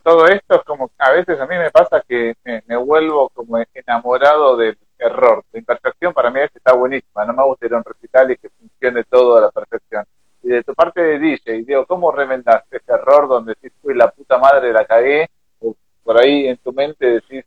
todo 0.00 0.26
esto 0.26 0.56
es 0.56 0.62
como 0.62 0.90
a 0.98 1.10
veces 1.12 1.38
a 1.40 1.46
mí 1.46 1.56
me 1.56 1.70
pasa 1.70 2.02
que 2.06 2.34
me, 2.44 2.76
vuelvo 2.76 3.28
como 3.30 3.58
enamorado 3.74 4.56
del 4.56 4.78
error. 4.98 5.44
La 5.52 5.58
imperfección 5.58 6.12
para 6.12 6.30
mí 6.30 6.40
es 6.40 6.50
está 6.54 6.72
buenísima. 6.72 7.24
No 7.26 7.34
me 7.34 7.44
gusta 7.44 7.66
ir 7.66 7.74
a 7.74 7.78
un 7.78 7.84
recital 7.84 8.30
y 8.30 8.36
que 8.36 8.48
funcione 8.48 9.04
todo 9.04 9.38
a 9.38 9.42
la 9.42 9.50
perfección. 9.50 10.04
Y 10.42 10.48
de 10.48 10.64
tu 10.64 10.74
parte 10.74 11.00
de 11.00 11.18
DJ, 11.18 11.62
digo, 11.64 11.86
¿cómo 11.86 12.10
remendaste 12.10 12.78
ese 12.78 12.92
error 12.92 13.28
donde 13.28 13.54
decís, 13.54 13.72
fui 13.80 13.94
la 13.94 14.10
puta 14.10 14.38
madre, 14.38 14.72
la 14.72 14.84
cagué? 14.84 15.28
O 15.60 15.76
por 16.02 16.18
ahí 16.18 16.48
en 16.48 16.56
tu 16.56 16.72
mente 16.72 17.06
decís, 17.06 17.44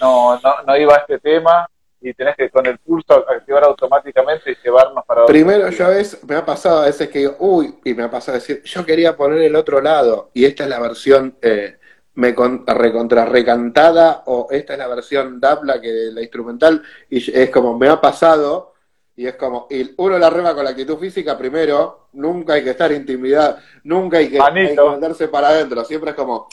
no, 0.00 0.38
no, 0.40 0.54
no 0.66 0.76
iba 0.76 0.94
a 0.94 0.98
este 0.98 1.18
tema, 1.18 1.68
y 2.00 2.14
tenés 2.14 2.36
que 2.36 2.50
con 2.50 2.66
el 2.66 2.78
pulso 2.78 3.24
activar 3.28 3.64
automáticamente 3.64 4.52
y 4.52 4.56
llevarnos 4.62 5.04
para 5.04 5.26
Primero, 5.26 5.70
yo 5.70 5.88
ves, 5.88 6.22
me 6.26 6.36
ha 6.36 6.44
pasado 6.44 6.82
a 6.82 6.86
veces 6.86 7.08
que 7.08 7.20
digo, 7.20 7.36
uy, 7.38 7.78
y 7.84 7.94
me 7.94 8.04
ha 8.04 8.10
pasado 8.10 8.36
a 8.36 8.40
decir, 8.40 8.62
yo 8.62 8.84
quería 8.84 9.16
poner 9.16 9.42
el 9.42 9.56
otro 9.56 9.80
lado, 9.80 10.30
y 10.34 10.44
esta 10.44 10.64
es 10.64 10.70
la 10.70 10.78
versión 10.78 11.36
eh, 11.40 11.78
me 12.16 12.34
con, 12.34 12.66
recontra 12.66 13.24
recantada, 13.24 14.22
o 14.26 14.48
esta 14.50 14.72
es 14.72 14.78
la 14.78 14.88
versión 14.88 15.40
Dabla, 15.40 15.80
que 15.80 16.10
la 16.12 16.22
instrumental, 16.22 16.82
y 17.08 17.38
es 17.38 17.50
como, 17.50 17.78
me 17.78 17.88
ha 17.88 18.00
pasado, 18.00 18.74
y 19.14 19.26
es 19.26 19.36
como, 19.36 19.66
y 19.70 19.94
uno 19.96 20.18
la 20.18 20.30
rema 20.30 20.54
con 20.54 20.64
la 20.64 20.70
actitud 20.70 20.98
física 20.98 21.36
primero, 21.36 22.08
nunca 22.12 22.54
hay 22.54 22.64
que 22.64 22.70
estar 22.70 22.92
intimidad, 22.92 23.58
nunca 23.84 24.18
hay 24.18 24.28
que, 24.28 24.38
hay 24.40 24.74
que 24.74 24.82
mandarse 24.82 25.28
para 25.28 25.48
adentro, 25.48 25.84
siempre 25.84 26.10
es 26.10 26.16
como, 26.16 26.48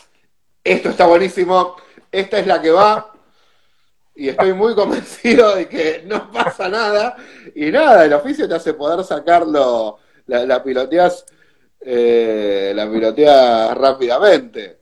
esto 0.64 0.90
está 0.90 1.06
buenísimo, 1.06 1.76
esta 2.12 2.40
es 2.40 2.48
la 2.48 2.62
que 2.62 2.72
va, 2.72 3.13
y 4.16 4.30
estoy 4.30 4.54
muy 4.54 4.76
convencido 4.76 5.56
de 5.56 5.68
que 5.68 6.04
no 6.06 6.32
pasa 6.32 6.70
nada. 6.70 7.16
Y 7.56 7.72
nada, 7.72 8.06
el 8.06 8.14
oficio 8.14 8.48
te 8.48 8.56
hace 8.56 8.74
poder 8.74 9.04
sacarlo, 9.06 10.00
la, 10.28 10.46
la 10.46 10.64
piloteas, 10.64 11.26
eh, 11.82 12.72
la 12.76 12.90
piloteas 12.90 13.76
rápidamente. 13.78 14.80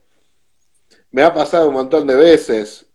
Me 1.12 1.22
ha 1.22 1.32
pasado 1.32 1.68
un 1.68 1.74
montón 1.74 2.06
de 2.06 2.14
veces, 2.16 2.86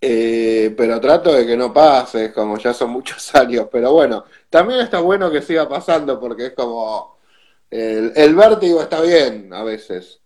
eh, 0.00 0.74
pero 0.76 1.00
trato 1.00 1.32
de 1.32 1.46
que 1.46 1.56
no 1.56 1.72
pase, 1.72 2.32
como 2.32 2.58
ya 2.58 2.72
son 2.72 2.90
muchos 2.90 3.34
años. 3.34 3.68
Pero 3.70 3.92
bueno, 3.92 4.24
también 4.50 4.80
está 4.80 5.00
bueno 5.00 5.30
que 5.30 5.42
siga 5.42 5.68
pasando 5.68 6.18
porque 6.20 6.46
es 6.46 6.52
como 6.54 7.18
el, 7.70 8.12
el 8.16 8.34
vértigo 8.34 8.82
está 8.82 9.00
bien 9.02 9.52
a 9.52 9.62
veces. 9.64 10.20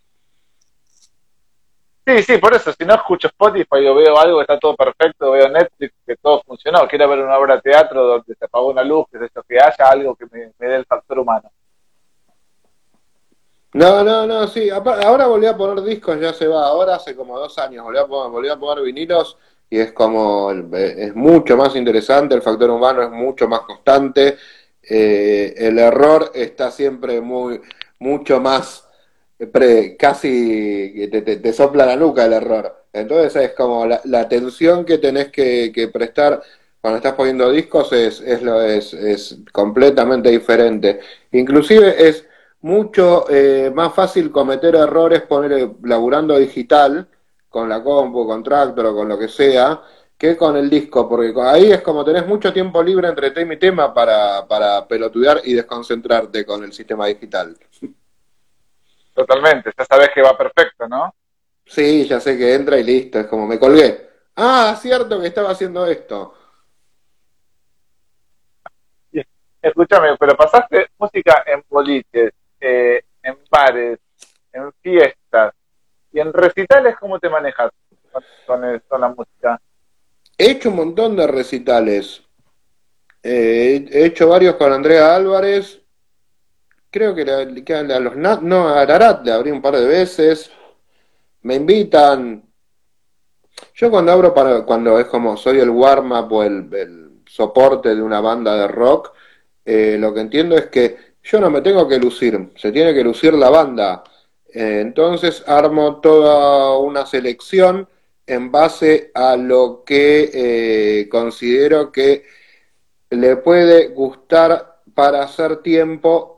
Sí, 2.05 2.21
sí, 2.25 2.39
por 2.39 2.53
eso, 2.53 2.73
si 2.73 2.85
no 2.85 2.95
escucho 2.95 3.29
Spotify 3.29 3.87
o 3.87 3.95
veo 3.95 4.19
algo 4.19 4.39
que 4.39 4.43
está 4.43 4.59
todo 4.59 4.75
perfecto, 4.75 5.31
veo 5.31 5.49
Netflix 5.49 5.95
que 6.05 6.17
todo 6.17 6.43
funcionó, 6.45 6.89
quiero 6.89 7.09
ver 7.09 7.21
una 7.21 7.39
obra 7.39 7.57
de 7.57 7.63
teatro 7.63 8.05
donde 8.05 8.35
se 8.35 8.45
apagó 8.45 8.71
una 8.71 8.83
luz, 8.83 9.07
que 9.11 9.25
esto, 9.25 9.45
que 9.49 9.61
haya 9.61 9.89
algo 9.89 10.17
que 10.17 10.27
me, 10.27 10.51
dé 10.59 10.77
el 10.77 10.85
factor 10.85 11.21
humano. 11.21 11.49
No, 13.75 14.03
no, 14.03 14.27
no, 14.27 14.49
sí, 14.49 14.69
ahora 14.69 15.27
volví 15.27 15.47
a 15.47 15.57
poner 15.57 15.83
discos, 15.85 16.21
ya 16.21 16.33
se 16.33 16.49
va, 16.49 16.67
ahora 16.67 16.97
hace 16.97 17.15
como 17.15 17.39
dos 17.39 17.57
años 17.59 17.85
volví 17.85 17.99
a 17.99 18.07
poner, 18.07 18.33
volví 18.33 18.49
a 18.49 18.57
poner 18.57 18.85
vinilos 18.85 19.39
y 19.71 19.79
es 19.79 19.93
como, 19.93 20.51
es 20.51 21.15
mucho 21.15 21.57
más 21.57 21.75
interesante, 21.77 22.35
el 22.35 22.43
factor 22.43 22.69
humano 22.69 23.03
es 23.03 23.11
mucho 23.11 23.47
más 23.49 23.61
constante, 23.61 24.37
eh, 24.83 25.55
el 25.57 25.79
error 25.79 26.33
está 26.35 26.71
siempre 26.71 27.21
muy, 27.21 27.63
mucho 28.01 28.41
más 28.41 28.82
casi 29.99 31.09
te, 31.11 31.23
te, 31.23 31.53
sopla 31.53 31.87
la 31.87 31.97
nuca 31.97 32.25
el 32.25 32.35
error. 32.35 32.85
Entonces 32.93 33.37
es 33.37 33.55
como 33.55 33.87
la, 33.87 34.21
atención 34.21 34.85
que 34.85 34.99
tenés 34.99 35.29
que, 35.31 35.91
prestar 35.93 36.43
cuando 36.81 36.99
estás 36.99 37.15
poniendo 37.15 37.51
discos 37.51 37.93
es, 37.93 38.21
es, 38.21 38.43
lo, 38.43 38.61
es, 38.61 39.39
completamente 39.53 40.31
diferente. 40.31 41.01
Inclusive 41.33 42.09
es 42.09 42.27
mucho 42.61 43.27
eh, 43.31 43.71
más 43.75 43.95
fácil 43.95 44.31
cometer 44.31 44.75
errores 44.77 45.23
poner 45.23 45.71
laburando 45.83 46.39
digital 46.39 47.09
con 47.49 47.69
la 47.69 47.83
compu, 47.83 48.27
con 48.27 48.43
Tractor 48.43 48.87
o 48.87 48.95
con 48.95 49.09
lo 49.09 49.19
que 49.19 49.29
sea, 49.29 49.83
que 50.17 50.37
con 50.37 50.57
el 50.57 50.71
disco, 50.71 51.09
porque 51.09 51.33
ahí 51.43 51.73
es 51.73 51.83
como 51.83 52.05
tenés 52.05 52.27
mucho 52.27 52.53
tiempo 52.53 52.83
libre 52.83 53.09
entre 53.09 53.33
tema 53.33 53.55
y 53.55 53.59
tema 53.59 53.93
para, 53.93 54.47
para 54.47 54.87
pelotudear 54.87 55.41
y 55.45 55.55
desconcentrarte 55.55 56.45
con 56.47 56.63
el 56.65 56.73
sistema 56.73 57.07
digital. 57.07 57.57
Totalmente, 59.25 59.71
ya 59.79 59.85
sabes 59.85 60.11
que 60.11 60.21
va 60.21 60.37
perfecto, 60.37 60.89
¿no? 60.89 61.15
Sí, 61.65 62.07
ya 62.09 62.19
sé 62.19 62.37
que 62.37 62.55
entra 62.55 62.77
y 62.77 62.83
listo, 62.83 63.21
es 63.21 63.27
como 63.27 63.47
me 63.47 63.57
colgué. 63.57 64.11
Ah, 64.35 64.77
cierto 64.81 65.21
que 65.21 65.29
estaba 65.29 65.51
haciendo 65.51 65.87
esto. 65.87 66.35
Escúchame, 69.63 70.17
pero 70.19 70.37
pasaste 70.37 70.89
música 70.99 71.45
en 71.47 71.63
boliches, 71.69 72.33
eh, 72.61 73.05
en 73.23 73.39
bares, 73.49 74.01
en 74.53 74.73
fiestas 74.83 75.55
y 76.13 76.19
en 76.19 76.33
recitales, 76.33 76.97
¿cómo 76.99 77.21
te 77.21 77.29
manejas 77.29 77.71
con, 78.45 78.61
la 79.01 79.09
música? 79.09 79.61
He 80.37 80.51
hecho 80.51 80.71
un 80.71 80.77
montón 80.77 81.15
de 81.15 81.29
recitales. 81.29 82.25
Eh, 83.23 83.87
he 83.89 84.07
hecho 84.07 84.29
varios 84.29 84.57
con 84.57 84.73
Andrea 84.73 85.15
Álvarez, 85.15 85.81
creo 86.93 87.15
que, 87.15 87.23
a 87.75 88.01
los 88.01 88.17
no, 88.17 88.69
a 88.69 88.83
Ararat 88.83 89.25
le 89.25 89.33
abrí 89.33 89.51
un 89.51 89.63
par 89.63 89.77
de 89.77 89.87
veces, 89.87 90.51
me 91.43 91.57
invitan. 91.57 92.45
Yo 93.75 93.91
cuando 93.91 94.13
abro 94.13 94.35
para, 94.35 94.63
cuando 94.65 94.99
es 95.01 95.07
como 95.07 95.37
soy 95.37 95.59
el 95.59 95.71
warm-up 95.71 96.33
o 96.33 96.43
el, 96.45 97.23
soporte 97.27 97.95
de 97.95 98.03
una 98.03 98.21
banda 98.21 98.55
de 98.57 98.69
rock, 98.69 99.13
eh, 99.65 99.97
lo 99.99 100.13
que 100.13 100.21
entiendo 100.21 100.57
es 100.57 100.67
que 100.67 100.97
yo 101.23 101.41
no 101.41 101.51
me 101.51 101.63
tengo 101.63 101.89
que 101.89 101.99
lucir, 101.99 102.51
se 102.57 102.73
tiene 102.73 102.93
que 102.93 103.03
lucir 103.03 103.33
la 103.35 103.49
banda. 103.49 104.05
Eh, 104.53 104.81
entonces 104.83 105.43
armo 105.47 106.01
toda 106.01 106.77
una 106.79 107.07
selección 107.07 107.89
en 108.27 108.53
base 108.53 109.11
a 109.15 109.37
lo 109.37 109.83
que 109.85 110.31
eh, 110.35 111.09
considero 111.09 111.91
que 111.91 112.25
le 113.09 113.37
puede 113.37 113.89
gustar 113.89 114.83
para 114.95 115.23
hacer 115.23 115.63
tiempo 115.63 116.32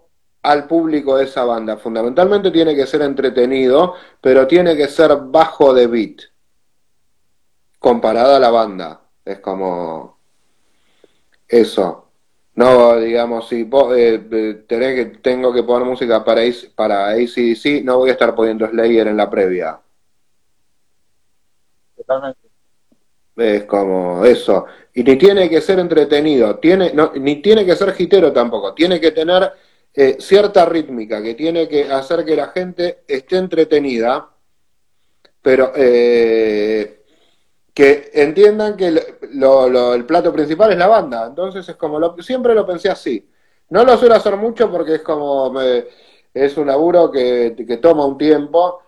al 0.45 0.67
público 0.67 1.17
de 1.17 1.25
esa 1.25 1.45
banda. 1.45 1.79
Fundamentalmente 1.79 2.51
tiene 2.51 2.77
que 2.77 2.87
ser 2.87 3.03
entretenido, 3.03 3.95
pero 4.21 4.47
tiene 4.47 4.77
que 4.77 4.89
ser 4.89 5.17
bajo 5.17 5.73
de 5.73 5.87
beat. 5.87 6.21
Comparada 7.79 8.37
a 8.37 8.41
la 8.41 8.51
banda. 8.51 9.01
Es 9.25 9.41
como 9.41 10.19
eso. 11.49 12.11
No, 12.57 12.99
digamos, 12.99 13.49
si 13.49 13.63
eh, 13.97 14.29
eh, 14.31 14.65
que, 14.69 15.19
tengo 15.23 15.53
que 15.53 15.63
poner 15.63 15.89
música 15.89 16.23
para, 16.25 16.43
para 16.77 17.09
ACDC, 17.09 17.83
no 17.83 17.99
voy 17.99 18.11
a 18.11 18.13
estar 18.13 18.35
poniendo 18.35 18.69
Slayer 18.69 19.09
en 19.09 19.17
la 19.17 19.31
previa. 19.31 19.81
Totalmente. 21.97 22.41
Es 23.37 23.65
como 23.65 24.25
eso. 24.25 24.67
Y 24.93 25.03
ni 25.03 25.17
tiene 25.17 25.49
que 25.49 25.61
ser 25.61 25.79
entretenido, 25.79 26.57
tiene, 26.59 26.93
no, 26.93 27.13
ni 27.17 27.43
tiene 27.43 27.65
que 27.67 27.75
ser 27.75 27.93
gitero 27.95 28.33
tampoco, 28.33 28.75
tiene 28.75 29.01
que 29.01 29.11
tener 29.11 29.51
eh, 29.95 30.17
cierta 30.19 30.65
rítmica 30.67 31.23
que 31.23 31.35
tiene 31.35 31.69
que 31.69 31.85
hacer 31.85 32.25
que 32.25 32.35
la 32.35 32.49
gente 32.49 33.05
esté 33.07 33.37
entretenida, 33.37 34.29
pero 35.41 35.73
eh, 35.77 37.05
que 37.73 38.11
entiendan 38.15 38.77
que 38.77 38.89
el 38.89 40.05
plato 40.07 40.33
principal 40.33 40.73
es 40.73 40.79
la 40.79 40.89
banda. 40.89 41.27
Entonces 41.27 41.69
es 41.69 41.77
como, 41.77 42.01
lo, 42.01 42.17
siempre 42.23 42.55
lo 42.55 42.67
pensé 42.67 42.89
así. 42.91 43.29
No 43.71 43.85
lo 43.85 43.97
suelo 43.97 44.17
hacer 44.17 44.37
mucho 44.37 44.71
porque 44.71 44.97
es 44.97 45.03
como, 45.03 45.55
es 46.35 46.57
un 46.57 46.67
laburo 46.67 47.11
que, 47.11 47.55
que 47.67 47.77
toma 47.79 48.05
un 48.05 48.19
tiempo 48.19 48.81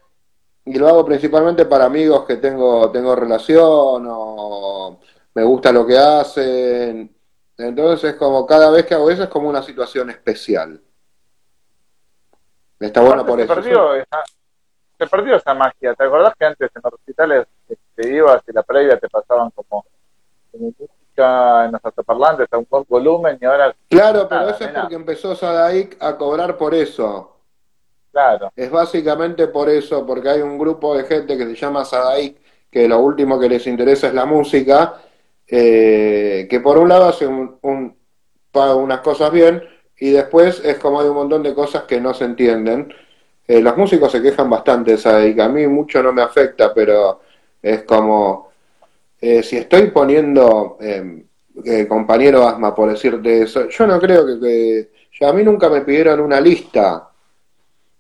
y 0.65 0.75
lo 0.79 0.89
hago 0.89 1.05
principalmente 1.05 1.67
para 1.67 1.85
amigos 1.87 2.25
que 2.25 2.37
tengo, 2.37 2.91
tengo 2.91 3.15
relación 3.15 4.07
o 4.09 4.99
me 5.35 5.45
gusta 5.45 5.71
lo 5.73 5.87
que 5.87 5.97
hacen. 5.97 7.17
Entonces 7.59 8.11
es 8.13 8.17
como 8.17 8.45
cada 8.47 8.71
vez 8.71 8.87
que 8.87 8.95
hago 8.95 9.11
eso 9.11 9.23
es 9.25 9.29
como 9.29 9.49
una 9.49 9.63
situación 9.63 10.11
especial. 10.11 10.81
Está 12.79 13.01
bueno 13.01 13.25
por 13.25 13.39
se 13.39 13.45
eso. 13.45 13.55
Perdió 13.55 13.95
esa, 13.95 14.23
se 14.99 15.07
perdió 15.07 15.37
esa 15.37 15.55
magia. 15.55 15.95
¿Te 15.95 16.05
acordás 16.05 16.35
que 16.39 16.45
antes 16.45 16.71
en 16.75 16.83
los 16.83 16.93
hospitales 16.93 17.47
te 17.95 18.09
ibas 18.09 18.43
y 18.47 18.53
la 18.53 18.63
previa 18.63 18.99
te 18.99 19.09
pasaban 19.09 19.51
como, 19.51 19.85
música 20.53 21.67
en 21.67 21.73
los 21.73 21.85
altoparlantes 21.85 22.49
a 22.51 22.59
un 22.59 22.67
buen 22.69 22.85
volumen 22.89 23.39
y 23.41 23.45
ahora... 23.45 23.75
Claro, 23.89 24.29
pero 24.29 24.51
eso 24.51 24.65
es 24.65 24.71
porque 24.71 24.95
empezó 24.95 25.35
Sadaik 25.35 25.97
a 26.01 26.17
cobrar 26.17 26.57
por 26.57 26.75
eso. 26.75 27.37
Claro. 28.13 28.53
Es 28.57 28.71
básicamente 28.71 29.49
por 29.49 29.69
eso, 29.69 30.07
porque 30.07 30.31
hay 30.31 30.41
un 30.41 30.59
grupo 30.59 30.97
de 30.97 31.05
gente 31.05 31.37
que 31.37 31.45
se 31.45 31.55
llama 31.55 31.85
Sadaik, 31.85 32.39
que 32.71 32.89
lo 32.89 32.99
último 33.01 33.39
que 33.39 33.49
les 33.49 33.67
interesa 33.67 34.09
es 34.09 34.15
la 34.15 34.25
música, 34.25 34.95
eh, 35.47 36.47
que 36.49 36.61
por 36.61 36.79
un 36.79 36.89
lado 36.89 37.09
hace 37.09 37.27
un, 37.27 37.59
un, 37.63 37.97
unas 38.53 39.01
cosas 39.01 39.31
bien, 39.31 39.63
y 39.99 40.11
después 40.11 40.61
es 40.65 40.79
como 40.79 41.01
hay 41.01 41.09
un 41.09 41.15
montón 41.15 41.43
de 41.43 41.55
cosas 41.55 41.85
que 41.85 42.01
no 42.01 42.13
se 42.15 42.25
entienden. 42.25 42.93
Eh, 43.47 43.61
los 43.61 43.77
músicos 43.77 44.13
se 44.13 44.23
quejan 44.23 44.51
bastante 44.51 44.97
de 44.97 45.35
que 45.35 45.43
A 45.43 45.49
mí 45.49 45.67
mucho 45.67 46.03
no 46.03 46.13
me 46.13 46.23
afecta, 46.23 46.75
pero 46.75 47.21
es 47.63 47.85
como, 47.85 48.51
eh, 49.21 49.43
si 49.43 49.57
estoy 49.57 49.91
poniendo 49.91 50.77
em, 50.81 51.25
eh, 51.65 51.87
compañero 51.89 52.47
asma, 52.47 52.75
por 52.75 52.91
decirte 52.91 53.43
eso, 53.43 53.69
yo 53.69 53.87
no 53.87 53.99
creo 54.01 54.27
que, 54.41 54.91
a 55.23 55.33
mí 55.33 55.43
nunca 55.43 55.69
me 55.71 55.81
pidieron 55.83 56.21
una 56.21 56.41
lista. 56.41 57.11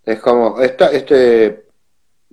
Es 0.04 0.20
como, 0.20 0.60
esta, 0.60 0.90
este, 0.92 1.66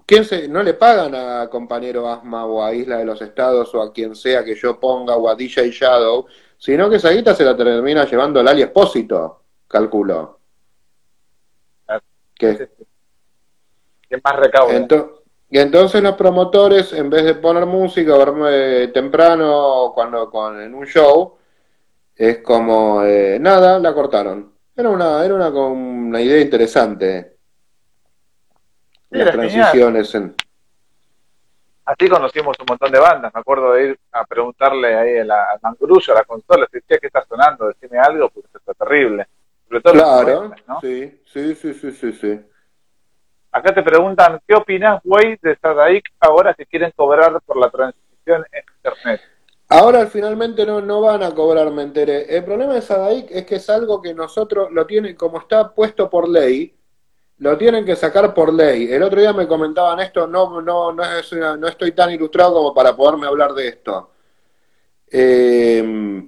¿quién 0.06 0.26
se, 0.26 0.48
no 0.48 0.62
le 0.64 0.74
pagan 0.76 1.16
a 1.16 1.50
compañero 1.50 2.10
asma 2.10 2.46
o 2.46 2.64
a 2.64 2.74
Isla 2.74 2.98
de 2.98 3.06
los 3.06 3.22
Estados 3.22 3.74
o 3.76 3.82
a 3.82 3.94
quien 3.94 4.16
sea 4.16 4.44
que 4.44 4.56
yo 4.56 4.80
ponga 4.80 5.16
o 5.16 5.30
a 5.30 5.36
DJ 5.36 5.72
Shadow, 5.72 6.26
sino 6.58 6.90
que 6.90 6.98
esa 6.98 7.12
guita 7.12 7.36
se 7.36 7.44
la 7.46 7.56
termina 7.56 8.06
llevando 8.06 8.42
el 8.42 8.48
Ali 8.48 8.62
Espósito 8.64 9.43
calculo. 9.74 10.40
¿Qué? 12.36 12.70
más 14.24 14.36
recaudo? 14.36 15.24
y 15.50 15.58
entonces 15.58 16.04
los 16.04 16.16
promotores, 16.16 16.94
en 16.94 17.10
vez 17.10 17.26
de 17.26 17.34
poner 17.34 17.66
música, 17.66 18.16
verme 18.16 18.90
temprano 18.90 19.92
cuando 19.96 20.30
con, 20.30 20.62
en 20.62 20.76
un 20.76 20.86
show, 20.86 21.38
es 22.16 22.40
como, 22.40 23.04
eh, 23.04 23.40
nada, 23.40 23.80
la 23.80 23.94
cortaron. 23.96 24.54
Era 24.76 24.90
una, 24.90 25.26
era 25.26 25.34
una, 25.34 25.50
una 25.50 26.22
idea 26.22 26.40
interesante. 26.40 27.38
las 29.10 29.32
transiciones 29.32 30.14
en... 30.14 30.36
Así 31.86 32.08
conocimos 32.08 32.56
un 32.60 32.66
montón 32.70 32.92
de 32.92 33.00
bandas. 33.00 33.34
Me 33.34 33.40
acuerdo 33.42 33.74
de 33.74 33.88
ir 33.88 34.00
a 34.12 34.24
preguntarle 34.26 34.96
ahí 34.96 35.18
a 35.18 35.26
la, 35.26 35.44
a 35.54 35.60
la 35.62 36.24
consola, 36.24 36.68
si 36.72 36.78
decía 36.78 37.00
que 37.00 37.08
está 37.08 37.26
sonando, 37.26 37.68
decime 37.68 37.98
algo, 37.98 38.30
porque 38.30 38.58
está 38.58 38.74
terrible 38.74 39.28
claro, 39.82 40.54
sí, 40.82 41.22
sí, 41.26 41.56
sí, 41.56 41.74
sí, 41.74 42.14
sí, 42.14 42.40
Acá 43.52 43.74
te 43.74 43.84
preguntan, 43.84 44.42
¿qué 44.48 44.56
opinas, 44.56 45.00
güey, 45.04 45.38
de 45.42 45.56
Sadaik 45.62 46.06
ahora 46.20 46.56
que 46.56 46.66
quieren 46.66 46.92
cobrar 46.96 47.40
por 47.46 47.58
la 47.58 47.70
transición 47.70 48.44
en 48.52 48.64
Internet? 48.78 49.22
Ahora 49.70 50.08
finalmente 50.08 50.66
no, 50.66 50.82
no 50.82 51.02
van 51.02 51.22
a 51.22 51.32
cobrar, 51.32 51.70
me 51.72 51.84
enteré. 51.84 52.36
El 52.36 52.44
problema 52.44 52.74
de 52.74 52.82
Sadaik 52.82 53.30
es 53.30 53.46
que 53.46 53.56
es 53.56 53.70
algo 53.70 54.02
que 54.02 54.14
nosotros 54.14 54.72
lo 54.72 54.88
tienen, 54.88 55.16
como 55.16 55.38
está 55.38 55.72
puesto 55.72 56.10
por 56.10 56.28
ley, 56.28 56.76
lo 57.38 57.58
tienen 57.58 57.86
que 57.86 57.96
sacar 57.96 58.34
por 58.34 58.52
ley. 58.52 58.92
El 58.92 59.04
otro 59.04 59.22
día 59.22 59.34
me 59.34 59.48
comentaban 59.48 60.00
esto, 60.00 60.26
no, 60.26 60.60
no, 60.62 60.92
no, 60.92 61.04
es 61.04 61.32
no 61.34 61.68
estoy 61.68 61.92
tan 61.92 62.10
ilustrado 62.12 62.54
como 62.54 62.74
para 62.74 62.96
poderme 62.96 63.28
hablar 63.28 63.54
de 63.54 63.68
esto. 63.68 64.10
Eh, 65.12 66.24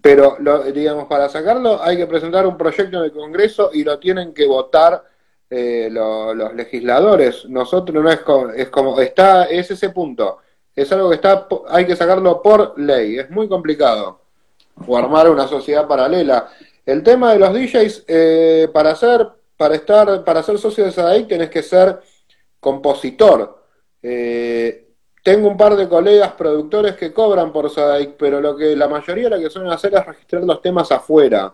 pero 0.00 0.36
lo, 0.40 0.64
digamos, 0.64 1.06
para 1.06 1.28
sacarlo 1.28 1.82
hay 1.82 1.96
que 1.96 2.06
presentar 2.06 2.46
un 2.46 2.56
proyecto 2.56 2.98
en 2.98 3.04
el 3.04 3.12
Congreso 3.12 3.70
y 3.72 3.84
lo 3.84 3.98
tienen 3.98 4.34
que 4.34 4.46
votar 4.46 5.04
eh, 5.48 5.88
los 5.90 6.54
legisladores. 6.54 7.44
Nosotros 7.48 8.02
no 8.02 8.10
es 8.10 8.20
como, 8.20 8.50
es 8.50 8.68
como, 8.68 9.00
está, 9.00 9.44
es 9.44 9.70
ese 9.70 9.90
punto. 9.90 10.38
Es 10.74 10.90
algo 10.92 11.08
que 11.08 11.16
está, 11.16 11.46
hay 11.68 11.86
que 11.86 11.96
sacarlo 11.96 12.42
por 12.42 12.78
ley. 12.78 13.18
Es 13.18 13.30
muy 13.30 13.48
complicado. 13.48 14.20
O 14.86 14.96
armar 14.96 15.30
una 15.30 15.46
sociedad 15.46 15.86
paralela. 15.86 16.48
El 16.84 17.02
tema 17.02 17.32
de 17.32 17.38
los 17.38 17.52
DJs, 17.52 18.04
eh, 18.08 18.68
para 18.72 18.94
ser, 18.94 19.28
para 19.56 19.74
estar, 19.76 20.24
para 20.24 20.42
ser 20.42 20.58
socio 20.58 20.84
de 20.84 20.92
SADAIC 20.92 21.28
tenés 21.28 21.50
que 21.50 21.62
ser 21.62 22.00
compositor. 22.60 23.64
Eh, 24.02 24.85
tengo 25.26 25.48
un 25.48 25.56
par 25.56 25.74
de 25.74 25.88
colegas 25.88 26.34
productores 26.34 26.94
que 26.94 27.12
cobran 27.12 27.52
por 27.52 27.68
SADAIC, 27.68 28.16
pero 28.16 28.40
lo 28.40 28.56
que 28.56 28.76
la 28.76 28.86
mayoría 28.86 29.28
lo 29.28 29.40
que 29.40 29.50
suelen 29.50 29.72
hacer 29.72 29.92
es 29.92 30.06
registrar 30.06 30.44
los 30.44 30.62
temas 30.62 30.92
afuera, 30.92 31.52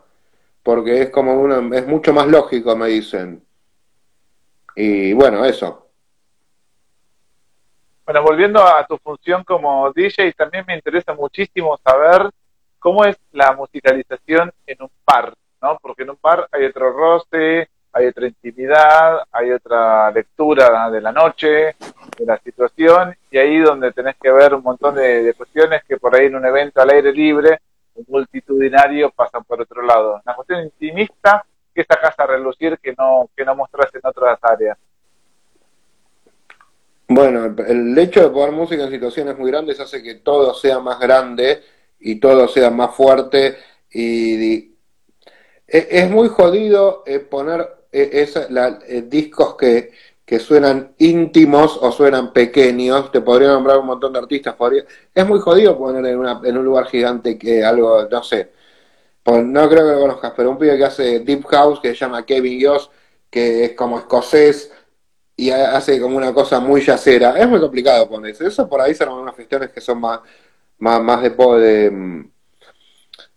porque 0.63 1.01
es 1.01 1.09
como 1.09 1.33
una, 1.41 1.75
es 1.75 1.87
mucho 1.87 2.13
más 2.13 2.27
lógico, 2.27 2.77
me 2.77 2.89
dicen. 2.89 3.43
Y 4.77 5.15
bueno, 5.15 5.43
eso. 5.47 5.89
Bueno, 8.05 8.23
volviendo 8.23 8.63
a 8.63 8.87
tu 8.87 8.99
función 8.99 9.43
como 9.43 9.91
DJ, 9.91 10.35
también 10.35 10.67
me 10.69 10.75
interesa 10.75 11.15
muchísimo 11.15 11.81
saber 11.83 12.29
cómo 12.79 13.07
es 13.07 13.17
la 13.33 13.53
musicalización 13.53 14.53
en 14.67 14.83
un 14.83 14.91
par, 15.03 15.33
¿no? 15.63 15.79
Porque 15.81 16.03
en 16.03 16.11
un 16.11 16.17
par 16.17 16.47
hay 16.53 16.67
otro 16.67 16.93
roce, 16.93 17.71
hay 17.91 18.07
otra 18.07 18.27
intimidad, 18.27 19.23
hay 19.33 19.51
otra 19.51 20.11
lectura 20.11 20.91
de 20.91 21.01
la 21.01 21.11
noche, 21.13 21.75
de 22.19 22.27
la 22.27 22.39
situación, 22.39 23.17
y 23.31 23.39
ahí 23.39 23.59
donde 23.59 23.93
tenés 23.93 24.17
que 24.21 24.31
ver 24.31 24.55
un 24.55 24.63
montón 24.63 24.95
de, 24.95 25.35
cuestiones 25.37 25.83
que 25.85 25.97
por 25.97 26.15
ahí 26.15 26.27
en 26.27 26.37
un 26.37 26.45
evento 26.45 26.81
al 26.81 26.91
aire 26.91 27.13
libre, 27.13 27.61
multitudinario, 28.09 29.11
pasan 29.11 29.45
por 29.45 29.61
otro 29.61 29.83
lado. 29.83 30.21
Una 30.25 30.35
cuestión 30.35 30.63
intimista 30.63 31.45
que 31.75 31.85
sacas 31.85 32.15
a 32.19 32.27
relucir 32.27 32.79
que 32.79 32.95
no, 32.99 33.31
que 33.37 33.45
no 33.45 33.55
mostrás 33.55 33.95
en 33.95 34.01
otras 34.05 34.39
áreas. 34.43 34.79
Bueno, 37.09 37.55
el 37.67 37.99
hecho 37.99 38.23
de 38.23 38.31
poner 38.31 38.53
música 38.53 38.85
en 38.85 38.91
situaciones 38.91 39.37
muy 39.39 39.51
grandes 39.51 39.81
hace 39.81 40.03
que 40.03 40.17
todo 40.17 40.55
sea 40.55 40.81
más 40.81 40.99
grande 40.99 41.63
y 42.01 42.17
todo 42.17 42.49
sea 42.49 42.71
más 42.71 42.95
fuerte 42.95 43.59
y, 43.91 44.73
e, 45.67 45.89
es 45.91 46.11
muy 46.11 46.29
jodido 46.29 47.03
eh, 47.07 47.19
poner 47.19 47.69
eh, 47.93 48.11
es 48.13 48.51
la, 48.51 48.79
eh, 48.87 49.03
discos 49.03 49.55
que, 49.57 49.93
que, 50.33 50.39
suenan 50.39 50.95
íntimos 50.99 51.79
o 51.83 51.93
suenan 51.93 52.33
pequeños, 52.33 53.13
te 53.13 53.21
podría 53.21 53.49
nombrar 53.49 53.79
un 53.79 53.87
montón 53.87 54.13
de 54.13 54.19
artistas, 54.19 54.55
es 55.15 55.27
muy 55.27 55.39
jodido 55.41 55.77
poner 55.77 56.05
en, 56.07 56.57
un 56.59 56.65
lugar 56.65 56.87
gigante 56.87 57.37
que 57.39 57.63
algo, 57.63 58.09
no 58.11 58.23
sé, 58.23 58.51
no 59.27 59.69
creo 59.69 59.87
que 59.87 59.93
lo 59.93 60.01
conozcas, 60.01 60.33
pero 60.37 60.51
un 60.51 60.59
pibe 60.59 60.79
que 60.79 60.85
hace 60.85 61.21
Deep 61.21 61.45
House 61.47 61.81
que 61.81 61.91
se 61.91 61.97
llama 61.97 62.25
Kevin 62.25 62.59
Yoss, 62.59 62.91
que 63.31 63.65
es 63.65 63.73
como 63.75 63.99
escocés 63.99 64.73
y 65.37 65.51
hace 65.51 66.01
como 66.01 66.17
una 66.17 66.33
cosa 66.33 66.61
muy 66.61 66.81
yacera, 66.81 67.39
es 67.39 67.49
muy 67.49 67.61
complicado 67.61 68.09
ponerse, 68.09 68.47
eso. 68.47 68.69
Por 68.69 68.81
ahí 68.81 68.95
serán 68.95 69.15
unas 69.15 69.35
cuestiones 69.35 69.71
que 69.71 69.81
son 69.81 70.01
más, 70.01 70.21
más, 70.79 71.03
más 71.03 71.23
de, 71.23 71.31
de, 71.31 72.25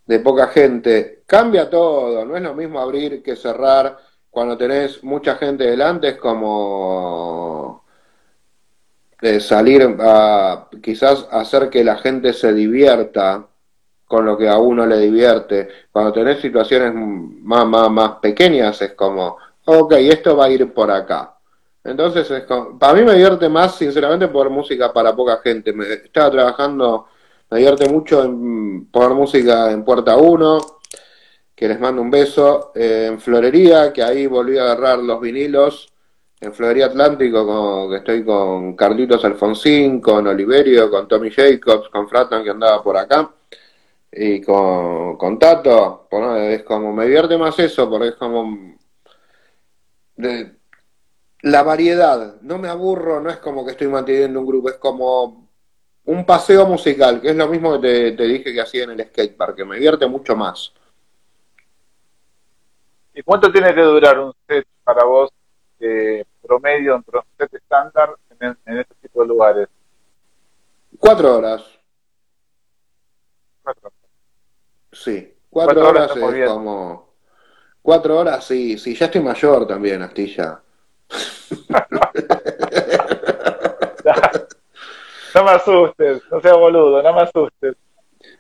de 0.05 0.19
poca 0.19 0.47
gente, 0.47 1.23
cambia 1.25 1.69
todo, 1.69 2.25
no 2.25 2.37
es 2.37 2.43
lo 2.43 2.53
mismo 2.53 2.79
abrir 2.79 3.21
que 3.23 3.35
cerrar, 3.35 3.97
cuando 4.35 4.57
tenés 4.57 5.01
mucha 5.01 5.37
gente 5.37 5.63
delante 5.63 6.09
es 6.09 6.17
como 6.17 7.85
eh, 9.21 9.39
salir 9.39 9.95
a 9.97 10.67
quizás 10.83 11.25
hacer 11.31 11.69
que 11.69 11.85
la 11.85 11.95
gente 11.95 12.33
se 12.33 12.51
divierta 12.51 13.47
con 14.05 14.25
lo 14.25 14.37
que 14.37 14.49
a 14.49 14.57
uno 14.57 14.85
le 14.85 14.97
divierte. 14.97 15.69
Cuando 15.89 16.11
tenés 16.11 16.41
situaciones 16.41 16.93
más, 16.93 17.65
más, 17.65 17.89
más 17.89 18.11
pequeñas 18.19 18.81
es 18.81 18.91
como, 18.91 19.37
ok, 19.63 19.93
esto 19.93 20.35
va 20.35 20.47
a 20.47 20.49
ir 20.49 20.73
por 20.73 20.91
acá. 20.91 21.37
Entonces, 21.81 22.29
es 22.29 22.43
como, 22.43 22.77
para 22.77 22.93
mí 22.93 23.03
me 23.03 23.13
divierte 23.13 23.47
más, 23.47 23.77
sinceramente, 23.77 24.27
por 24.27 24.49
música 24.49 24.91
para 24.91 25.15
poca 25.15 25.37
gente. 25.37 25.71
Me, 25.71 25.93
estaba 25.93 26.29
trabajando, 26.29 27.07
me 27.49 27.59
divierte 27.59 27.87
mucho 27.87 28.21
en 28.21 28.87
poner 28.87 29.11
música 29.11 29.71
en 29.71 29.85
Puerta 29.85 30.17
1, 30.17 30.59
que 31.55 31.67
les 31.67 31.79
mando 31.79 32.01
un 32.01 32.11
beso. 32.11 32.71
Eh, 32.75 33.07
en 33.11 33.19
Florería, 33.19 33.93
que 33.93 34.03
ahí 34.03 34.27
volví 34.27 34.57
a 34.57 34.63
agarrar 34.63 34.99
los 34.99 35.21
vinilos. 35.21 35.91
En 36.39 36.53
Florería 36.53 36.87
Atlántico, 36.87 37.89
que 37.89 37.97
estoy 37.97 38.23
con 38.25 38.75
Carlitos 38.75 39.23
Alfonsín, 39.25 40.01
con 40.01 40.27
Oliverio, 40.27 40.91
con 40.91 41.07
Tommy 41.07 41.31
Jacobs, 41.31 41.89
con 41.89 42.07
Fratan, 42.09 42.43
que 42.43 42.49
andaba 42.51 42.83
por 42.83 42.97
acá. 42.97 43.31
Y 44.11 44.41
con, 44.41 45.17
con 45.17 45.39
Tato, 45.39 46.07
es 46.37 46.63
como, 46.63 46.93
me 46.93 47.05
divierte 47.05 47.37
más 47.37 47.57
eso, 47.59 47.89
porque 47.89 48.09
es 48.09 48.15
como... 48.15 48.75
De, 50.15 50.55
la 51.41 51.63
variedad, 51.63 52.41
no 52.41 52.57
me 52.57 52.69
aburro, 52.69 53.21
no 53.21 53.29
es 53.29 53.37
como 53.37 53.63
que 53.63 53.71
estoy 53.71 53.87
manteniendo 53.87 54.39
un 54.39 54.47
grupo, 54.47 54.69
es 54.69 54.77
como 54.77 55.47
un 56.05 56.25
paseo 56.25 56.65
musical, 56.65 57.21
que 57.21 57.29
es 57.29 57.35
lo 57.35 57.47
mismo 57.47 57.73
que 57.73 57.87
te, 57.87 58.11
te 58.13 58.23
dije 58.23 58.53
que 58.53 58.61
hacía 58.61 58.85
en 58.85 58.91
el 58.91 59.05
skatepark, 59.05 59.55
que 59.55 59.65
me 59.65 59.75
divierte 59.75 60.07
mucho 60.07 60.35
más. 60.35 60.73
¿Y 63.15 63.23
cuánto 63.23 63.49
tiene 63.49 63.73
que 63.73 63.81
durar 63.81 64.19
un 64.19 64.33
set 64.45 64.67
para 64.83 65.05
vos 65.05 65.31
eh, 65.79 66.25
promedio, 66.41 66.97
un 66.97 67.05
set 67.37 67.53
estándar 67.53 68.13
en, 68.41 68.57
en 68.65 68.79
este 68.79 68.93
tipo 69.01 69.21
de 69.21 69.27
lugares? 69.27 69.69
Cuatro 70.99 71.37
horas. 71.37 71.63
Cuatro. 73.63 73.89
Sí, 74.91 75.33
cuatro, 75.49 75.87
horas, 75.87 76.11
es 76.13 76.49
como... 76.49 77.05
Cuatro 77.81 78.19
horas, 78.19 78.43
sí, 78.43 78.77
sí, 78.77 78.93
ya 78.95 79.05
estoy 79.05 79.21
mayor 79.21 79.65
también, 79.65 80.01
Astilla. 80.01 80.61
no 85.35 85.43
me 85.43 85.51
asustes, 85.51 86.21
no 86.29 86.41
seas 86.41 86.57
boludo, 86.57 87.01
no 87.01 87.13
me 87.13 87.21
asustes. 87.21 87.77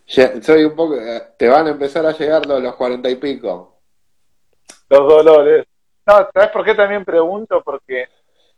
soy 0.05 0.65
un 0.65 0.75
poco, 0.75 0.95
eh, 0.95 1.33
te 1.37 1.47
van 1.47 1.67
a 1.67 1.69
empezar 1.71 2.05
a 2.05 2.11
llegar 2.11 2.45
los, 2.45 2.61
los 2.61 2.75
cuarenta 2.75 3.09
y 3.09 3.15
pico 3.15 3.74
los 4.99 5.07
dolores. 5.07 5.67
No, 6.05 6.29
¿sabes 6.33 6.49
por 6.51 6.63
qué 6.63 6.75
también 6.75 7.03
pregunto? 7.03 7.61
Porque 7.63 8.07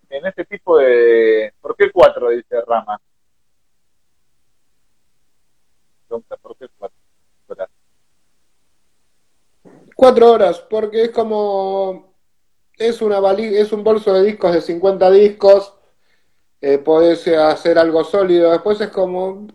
en 0.09 0.25
este 0.25 0.45
tipo 0.45 0.77
de... 0.77 1.53
¿Por 1.61 1.75
qué 1.75 1.91
cuatro? 1.91 2.29
Dice 2.29 2.61
Rama. 2.65 2.99
¿Por 6.07 6.57
qué 6.57 6.67
cuatro? 6.77 6.97
Cuatro 9.95 10.31
horas, 10.31 10.59
porque 10.59 11.03
es 11.03 11.09
como... 11.11 12.13
Es, 12.77 13.01
una 13.01 13.19
es 13.33 13.71
un 13.71 13.83
bolso 13.83 14.13
de 14.13 14.23
discos 14.23 14.53
de 14.53 14.61
50 14.61 15.09
discos, 15.09 15.73
eh, 16.61 16.77
podés 16.77 17.27
hacer 17.27 17.79
algo 17.79 18.03
sólido, 18.03 18.51
después 18.51 18.79
es 18.81 18.89
como... 18.89 19.47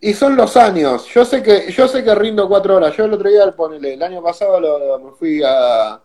Y 0.00 0.14
son 0.14 0.36
los 0.36 0.56
años. 0.56 1.06
Yo 1.06 1.24
sé 1.24 1.42
que 1.42 1.70
yo 1.72 1.88
sé 1.88 2.04
que 2.04 2.14
rindo 2.14 2.48
cuatro 2.48 2.76
horas. 2.76 2.96
Yo 2.96 3.04
el 3.04 3.12
otro 3.14 3.30
día, 3.30 3.50
ponele, 3.52 3.94
el 3.94 4.02
año 4.02 4.22
pasado 4.22 4.60
lo, 4.60 4.98
me 4.98 5.12
fui 5.12 5.42
a 5.44 6.00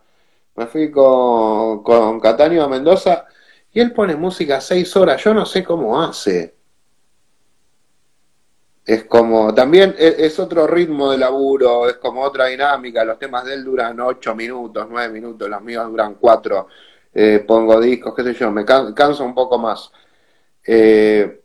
me 0.55 0.67
fui 0.67 0.91
con, 0.91 1.83
con 1.83 2.19
Cataño 2.19 2.63
a 2.63 2.67
Mendoza 2.69 3.25
y 3.71 3.79
él 3.79 3.93
pone 3.93 4.15
música 4.15 4.61
seis 4.61 4.95
horas. 4.95 5.23
Yo 5.23 5.33
no 5.33 5.45
sé 5.45 5.63
cómo 5.63 6.01
hace. 6.01 6.55
Es 8.85 9.03
como, 9.05 9.53
también 9.53 9.95
es, 9.99 10.17
es, 10.17 10.39
otro 10.39 10.65
ritmo 10.65 11.11
de 11.11 11.17
laburo, 11.19 11.87
es 11.87 11.97
como 11.97 12.21
otra 12.23 12.47
dinámica. 12.47 13.05
Los 13.05 13.19
temas 13.19 13.45
de 13.45 13.53
él 13.53 13.63
duran 13.63 13.99
ocho 13.99 14.33
minutos, 14.35 14.87
nueve 14.89 15.13
minutos, 15.13 15.47
los 15.47 15.61
míos 15.61 15.87
duran 15.89 16.15
cuatro. 16.15 16.67
Eh, 17.13 17.43
pongo 17.47 17.79
discos, 17.79 18.15
qué 18.15 18.23
sé 18.23 18.33
yo, 18.33 18.51
me 18.51 18.65
canso 18.65 19.23
un 19.23 19.35
poco 19.35 19.57
más. 19.59 19.91
Eh, 20.65 21.41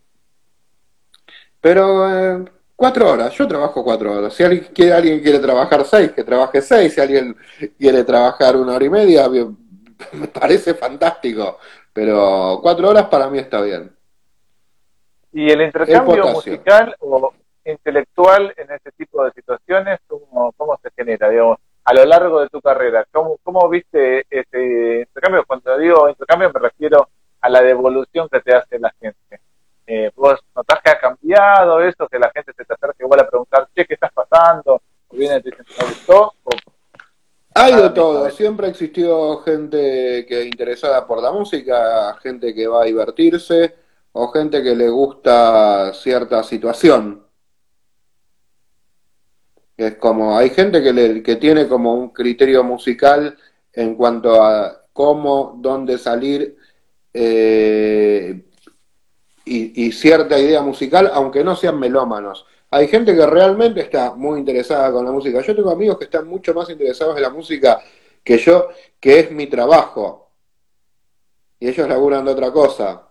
pero 1.65 2.11
eh, 2.11 2.45
cuatro 2.77 3.11
horas, 3.11 3.33
yo 3.33 3.49
trabajo 3.49 3.83
cuatro 3.83 4.13
horas. 4.13 4.35
Si 4.35 4.45
alguien 4.45 4.67
quiere, 4.75 4.93
alguien 4.93 5.21
quiere 5.23 5.39
trabajar 5.39 5.83
seis, 5.87 6.13
que 6.13 6.23
trabaje 6.23 6.61
seis. 6.61 6.93
Si 6.93 7.01
alguien 7.01 7.35
quiere 7.79 8.05
trabajar 8.05 8.55
una 8.55 8.75
hora 8.75 8.85
y 8.85 8.91
media, 8.91 9.27
me 10.13 10.29
parece 10.29 10.75
fantástico. 10.75 11.59
Pero 11.91 12.59
cuatro 12.61 12.91
horas 12.91 13.07
para 13.07 13.31
mí 13.31 13.39
está 13.39 13.63
bien. 13.63 13.97
¿Y 15.33 15.51
el 15.51 15.63
intercambio 15.63 16.27
musical 16.27 16.95
o 16.99 17.33
intelectual 17.65 18.53
en 18.59 18.71
este 18.71 18.93
tipo 18.93 19.25
de 19.25 19.31
situaciones, 19.31 20.01
cómo, 20.07 20.53
cómo 20.59 20.79
se 20.83 20.91
genera, 20.95 21.31
digamos, 21.31 21.57
a 21.83 21.95
lo 21.95 22.05
largo 22.05 22.43
de 22.43 22.51
tu 22.51 22.61
carrera? 22.61 23.07
¿Cómo, 23.11 23.39
cómo 23.43 23.71
viste 23.71 24.27
ese 24.29 25.07
intercambio? 25.09 25.47
Cuando 25.47 25.79
digo 25.79 26.11
intercambio 26.11 26.51
me 26.53 26.61
refiero 26.61 27.09
a 27.41 27.49
la 27.49 27.63
devolución 27.63 28.29
que 28.29 28.41
te 28.41 28.55
hace 28.55 28.79
la 28.79 28.93
gente. 29.01 29.41
Eh, 29.87 30.11
¿Vos 30.15 30.41
notás 30.57 30.81
que 30.83 30.91
ha 30.91 30.99
cambiado 30.99 31.14
eso? 31.83 32.09
Que 32.09 32.19
la 32.19 32.31
gente 32.35 32.53
se 32.57 32.65
te 32.65 32.75
acerca 32.75 32.97
igual 33.05 33.21
a 33.21 33.29
preguntar, 33.29 33.69
che, 33.75 33.85
¿qué 33.87 33.95
estás 33.95 34.13
pasando? 34.13 34.81
O 35.09 35.17
viene 35.17 35.37
y 35.37 35.43
te 35.43 35.51
dicen, 35.51 35.67
¿me 35.79 35.85
gustó? 35.87 36.33
Hay 37.57 37.75
de 37.77 37.91
todo, 37.91 38.29
siempre 38.31 38.67
ha 38.67 38.71
existido 38.71 39.39
gente 39.43 40.27
que 40.27 40.45
interesada 40.45 41.07
por 41.07 41.23
la 41.23 41.31
música, 41.31 42.17
gente 42.21 42.53
que 42.53 42.67
va 42.67 42.83
a 42.83 42.87
divertirse 42.87 43.77
o 44.11 44.29
gente 44.29 44.61
que 44.61 44.75
le 44.75 44.89
gusta 44.89 45.93
cierta 45.95 46.43
situación. 46.43 47.25
Es 49.77 49.97
como, 49.97 50.37
hay 50.37 50.51
gente 50.51 50.83
que, 50.83 50.93
le, 50.93 51.23
que 51.23 51.37
tiene 51.37 51.69
como 51.69 51.95
un 51.95 52.11
criterio 52.11 52.65
musical 52.65 53.37
en 53.73 53.95
cuanto 53.95 54.43
a 54.43 54.87
cómo, 54.93 55.55
dónde 55.59 55.99
salir 55.99 56.57
eh, 57.13 58.45
y, 59.45 59.93
cierta 59.93 60.39
idea 60.39 60.63
musical, 60.63 61.11
aunque 61.13 61.45
no 61.45 61.55
sean 61.57 61.79
melómanos. 61.79 62.47
Hay 62.71 62.89
gente 62.89 63.15
que 63.15 63.27
realmente 63.27 63.81
está 63.81 64.15
muy 64.15 64.39
interesada 64.39 64.91
con 64.91 65.05
la 65.05 65.13
música. 65.13 65.41
Yo 65.43 65.55
tengo 65.55 65.71
amigos 65.71 65.99
que 65.99 66.05
están 66.05 66.27
mucho 66.27 66.55
más 66.55 66.71
interesados 66.71 67.17
en 67.17 67.23
la 67.23 67.31
música 67.31 67.81
que 68.23 68.39
yo, 68.39 68.69
que 68.99 69.21
es 69.21 69.31
mi 69.31 69.47
trabajo. 69.47 70.31
Y 71.61 71.69
ellos 71.69 71.89
laburan 71.89 72.25
de 72.25 72.33
otra 72.33 72.51
cosa. 72.53 73.09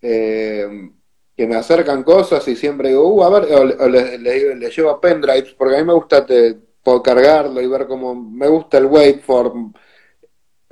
Eh, 0.00 0.90
que 1.36 1.46
me 1.46 1.56
acercan 1.56 2.02
cosas 2.02 2.46
y 2.48 2.56
siempre 2.56 2.88
digo, 2.90 3.08
uh, 3.08 3.24
a 3.24 3.40
ver, 3.40 3.52
o, 3.54 3.88
le, 3.88 4.70
llevo 4.70 5.00
pendrives, 5.00 5.52
porque 5.52 5.76
a 5.76 5.78
mí 5.78 5.84
me 5.84 5.92
gusta 5.92 6.24
te, 6.24 6.56
cargarlo 7.04 7.60
y 7.60 7.66
ver 7.66 7.86
cómo 7.86 8.14
me 8.14 8.48
gusta 8.48 8.78
el 8.78 8.86
waveform. 8.86 9.72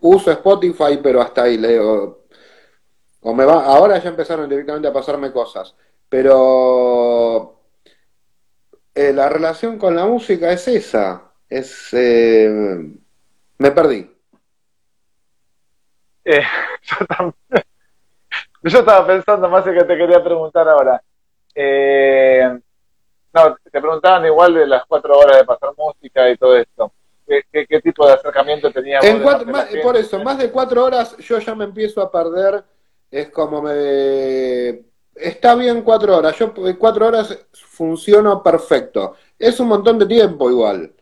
Uso 0.01 0.30
Spotify, 0.30 0.99
pero 1.03 1.20
hasta 1.20 1.45
ahí 1.45 1.59
leo. 1.59 2.24
O 3.27 3.33
me 3.33 3.45
va, 3.47 3.64
ahora 3.64 3.99
ya 3.99 4.11
empezaron 4.11 4.49
directamente 4.49 4.87
a 4.87 4.93
pasarme 4.93 5.33
cosas. 5.33 5.75
Pero 6.09 7.61
eh, 8.95 9.12
la 9.12 9.29
relación 9.31 9.79
con 9.79 9.97
la 9.97 10.05
música 10.05 10.53
es 10.53 10.68
esa. 10.68 11.33
Es 11.49 11.89
eh, 11.93 12.93
me 13.59 13.70
perdí. 13.70 14.14
Eh, 16.25 16.43
yo 16.83 17.07
también. 17.07 17.35
Yo 18.62 18.79
estaba 18.79 19.07
pensando 19.07 19.47
más 19.51 19.66
en 19.66 19.75
que 19.75 19.85
te 19.85 19.97
quería 19.97 20.25
preguntar 20.25 20.66
ahora. 20.66 21.03
Eh, 21.55 22.59
no, 23.35 23.57
te 23.57 23.81
preguntaban 23.81 24.25
igual 24.25 24.55
de 24.55 24.66
las 24.66 24.87
cuatro 24.87 25.18
horas 25.18 25.37
de 25.37 25.45
pasar 25.45 25.70
música 25.77 26.31
y 26.31 26.37
todo 26.39 26.57
esto. 26.57 26.91
¿Qué, 27.27 27.66
qué, 27.66 27.81
tipo 27.83 28.07
de 28.07 28.14
acercamiento 28.14 28.70
teníamos? 28.70 29.07
por 29.83 29.97
eso, 29.97 30.18
más 30.22 30.39
de 30.39 30.51
cuatro 30.51 30.83
horas 30.83 31.16
yo 31.18 31.39
ya 31.39 31.55
me 31.55 31.64
empiezo 31.64 32.01
a 32.01 32.11
perder. 32.11 32.64
Es 33.15 33.31
como 33.31 33.62
me... 33.62 34.83
Está 35.15 35.55
bien 35.55 35.83
cuatro 35.83 36.17
horas. 36.17 36.37
Yo 36.37 36.53
cuatro 36.79 37.07
horas 37.07 37.47
funciono 37.53 38.43
perfecto. 38.43 39.15
Es 39.39 39.61
un 39.61 39.69
montón 39.69 39.99
de 40.01 40.07
tiempo 40.07 40.51
igual 40.51 40.93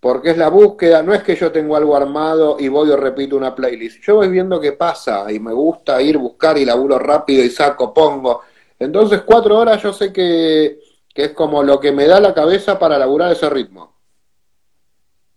porque 0.00 0.30
es 0.30 0.38
la 0.38 0.48
búsqueda, 0.48 1.02
no 1.02 1.12
es 1.12 1.22
que 1.22 1.34
yo 1.34 1.50
tengo 1.50 1.76
algo 1.76 1.96
armado 1.96 2.56
y 2.58 2.68
voy 2.68 2.90
o 2.90 2.96
repito 2.96 3.36
una 3.36 3.54
playlist, 3.54 4.00
yo 4.02 4.16
voy 4.16 4.28
viendo 4.28 4.60
qué 4.60 4.72
pasa 4.72 5.30
y 5.32 5.40
me 5.40 5.52
gusta 5.52 6.00
ir, 6.00 6.18
buscar 6.18 6.56
y 6.56 6.64
laburo 6.64 6.98
rápido 6.98 7.44
y 7.44 7.50
saco, 7.50 7.92
pongo. 7.92 8.42
Entonces 8.78 9.22
cuatro 9.22 9.58
horas 9.58 9.82
yo 9.82 9.92
sé 9.92 10.12
que, 10.12 10.78
es 11.14 11.32
como 11.32 11.64
lo 11.64 11.80
que 11.80 11.90
me 11.90 12.06
da 12.06 12.20
la 12.20 12.32
cabeza 12.32 12.78
para 12.78 12.96
laburar 12.96 13.32
ese 13.32 13.50
ritmo. 13.50 13.92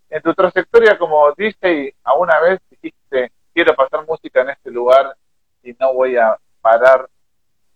En 0.08 0.22
tu 0.22 0.32
trayectoria 0.32 0.96
como 0.96 1.32
DJ, 1.32 1.96
¿a 2.04 2.14
una 2.14 2.38
vez 2.38 2.60
dijiste, 2.70 3.32
quiero 3.52 3.74
pasar 3.74 4.06
música 4.06 4.42
en 4.42 4.50
este 4.50 4.70
lugar 4.70 5.16
y 5.62 5.74
no 5.78 5.94
voy 5.94 6.16
a 6.16 6.36
parar 6.60 7.08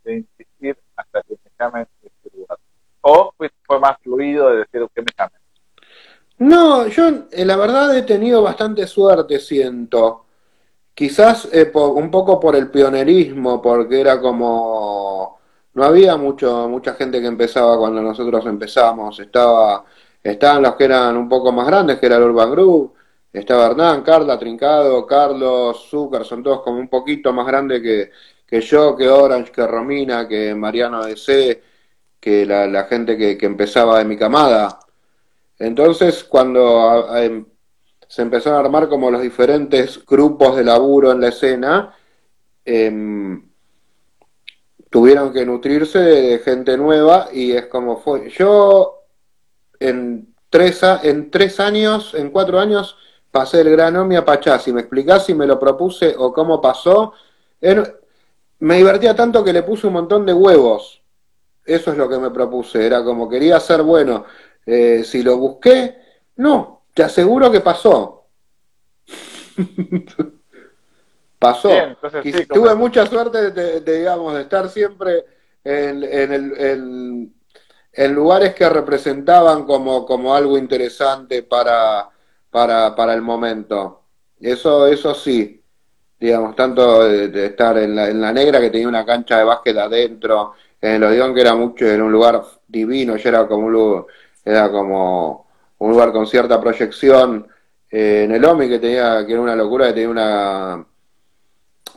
de 0.04 0.16
insistir 0.16 0.76
hasta 0.96 1.22
que 1.22 1.34
me 1.34 1.50
llamen 1.58 1.86
de 2.02 2.08
este 2.08 2.36
lugar? 2.36 2.58
¿O 3.00 3.32
fue 3.66 3.80
más 3.80 3.96
fluido 4.02 4.50
de 4.50 4.58
decir 4.58 4.86
que 4.94 5.02
me 5.02 5.08
llamen? 5.16 5.40
No, 6.38 6.86
yo 6.86 7.08
eh, 7.30 7.44
la 7.44 7.56
verdad 7.56 7.96
he 7.96 8.02
tenido 8.02 8.42
bastante 8.42 8.86
suerte, 8.86 9.38
siento. 9.38 10.26
Quizás 10.94 11.48
eh, 11.52 11.70
un 11.74 12.10
poco 12.10 12.38
por 12.40 12.56
el 12.56 12.70
pionerismo, 12.70 13.60
porque 13.62 14.00
era 14.00 14.20
como 14.20 15.38
no 15.74 15.84
había 15.84 16.16
mucho 16.16 16.68
mucha 16.68 16.94
gente 16.94 17.20
que 17.20 17.26
empezaba 17.26 17.78
cuando 17.78 18.02
nosotros 18.02 18.44
empezamos. 18.46 19.18
Estaba 19.20 19.84
estaban 20.22 20.62
los 20.62 20.74
que 20.76 20.84
eran 20.84 21.16
un 21.16 21.28
poco 21.28 21.52
más 21.52 21.66
grandes, 21.66 21.98
que 21.98 22.06
era 22.06 22.16
el 22.16 22.24
Urban 22.24 22.50
Group. 22.50 22.94
Estaba 23.38 23.66
Hernán, 23.66 24.02
Carla, 24.02 24.38
Trincado, 24.38 25.06
Carlos, 25.06 25.88
Zucker, 25.90 26.24
son 26.24 26.42
todos 26.42 26.62
como 26.62 26.78
un 26.78 26.88
poquito 26.88 27.34
más 27.34 27.46
grandes 27.46 27.82
que, 27.82 28.10
que 28.46 28.62
yo, 28.62 28.96
que 28.96 29.08
Orange, 29.10 29.52
que 29.52 29.66
Romina, 29.66 30.26
que 30.26 30.54
Mariano 30.54 31.04
DC, 31.04 31.62
que 32.18 32.46
la, 32.46 32.66
la 32.66 32.84
gente 32.84 33.14
que, 33.18 33.36
que 33.36 33.44
empezaba 33.44 33.98
de 33.98 34.06
mi 34.06 34.16
camada. 34.16 34.78
Entonces, 35.58 36.24
cuando 36.24 37.14
em, 37.14 37.44
se 38.08 38.22
empezaron 38.22 38.56
a 38.58 38.60
armar 38.60 38.88
como 38.88 39.10
los 39.10 39.20
diferentes 39.20 40.02
grupos 40.06 40.56
de 40.56 40.64
laburo 40.64 41.12
en 41.12 41.20
la 41.20 41.28
escena, 41.28 41.94
em, 42.64 43.50
tuvieron 44.88 45.30
que 45.30 45.44
nutrirse 45.44 45.98
de 45.98 46.38
gente 46.38 46.78
nueva 46.78 47.28
y 47.30 47.52
es 47.52 47.66
como 47.66 47.98
fue. 47.98 48.30
Yo 48.30 49.02
en 49.78 50.34
tres, 50.48 50.80
en 51.02 51.30
tres 51.30 51.60
años, 51.60 52.14
en 52.14 52.30
cuatro 52.30 52.58
años, 52.58 52.96
pasé 53.36 53.60
el 53.60 53.70
gran 53.70 53.94
Omi 53.96 54.16
a 54.16 54.24
Pachá. 54.24 54.58
Si 54.58 54.72
me 54.72 54.80
explicás 54.80 55.26
si 55.26 55.34
me 55.34 55.46
lo 55.46 55.58
propuse 55.58 56.14
o 56.16 56.32
cómo 56.32 56.58
pasó, 56.58 57.12
me 58.60 58.76
divertía 58.76 59.14
tanto 59.14 59.44
que 59.44 59.52
le 59.52 59.62
puse 59.62 59.86
un 59.86 59.92
montón 59.92 60.24
de 60.24 60.32
huevos. 60.32 61.02
Eso 61.62 61.92
es 61.92 61.98
lo 61.98 62.08
que 62.08 62.16
me 62.16 62.30
propuse. 62.30 62.86
Era 62.86 63.04
como 63.04 63.28
quería 63.28 63.60
ser 63.60 63.82
bueno. 63.82 64.24
Eh, 64.64 65.04
si 65.04 65.22
lo 65.22 65.36
busqué, 65.36 65.98
no, 66.36 66.84
te 66.94 67.02
aseguro 67.02 67.50
que 67.50 67.60
pasó. 67.60 68.24
pasó. 71.38 71.68
tuve 72.48 72.74
mucha 72.74 73.04
suerte 73.04 73.50
de, 73.50 73.80
digamos, 73.80 74.32
de 74.32 74.40
estar 74.40 74.70
siempre 74.70 75.26
en, 75.62 76.02
el, 76.32 77.30
en, 77.92 78.14
lugares 78.14 78.54
que 78.54 78.66
representaban 78.66 79.66
como, 79.66 80.06
como 80.06 80.34
algo 80.34 80.56
interesante 80.56 81.42
para, 81.42 82.10
para, 82.56 82.94
para 82.94 83.12
el 83.12 83.20
momento. 83.20 84.00
Eso, 84.40 84.86
eso 84.86 85.14
sí, 85.14 85.62
digamos, 86.18 86.56
tanto 86.56 87.04
de, 87.04 87.44
estar 87.44 87.76
en 87.76 87.94
la, 87.94 88.08
en 88.08 88.18
la, 88.18 88.32
negra 88.32 88.58
que 88.62 88.70
tenía 88.70 88.88
una 88.88 89.04
cancha 89.04 89.36
de 89.36 89.44
básquet 89.44 89.76
adentro, 89.76 90.54
en 90.80 90.94
el 90.94 91.04
Odeón 91.04 91.34
que 91.34 91.42
era 91.42 91.54
mucho, 91.54 91.86
en 91.86 92.00
un 92.00 92.10
lugar 92.10 92.42
divino, 92.66 93.18
ya 93.18 93.28
era 93.28 93.46
como 93.46 93.66
un 93.66 93.72
lugar, 93.74 94.04
era 94.42 94.70
como 94.70 95.46
un 95.76 95.90
lugar 95.90 96.12
con 96.12 96.26
cierta 96.26 96.58
proyección. 96.58 97.46
Eh, 97.90 98.22
en 98.24 98.32
el 98.32 98.42
OMI 98.42 98.70
que 98.70 98.78
tenía, 98.78 99.26
que 99.26 99.34
era 99.34 99.42
una 99.42 99.54
locura, 99.54 99.88
que 99.88 99.92
tenía 99.92 100.08
una, 100.08 100.86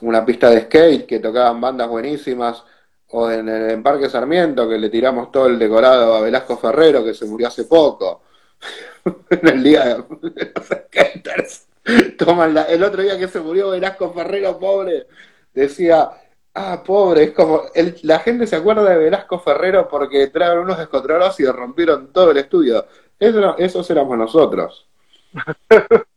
una 0.01 0.25
pista 0.25 0.49
de 0.49 0.63
skate, 0.63 1.05
que 1.05 1.19
tocaban 1.19 1.61
bandas 1.61 1.87
buenísimas, 1.87 2.65
o 3.11 3.31
en 3.31 3.47
el 3.47 3.81
Parque 3.81 4.09
Sarmiento, 4.09 4.67
que 4.67 4.77
le 4.77 4.89
tiramos 4.89 5.31
todo 5.31 5.47
el 5.47 5.57
decorado 5.57 6.15
a 6.15 6.19
Velasco 6.21 6.57
Ferrero, 6.57 7.01
que 7.01 7.13
se 7.13 7.25
murió 7.25 7.47
hace 7.47 7.63
poco, 7.63 8.23
en 9.29 9.47
el 9.47 9.63
día 9.63 9.85
de 9.85 9.97
los 9.97 10.65
skaters. 10.65 11.67
el 11.85 12.83
otro 12.83 13.01
día 13.01 13.17
que 13.17 13.27
se 13.27 13.39
murió 13.39 13.69
Velasco 13.69 14.13
Ferrero, 14.13 14.59
pobre, 14.59 15.07
decía, 15.53 16.11
Ah, 16.53 16.83
pobre, 16.85 17.23
es 17.23 17.31
como. 17.31 17.63
la 18.03 18.19
gente 18.19 18.45
se 18.47 18.55
acuerda 18.57 18.83
de 18.83 18.97
Velasco 18.97 19.39
Ferrero 19.39 19.87
porque 19.87 20.27
trajeron 20.27 20.65
unos 20.65 20.77
descontrolados 20.77 21.39
y 21.39 21.45
rompieron 21.45 22.11
todo 22.11 22.31
el 22.31 22.37
estudio. 22.37 22.85
Eso, 23.19 23.57
esos 23.57 23.89
éramos 23.89 24.17
nosotros. 24.17 24.89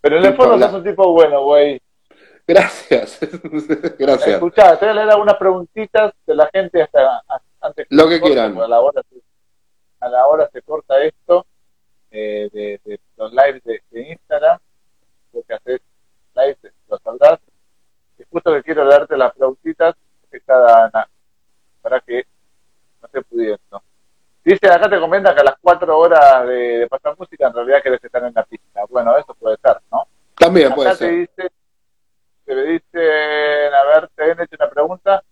Pero 0.00 0.18
en 0.18 0.24
el 0.24 0.34
fondo 0.34 0.58
sos 0.58 0.74
un 0.74 0.84
tipo 0.84 1.12
bueno, 1.12 1.44
güey. 1.44 1.80
Gracias. 2.46 3.18
Gracias. 3.98 4.28
Escuchá, 4.28 4.78
te 4.78 4.86
voy 4.86 4.92
a 4.92 4.94
leer 4.94 5.10
algunas 5.10 5.36
preguntitas 5.36 6.12
de 6.26 6.34
la 6.34 6.48
gente 6.52 6.82
hasta 6.82 7.22
antes 7.66 7.86
Lo 7.90 8.08
que 8.08 8.20
quieran. 8.20 8.58
A 8.58 8.68
la, 8.68 8.80
hora 8.80 9.02
se, 9.08 9.20
a 10.00 10.08
la 10.08 10.26
hora 10.26 10.48
se 10.52 10.62
corta 10.62 11.02
esto 11.02 11.46
eh, 12.10 12.48
de, 12.52 13.00
los 13.16 13.32
lives 13.32 13.62
de, 13.64 13.82
Instagram. 13.92 14.58
Lo 15.32 15.42
que 15.42 15.54
haces 15.54 15.80
live 16.34 16.56
lo 16.88 16.98
sabrás. 16.98 17.40
Y 18.18 18.24
justo 18.30 18.52
que 18.52 18.62
quiero 18.62 18.86
darte 18.88 19.16
las 19.16 19.34
flautitas 19.34 19.94
que 20.30 20.40
cada 20.40 20.90
para 21.82 22.00
que 22.00 22.24
no 23.00 23.06
esté 23.06 23.22
pudiendo. 23.22 23.82
Dice, 24.44 24.68
acá 24.68 24.88
te 24.88 25.00
comenta 25.00 25.34
que 25.34 25.40
a 25.40 25.44
las 25.44 25.56
cuatro 25.60 25.98
horas 25.98 26.46
de, 26.46 26.86
pasar 26.88 27.16
música 27.18 27.48
en 27.48 27.54
realidad 27.54 27.82
querés 27.82 28.02
estar 28.02 28.24
en 28.24 28.32
la 28.32 28.44
pista. 28.44 28.80
Bueno, 28.88 29.16
eso 29.16 29.34
puede 29.34 29.56
ser, 29.58 29.78
¿no? 29.90 30.06
También 30.36 30.72
puede 30.72 30.94
ser. 30.94 31.08
Te, 31.08 31.16
dice, 31.16 31.52
te 32.44 32.54
le 32.54 32.62
dicen, 32.64 33.74
a 33.74 33.84
ver, 33.84 34.08
te 34.14 34.30
han 34.30 34.40
hecho 34.40 34.56
una 34.58 34.70
pregunta. 34.70 35.22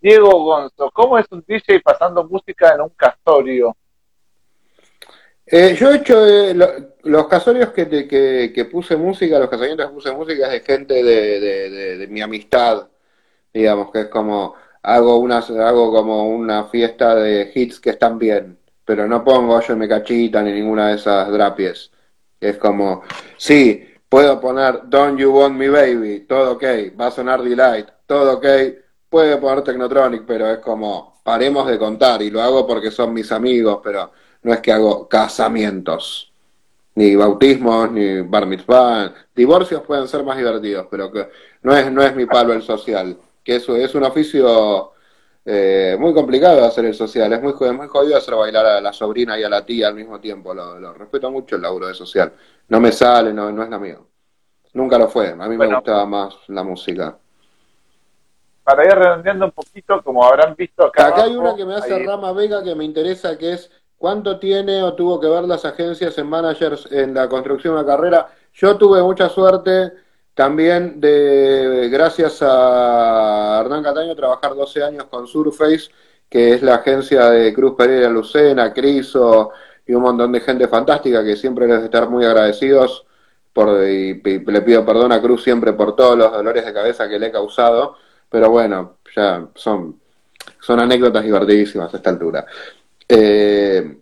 Diego 0.00 0.44
Gonzo, 0.44 0.90
¿cómo 0.92 1.18
es 1.18 1.26
un 1.30 1.44
DJ 1.46 1.80
pasando 1.80 2.24
música 2.24 2.74
en 2.74 2.82
un 2.82 2.90
castorio? 2.90 3.76
Eh, 5.50 5.74
yo 5.78 5.90
he 5.90 5.96
hecho 5.96 6.26
eh, 6.26 6.54
los 7.04 7.26
casorios 7.26 7.70
que, 7.70 8.06
que, 8.06 8.64
puse 8.66 8.96
música, 8.96 9.38
los 9.38 9.48
casamientos 9.48 9.86
que 9.86 9.94
puse 9.94 10.12
música 10.12 10.46
es 10.46 10.52
de 10.52 10.60
gente 10.60 11.02
de, 11.02 12.06
mi 12.10 12.20
amistad, 12.20 12.86
digamos, 13.52 13.90
que 13.90 14.02
es 14.02 14.06
como 14.08 14.54
hago 14.82 15.16
una, 15.18 15.38
hago 15.38 15.92
como 15.92 16.28
una 16.28 16.64
fiesta 16.64 17.14
de 17.14 17.50
hits 17.54 17.80
que 17.80 17.90
están 17.90 18.18
bien, 18.18 18.58
pero 18.84 19.06
no 19.06 19.24
pongo 19.24 19.60
yo 19.60 19.76
me 19.76 19.88
cachita 19.88 20.42
ni 20.42 20.52
ninguna 20.52 20.88
de 20.88 20.96
esas 20.96 21.30
drapies. 21.32 21.90
Es 22.40 22.58
como, 22.58 23.02
sí, 23.36 23.88
puedo 24.08 24.40
poner 24.40 24.82
Don't 24.84 25.18
You 25.18 25.30
Want 25.30 25.56
Me 25.56 25.70
Baby, 25.70 26.20
todo 26.28 26.52
ok, 26.52 26.64
va 27.00 27.06
a 27.08 27.10
sonar 27.10 27.42
Delight, 27.42 27.88
todo 28.06 28.36
ok, 28.36 28.46
puede 29.08 29.36
poner 29.38 29.62
Technotronic, 29.62 30.24
pero 30.26 30.50
es 30.50 30.58
como 30.58 31.20
paremos 31.22 31.66
de 31.66 31.78
contar, 31.78 32.22
y 32.22 32.30
lo 32.30 32.40
hago 32.40 32.66
porque 32.66 32.90
son 32.90 33.12
mis 33.12 33.30
amigos, 33.32 33.80
pero 33.82 34.10
no 34.42 34.52
es 34.52 34.60
que 34.60 34.72
hago 34.72 35.08
casamientos, 35.08 36.32
ni 36.94 37.14
bautismos, 37.16 37.90
ni 37.92 38.22
bar 38.22 38.46
mitzvah, 38.46 39.12
divorcios 39.34 39.82
pueden 39.82 40.08
ser 40.08 40.24
más 40.24 40.36
divertidos, 40.36 40.86
pero 40.90 41.12
que 41.12 41.28
no 41.62 41.76
es, 41.76 41.92
no 41.92 42.02
es 42.02 42.14
mi 42.14 42.26
palo 42.26 42.52
el 42.52 42.62
social, 42.62 43.16
que 43.44 43.56
eso 43.56 43.76
es 43.76 43.94
un 43.94 44.04
oficio 44.04 44.92
eh, 45.44 45.96
muy 45.98 46.12
complicado 46.14 46.64
hacer 46.64 46.86
el 46.86 46.94
social, 46.94 47.32
es 47.32 47.42
muy, 47.42 47.52
muy 47.72 47.88
jodido 47.88 48.16
hacer 48.16 48.34
bailar 48.34 48.66
a 48.66 48.80
la 48.80 48.92
sobrina 48.92 49.38
y 49.38 49.44
a 49.44 49.48
la 49.48 49.64
tía 49.64 49.88
al 49.88 49.94
mismo 49.94 50.20
tiempo, 50.20 50.54
lo, 50.54 50.92
respeto 50.94 51.30
mucho 51.30 51.56
el 51.56 51.62
laburo 51.62 51.88
de 51.88 51.94
social, 51.94 52.32
no 52.68 52.80
me 52.80 52.92
sale, 52.92 53.32
no, 53.32 53.50
no 53.52 53.62
es 53.62 53.70
la 53.70 53.78
mía, 53.78 53.98
nunca 54.72 54.98
lo 54.98 55.08
fue, 55.08 55.28
a 55.28 55.48
mí 55.48 55.56
me 55.56 55.66
gustaba 55.66 56.06
más 56.06 56.34
la 56.48 56.62
música. 56.62 57.18
Para 58.68 58.84
ir 58.84 58.94
redondeando 58.94 59.46
un 59.46 59.52
poquito, 59.52 60.02
como 60.02 60.22
habrán 60.22 60.54
visto 60.54 60.84
acá. 60.84 61.06
Acá 61.06 61.22
hay 61.22 61.34
una 61.34 61.56
que 61.56 61.64
me 61.64 61.74
hace 61.74 62.04
Rama 62.04 62.32
Vega 62.34 62.62
que 62.62 62.74
me 62.74 62.84
interesa, 62.84 63.38
que 63.38 63.54
es 63.54 63.70
cuánto 63.96 64.38
tiene 64.38 64.82
o 64.82 64.92
tuvo 64.92 65.18
que 65.18 65.26
ver 65.26 65.44
las 65.44 65.64
agencias 65.64 66.18
en 66.18 66.26
managers 66.26 66.86
en 66.92 67.14
la 67.14 67.30
construcción 67.30 67.74
de 67.74 67.80
una 67.80 67.88
carrera. 67.88 68.28
Yo 68.52 68.76
tuve 68.76 69.02
mucha 69.02 69.30
suerte 69.30 69.94
también 70.34 71.00
de, 71.00 71.88
gracias 71.90 72.42
a 72.42 73.62
Hernán 73.64 73.82
Cataño, 73.82 74.14
trabajar 74.14 74.54
12 74.54 74.84
años 74.84 75.04
con 75.04 75.26
Surface, 75.26 75.88
que 76.28 76.52
es 76.52 76.62
la 76.62 76.74
agencia 76.74 77.30
de 77.30 77.54
Cruz 77.54 77.72
Pereira 77.74 78.10
Lucena, 78.10 78.74
Criso 78.74 79.50
y 79.86 79.94
un 79.94 80.02
montón 80.02 80.30
de 80.30 80.40
gente 80.40 80.68
fantástica 80.68 81.24
que 81.24 81.36
siempre 81.36 81.66
les 81.66 81.78
de 81.78 81.84
estar 81.86 82.10
muy 82.10 82.26
agradecidos. 82.26 83.06
Por, 83.54 83.82
y, 83.88 84.20
le 84.22 84.60
pido 84.60 84.84
perdón 84.84 85.12
a 85.12 85.22
Cruz 85.22 85.42
siempre 85.42 85.72
por 85.72 85.96
todos 85.96 86.18
los 86.18 86.30
dolores 86.30 86.66
de 86.66 86.74
cabeza 86.74 87.08
que 87.08 87.18
le 87.18 87.28
he 87.28 87.32
causado, 87.32 87.96
pero 88.28 88.50
bueno, 88.50 88.98
ya 89.14 89.48
son, 89.54 90.00
son 90.60 90.80
anécdotas 90.80 91.24
divertidísimas 91.24 91.92
a 91.92 91.96
esta 91.96 92.10
altura. 92.10 92.46
Eh, 93.08 93.98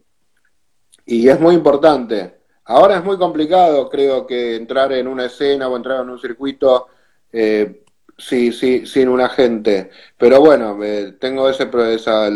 y 1.06 1.28
es 1.28 1.40
muy 1.40 1.54
importante 1.54 2.36
Ahora 2.68 2.96
es 2.96 3.04
muy 3.04 3.16
complicado, 3.16 3.88
creo 3.88 4.26
que 4.26 4.56
entrar 4.56 4.92
en 4.92 5.06
una 5.06 5.26
escena 5.26 5.68
o 5.68 5.76
entrar 5.76 6.00
en 6.00 6.10
un 6.10 6.18
circuito 6.18 6.88
eh, 7.32 7.84
sí, 8.18 8.50
sí, 8.50 8.86
sin 8.86 9.08
un 9.08 9.20
agente. 9.20 9.90
Pero 10.18 10.40
bueno, 10.40 10.76
tengo 11.20 11.48
ese 11.48 11.70
esa, 11.94 12.28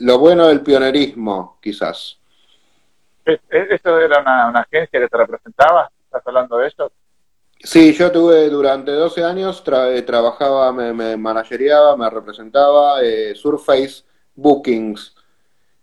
lo 0.00 0.18
bueno 0.18 0.48
del 0.48 0.60
pionerismo, 0.60 1.58
quizás. 1.62 2.20
¿Esto 3.24 3.98
era 3.98 4.20
una, 4.20 4.60
agencia 4.60 5.00
que 5.00 5.08
te 5.08 5.16
representaba? 5.16 5.90
¿Estás 6.04 6.26
hablando 6.26 6.58
de 6.58 6.68
eso? 6.68 6.92
Sí, 7.60 7.92
yo 7.92 8.10
tuve 8.12 8.48
durante 8.50 8.92
12 8.92 9.24
años, 9.24 9.62
eh, 9.66 10.02
trabajaba, 10.02 10.72
me, 10.72 10.92
me 10.92 11.16
manageriaba, 11.16 11.96
me 11.96 12.08
representaba 12.08 13.02
eh, 13.02 13.34
Surface 13.34 14.04
Bookings 14.34 15.14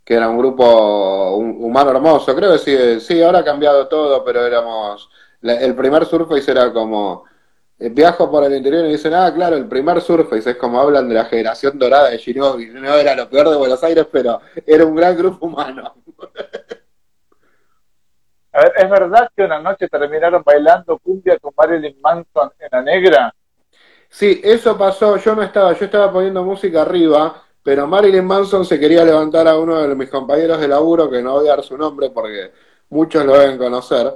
que 0.06 0.14
era 0.14 0.28
un 0.28 0.38
grupo 0.38 1.36
humano 1.36 1.90
hermoso. 1.90 2.34
Creo 2.36 2.52
que 2.52 2.58
sí, 2.60 3.00
sí, 3.00 3.20
ahora 3.22 3.40
ha 3.40 3.44
cambiado 3.44 3.88
todo, 3.88 4.24
pero 4.24 4.46
éramos. 4.46 5.10
el 5.42 5.74
primer 5.74 6.06
Surface 6.06 6.50
era 6.50 6.72
como. 6.72 7.24
Eh, 7.78 7.90
viajo 7.90 8.30
por 8.30 8.44
el 8.44 8.54
interior 8.56 8.86
y 8.86 8.92
dicen, 8.92 9.12
ah, 9.14 9.32
claro, 9.34 9.56
el 9.56 9.68
primer 9.68 10.00
Surface 10.00 10.50
es 10.50 10.56
como 10.56 10.80
hablan 10.80 11.08
de 11.08 11.14
la 11.16 11.24
generación 11.26 11.78
dorada 11.78 12.10
de 12.10 12.18
Shinobi. 12.18 12.68
No 12.68 12.94
era 12.94 13.16
lo 13.16 13.28
peor 13.28 13.50
de 13.50 13.56
Buenos 13.56 13.82
Aires, 13.82 14.06
pero 14.10 14.40
era 14.64 14.86
un 14.86 14.94
gran 14.94 15.16
grupo 15.16 15.46
humano. 15.46 15.94
¿es 18.76 18.90
verdad 18.90 19.30
que 19.36 19.42
una 19.44 19.60
noche 19.60 19.88
terminaron 19.88 20.42
bailando 20.44 20.98
cumbia 20.98 21.38
con 21.38 21.52
Marilyn 21.56 22.00
Manson 22.00 22.50
en 22.58 22.68
la 22.70 22.82
negra? 22.82 23.34
Sí, 24.08 24.40
eso 24.42 24.76
pasó. 24.78 25.16
Yo 25.16 25.34
no 25.34 25.42
estaba, 25.42 25.72
yo 25.72 25.84
estaba 25.84 26.12
poniendo 26.12 26.42
música 26.42 26.82
arriba 26.82 27.42
pero 27.66 27.88
Marilyn 27.88 28.24
Manson 28.24 28.64
se 28.64 28.78
quería 28.78 29.04
levantar 29.04 29.48
a 29.48 29.58
uno 29.58 29.82
de 29.82 29.92
mis 29.96 30.08
compañeros 30.08 30.60
de 30.60 30.68
laburo, 30.68 31.10
que 31.10 31.20
no 31.20 31.32
voy 31.32 31.48
a 31.48 31.56
dar 31.56 31.64
su 31.64 31.76
nombre 31.76 32.10
porque 32.10 32.52
muchos 32.90 33.26
lo 33.26 33.36
deben 33.36 33.58
conocer. 33.58 34.14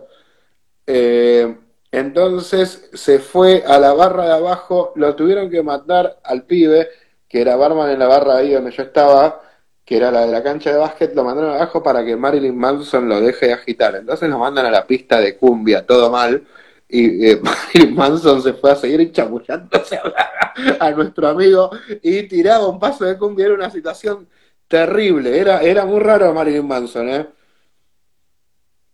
Eh, 0.86 1.58
entonces 1.90 2.90
se 2.94 3.18
fue 3.18 3.64
a 3.66 3.80
la 3.80 3.92
barra 3.92 4.26
de 4.26 4.32
abajo, 4.34 4.92
lo 4.94 5.16
tuvieron 5.16 5.50
que 5.50 5.64
matar 5.64 6.20
al 6.22 6.44
pibe, 6.44 6.90
que 7.28 7.40
era 7.40 7.56
barman 7.56 7.90
en 7.90 7.98
la 7.98 8.06
barra 8.06 8.36
ahí 8.36 8.52
donde 8.52 8.70
yo 8.70 8.84
estaba, 8.84 9.42
que 9.84 9.96
era 9.96 10.10
la 10.10 10.26
de 10.26 10.32
la 10.32 10.42
cancha 10.42 10.70
de 10.70 10.78
básquet, 10.78 11.14
lo 11.14 11.24
mandaron 11.24 11.54
abajo 11.54 11.82
para 11.82 12.04
que 12.04 12.16
Marilyn 12.16 12.56
Manson 12.56 13.08
lo 13.08 13.20
deje 13.20 13.48
de 13.48 13.52
agitar. 13.54 13.96
Entonces 13.96 14.28
lo 14.28 14.38
mandan 14.38 14.66
a 14.66 14.70
la 14.70 14.86
pista 14.86 15.20
de 15.20 15.36
cumbia, 15.36 15.84
todo 15.84 16.10
mal 16.10 16.46
y 16.90 17.30
eh, 17.30 17.40
Manson 17.92 18.42
se 18.42 18.52
fue 18.54 18.72
a 18.72 18.76
seguir 18.76 19.12
chamullándose 19.12 19.96
a, 19.96 20.54
a, 20.80 20.90
nuestro 20.90 21.28
amigo 21.28 21.70
y 22.02 22.24
tiraba 22.24 22.66
un 22.68 22.78
paso 22.78 23.04
de 23.04 23.16
cumbia, 23.16 23.46
era 23.46 23.54
una 23.54 23.70
situación 23.70 24.28
terrible, 24.66 25.38
era, 25.38 25.62
era 25.62 25.84
muy 25.84 26.00
raro 26.00 26.32
Marilyn 26.34 26.66
Manson, 26.66 27.08
¿eh? 27.08 27.26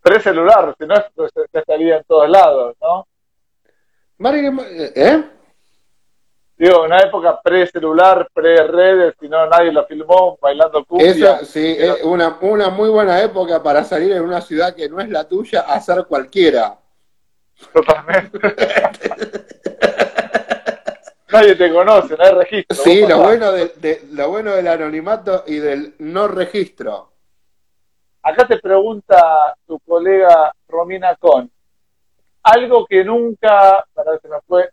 Pre-celular, 0.01 0.75
si 0.79 0.87
no, 0.87 0.95
estaría 1.53 1.97
en 1.97 2.05
todos 2.05 2.29
lados, 2.29 2.77
¿no? 2.81 3.09
Marilyn, 4.19 4.61
¿eh? 4.95 5.25
Digo, 6.59 6.85
una 6.85 6.99
época 7.01 7.39
pre-celular, 7.43 8.29
pre-redes, 8.33 9.15
si 9.21 9.29
no 9.29 9.47
nadie 9.47 9.73
lo 9.73 9.85
filmó 9.87 10.39
bailando 10.41 10.85
cumbia. 10.87 11.11
Esa, 11.11 11.45
sí, 11.45 11.77
es 11.79 12.03
una, 12.03 12.39
una 12.41 12.71
muy 12.71 12.89
buena 12.89 13.23
época 13.23 13.63
para 13.63 13.85
salir 13.85 14.13
en 14.13 14.23
una 14.23 14.41
ciudad 14.41 14.75
que 14.75 14.89
no 14.89 14.99
es 15.01 15.11
la 15.11 15.29
tuya 15.29 15.61
a 15.61 15.75
hacer 15.75 16.07
cualquiera. 16.07 16.79
Totalmente. 17.73 18.39
Nadie 21.29 21.57
te 21.57 21.73
conoce, 21.73 22.17
no 22.17 22.25
hay 22.25 22.33
registro. 22.33 22.77
Sí, 22.77 23.07
lo 23.07 23.19
bueno, 23.19 23.51
de, 23.51 24.03
lo 24.13 24.31
bueno 24.31 24.53
del 24.53 24.69
anonimato 24.69 25.43
y 25.47 25.57
del 25.57 25.95
no 25.99 26.29
registro. 26.29 27.11
Acá 28.23 28.47
te 28.47 28.59
pregunta 28.59 29.57
tu 29.67 29.79
colega 29.81 30.53
Romina 30.69 31.17
Con. 31.17 31.51
Algo 32.45 32.87
que 32.87 33.05
nunca, 33.05 33.85
para 33.93 34.13
ver 34.13 34.21
si 34.23 34.29
me 34.29 34.41
fue, 34.47 34.71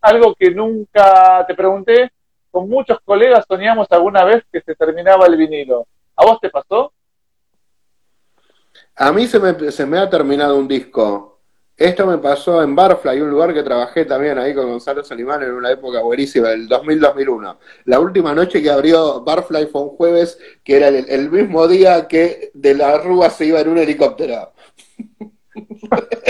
algo 0.00 0.34
que 0.34 0.50
nunca 0.50 1.44
te 1.46 1.54
pregunté, 1.54 2.12
con 2.50 2.68
muchos 2.68 2.98
colegas 3.04 3.44
soñamos 3.48 3.86
alguna 3.90 4.24
vez 4.24 4.44
que 4.52 4.60
se 4.60 4.74
terminaba 4.74 5.26
el 5.26 5.36
vinilo. 5.36 5.86
¿A 6.16 6.24
vos 6.24 6.38
te 6.40 6.50
pasó? 6.50 6.92
A 8.96 9.12
mí 9.12 9.26
se 9.26 9.40
me, 9.40 9.72
se 9.72 9.86
me 9.86 9.98
ha 9.98 10.08
terminado 10.08 10.56
un 10.56 10.68
disco. 10.68 11.34
Esto 11.76 12.06
me 12.06 12.18
pasó 12.18 12.62
en 12.62 12.76
Barfly, 12.76 13.20
un 13.20 13.30
lugar 13.30 13.52
que 13.52 13.64
trabajé 13.64 14.04
también 14.04 14.38
ahí 14.38 14.54
con 14.54 14.68
Gonzalo 14.68 15.02
Salimán 15.02 15.42
en 15.42 15.50
una 15.50 15.72
época 15.72 16.00
buenísima, 16.02 16.52
el 16.52 16.68
2000-2001. 16.68 17.56
La 17.86 17.98
última 17.98 18.32
noche 18.32 18.62
que 18.62 18.70
abrió 18.70 19.22
Barfly 19.22 19.66
fue 19.66 19.82
un 19.82 19.88
jueves, 19.96 20.38
que 20.62 20.76
era 20.76 20.86
el, 20.86 21.30
mismo 21.30 21.66
día 21.66 22.06
que 22.06 22.52
de 22.54 22.74
la 22.74 22.98
Rúa 22.98 23.28
se 23.28 23.46
iba 23.46 23.60
en 23.60 23.70
un 23.70 23.78
helicóptero. 23.78 24.52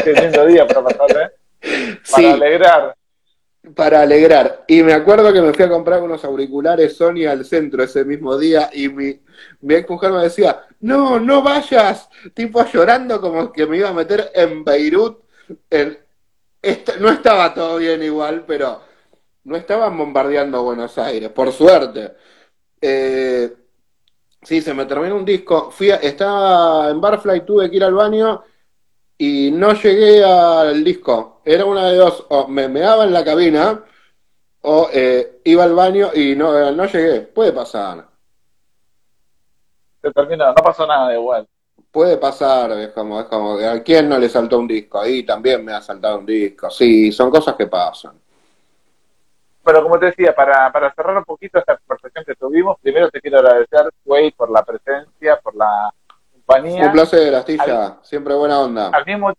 Qué 0.03 0.13
lindo 0.15 0.47
día 0.47 0.67
para 0.67 0.83
pasar, 0.85 1.11
¿eh? 1.11 1.99
Para 2.11 2.33
alegrar. 2.33 2.97
Para 3.75 4.03
alegrar. 4.03 4.65
Y 4.69 4.83
me 4.83 4.93
acuerdo 4.93 5.33
que 5.33 5.41
me 5.41 5.55
fui 5.55 5.65
a 5.65 5.71
comprar 5.71 6.03
unos 6.03 6.25
auriculares 6.25 6.97
Sony 6.97 7.27
al 7.27 7.45
centro 7.45 7.83
ese 7.83 8.05
mismo 8.05 8.37
día 8.37 8.69
y 8.73 8.89
mi, 8.89 9.21
mi 9.63 9.75
ex 9.75 9.89
mujer 9.89 10.13
me 10.13 10.23
decía, 10.23 10.65
no, 10.81 11.19
no 11.19 11.43
vayas, 11.43 12.09
tipo 12.35 12.63
llorando 12.67 13.21
como 13.21 13.51
que 13.53 13.67
me 13.67 13.79
iba 13.79 13.89
a 13.89 13.95
meter 13.95 14.31
en 14.35 14.65
Beirut 14.65 15.25
no 17.01 17.09
estaba 17.11 17.53
todo 17.55 17.77
bien 17.77 18.03
igual, 18.03 18.45
pero 18.47 18.81
no 19.45 19.57
estaban 19.57 19.97
bombardeando 19.97 20.63
Buenos 20.63 20.97
Aires, 20.99 21.31
por 21.31 21.53
suerte. 21.53 22.15
Eh, 22.81 23.55
sí, 24.43 24.61
se 24.63 24.75
me 24.75 24.87
terminó 24.87 25.17
un 25.17 25.25
disco. 25.25 25.71
Fui 25.71 25.91
estaba 25.91 26.91
en 26.91 27.01
Barfly, 27.01 27.45
tuve 27.45 27.71
que 27.71 27.77
ir 27.77 27.85
al 27.85 27.95
baño 27.95 28.43
y 29.19 29.51
no 29.51 29.73
llegué 29.73 30.25
al 30.25 30.83
disco. 30.85 31.41
Era 31.45 31.65
una 31.65 31.89
de 31.89 31.97
dos, 31.97 32.27
o 32.29 32.49
me 32.49 32.69
meaba 32.69 33.05
en 33.05 33.13
la 33.13 33.25
cabina 33.25 33.85
o 34.63 34.89
eh, 34.93 35.41
iba 35.45 35.65
al 35.65 35.75
baño 35.75 36.11
y 36.15 36.35
no, 36.35 36.73
no 36.73 36.85
llegué. 36.87 37.21
Puede 37.21 37.53
pasar. 37.53 38.07
Se 40.03 40.11
terminó, 40.11 40.47
no 40.47 40.55
pasó 40.55 40.87
nada 40.87 41.15
igual 41.15 41.47
puede 41.95 42.17
pasar, 42.17 42.73
es 42.73 42.89
como, 42.89 43.21
es 43.21 43.27
como, 43.27 43.57
¿a 43.57 43.81
quién 43.85 44.09
no 44.09 44.19
le 44.19 44.29
saltó 44.29 44.59
un 44.59 44.67
disco? 44.67 45.01
Ahí 45.01 45.23
también 45.23 45.65
me 45.65 45.73
ha 45.73 45.81
saltado 45.81 46.19
un 46.19 46.27
disco. 46.27 46.69
Sí, 46.69 47.13
son 47.13 47.31
cosas 47.31 47.55
que 47.55 47.69
pasan. 47.69 48.21
Bueno, 49.63 49.81
como 49.81 49.97
te 50.01 50.07
decía, 50.07 50.35
para, 50.35 50.73
para 50.73 50.93
cerrar 50.93 51.17
un 51.17 51.25
poquito 51.25 51.61
esta 51.61 51.77
conversación 51.77 52.25
que 52.25 52.35
tuvimos, 52.35 52.81
primero 52.81 53.09
te 53.11 53.21
quiero 53.21 53.39
agradecer, 53.39 53.91
Wade, 54.05 54.35
por 54.37 54.51
la 54.51 54.65
presencia, 54.65 55.39
por 55.41 55.55
la 55.55 55.95
compañía. 56.45 56.87
Un 56.87 56.93
placer, 56.93 57.35
Astilla, 57.35 57.99
siempre 58.03 58.35
buena 58.35 58.61
onda. 58.61 58.89
Al 58.89 59.05
mismo, 59.05 59.33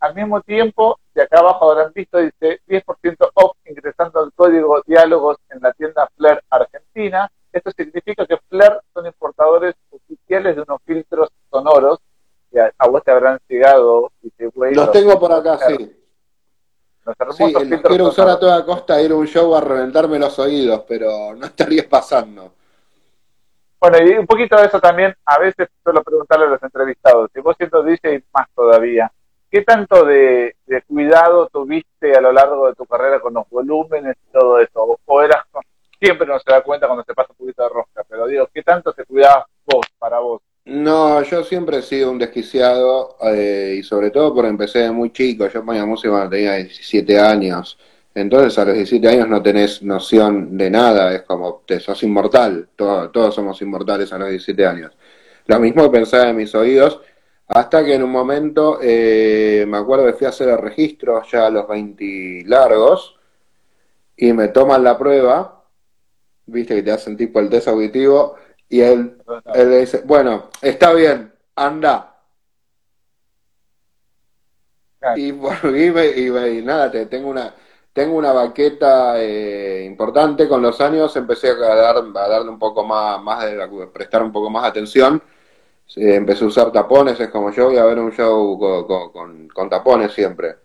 al 0.00 0.14
mismo 0.14 0.40
tiempo, 0.42 0.98
de 1.14 1.22
acá 1.22 1.38
abajo 1.40 1.70
habrán 1.70 1.92
visto, 1.92 2.18
dice 2.18 2.60
10% 2.68 3.30
off 3.34 3.56
ingresando 3.64 4.20
al 4.20 4.32
código 4.32 4.82
diálogos 4.86 5.38
en 5.50 5.60
la 5.60 5.72
tienda 5.72 6.08
Flair 6.16 6.42
Argentina. 6.50 7.30
Esto 7.52 7.70
significa 7.70 8.26
que 8.26 8.36
Flair 8.48 8.80
son 8.92 9.06
importadores 9.06 9.74
oficiales 9.90 10.56
de 10.56 10.62
unos 10.62 10.80
filtros 10.84 11.30
sonoros 11.50 11.98
que 12.52 12.60
a, 12.60 12.88
vos 12.88 13.02
te 13.02 13.10
habrán 13.10 13.38
llegado. 13.48 14.12
Y 14.22 14.30
te, 14.30 14.50
los 14.54 14.92
tengo 14.92 15.18
por 15.18 15.32
acá, 15.32 15.58
sí. 15.66 15.96
sí, 17.36 17.52
los 17.52 17.80
quiero 17.82 18.08
usar 18.08 18.28
a 18.28 18.38
toda 18.38 18.64
costa, 18.64 19.00
ir 19.00 19.12
a 19.12 19.16
un 19.16 19.26
show 19.26 19.54
a 19.54 19.60
reventarme 19.60 20.18
los 20.18 20.38
oídos, 20.38 20.84
pero 20.86 21.34
no 21.34 21.46
estaría 21.46 21.88
pasando. 21.88 22.55
Bueno, 23.80 23.98
y 24.02 24.18
un 24.18 24.26
poquito 24.26 24.56
de 24.56 24.66
eso 24.66 24.80
también, 24.80 25.14
a 25.24 25.38
veces 25.38 25.68
suelo 25.82 26.02
preguntarle 26.02 26.46
a 26.46 26.50
los 26.50 26.62
entrevistados, 26.62 27.30
si 27.32 27.40
vos 27.40 27.56
siendo 27.56 27.82
DJ 27.82 28.22
más 28.32 28.48
todavía, 28.54 29.12
¿qué 29.50 29.62
tanto 29.62 30.04
de, 30.04 30.56
cuidado 30.88 31.48
tuviste 31.48 32.16
a 32.16 32.20
lo 32.20 32.32
largo 32.32 32.68
de 32.68 32.74
tu 32.74 32.86
carrera 32.86 33.20
con 33.20 33.34
los 33.34 33.48
volúmenes 33.50 34.16
y 34.28 34.32
todo 34.32 34.58
eso? 34.60 34.98
¿O, 35.04 35.22
eras, 35.22 35.44
siempre 36.00 36.26
no 36.26 36.38
se 36.38 36.50
da 36.50 36.62
cuenta 36.62 36.86
cuando 36.86 37.04
se 37.04 37.14
pasa 37.14 37.32
un 37.32 37.36
poquito 37.36 37.62
de 37.62 37.68
rosca, 37.68 38.02
pero 38.08 38.26
digo, 38.26 38.48
¿qué 38.52 38.62
tanto 38.62 38.92
te 38.92 39.04
cuidabas 39.04 39.44
vos, 39.66 39.86
para 39.98 40.18
vos? 40.20 40.40
No, 40.64 41.22
yo 41.22 41.44
siempre 41.44 41.78
he 41.78 41.82
sido 41.82 42.10
un 42.10 42.18
desquiciado 42.18 43.16
eh, 43.22 43.76
y 43.78 43.82
sobre 43.84 44.10
todo 44.10 44.34
porque 44.34 44.48
empecé 44.48 44.90
muy 44.90 45.12
chico, 45.12 45.46
yo 45.46 45.64
ponía 45.64 45.86
música 45.86 46.10
cuando 46.10 46.30
tenía 46.30 46.54
17 46.54 47.20
años. 47.20 47.78
Entonces 48.16 48.58
a 48.58 48.64
los 48.64 48.74
17 48.74 49.08
años 49.08 49.28
no 49.28 49.42
tenés 49.42 49.82
noción 49.82 50.56
de 50.56 50.70
nada, 50.70 51.14
es 51.14 51.20
como, 51.24 51.62
te 51.66 51.78
sos 51.80 52.02
inmortal, 52.02 52.70
todos 52.74 53.34
somos 53.34 53.60
inmortales 53.60 54.10
a 54.10 54.16
los 54.16 54.30
17 54.30 54.66
años. 54.66 54.96
Lo 55.44 55.60
mismo 55.60 55.82
que 55.82 55.98
pensaba 55.98 56.30
en 56.30 56.36
mis 56.36 56.54
oídos, 56.54 57.02
hasta 57.46 57.84
que 57.84 57.92
en 57.92 58.02
un 58.02 58.10
momento, 58.10 58.78
eh, 58.80 59.66
me 59.68 59.76
acuerdo 59.76 60.06
que 60.06 60.14
fui 60.14 60.26
a 60.26 60.30
hacer 60.30 60.48
el 60.48 60.56
registro 60.56 61.22
ya 61.30 61.44
a 61.44 61.50
los 61.50 61.68
20 61.68 62.44
largos, 62.46 63.18
y 64.16 64.32
me 64.32 64.48
toman 64.48 64.82
la 64.82 64.96
prueba, 64.96 65.62
viste 66.46 66.74
que 66.74 66.82
te 66.82 66.92
hacen 66.92 67.18
tipo 67.18 67.38
el 67.38 67.50
test 67.50 67.68
auditivo, 67.68 68.36
y 68.66 68.80
él, 68.80 69.18
él 69.52 69.70
le 69.70 69.80
dice, 69.80 70.00
bueno, 70.06 70.48
está 70.62 70.94
bien, 70.94 71.34
anda. 71.54 72.16
Y 75.16 75.32
volví 75.32 75.92
y, 76.16 76.58
y 76.58 76.62
nada, 76.62 76.90
te, 76.90 77.04
tengo 77.04 77.28
una 77.28 77.52
tengo 77.96 78.18
una 78.18 78.30
baqueta 78.30 79.14
eh, 79.22 79.82
importante, 79.86 80.46
con 80.46 80.60
los 80.60 80.78
años 80.82 81.16
empecé 81.16 81.48
a, 81.48 81.54
dar, 81.54 81.96
a 81.96 82.28
darle 82.28 82.50
un 82.50 82.58
poco 82.58 82.84
más, 82.84 83.22
más 83.22 83.42
de, 83.46 83.86
prestar 83.90 84.22
un 84.22 84.30
poco 84.30 84.50
más 84.50 84.64
atención, 84.64 85.22
empecé 85.96 86.44
a 86.44 86.48
usar 86.48 86.70
tapones, 86.70 87.18
es 87.18 87.30
como 87.30 87.50
yo 87.52 87.68
voy 87.68 87.78
a 87.78 87.86
ver 87.86 87.98
un 87.98 88.12
show 88.12 88.58
con, 88.86 89.48
con, 89.48 89.70
tapones 89.70 90.12
siempre. 90.12 90.56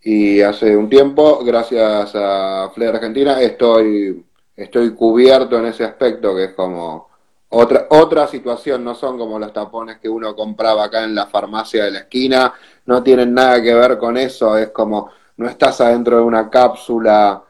Y 0.00 0.40
hace 0.40 0.74
un 0.74 0.88
tiempo, 0.88 1.44
gracias 1.44 2.12
a 2.14 2.70
Flair 2.74 2.94
Argentina, 2.94 3.38
estoy, 3.42 4.24
estoy 4.56 4.94
cubierto 4.94 5.58
en 5.58 5.66
ese 5.66 5.84
aspecto, 5.84 6.34
que 6.34 6.44
es 6.44 6.54
como 6.54 7.10
otra, 7.50 7.88
otra 7.90 8.26
situación, 8.26 8.82
no 8.82 8.94
son 8.94 9.18
como 9.18 9.38
los 9.38 9.52
tapones 9.52 9.98
que 9.98 10.08
uno 10.08 10.34
compraba 10.34 10.84
acá 10.84 11.04
en 11.04 11.14
la 11.14 11.26
farmacia 11.26 11.84
de 11.84 11.90
la 11.90 11.98
esquina, 12.00 12.54
no 12.86 13.02
tienen 13.02 13.34
nada 13.34 13.62
que 13.62 13.74
ver 13.74 13.98
con 13.98 14.16
eso, 14.16 14.56
es 14.56 14.70
como 14.70 15.10
no 15.36 15.48
estás 15.48 15.80
adentro 15.80 16.16
de 16.18 16.22
una 16.22 16.48
cápsula 16.48 17.42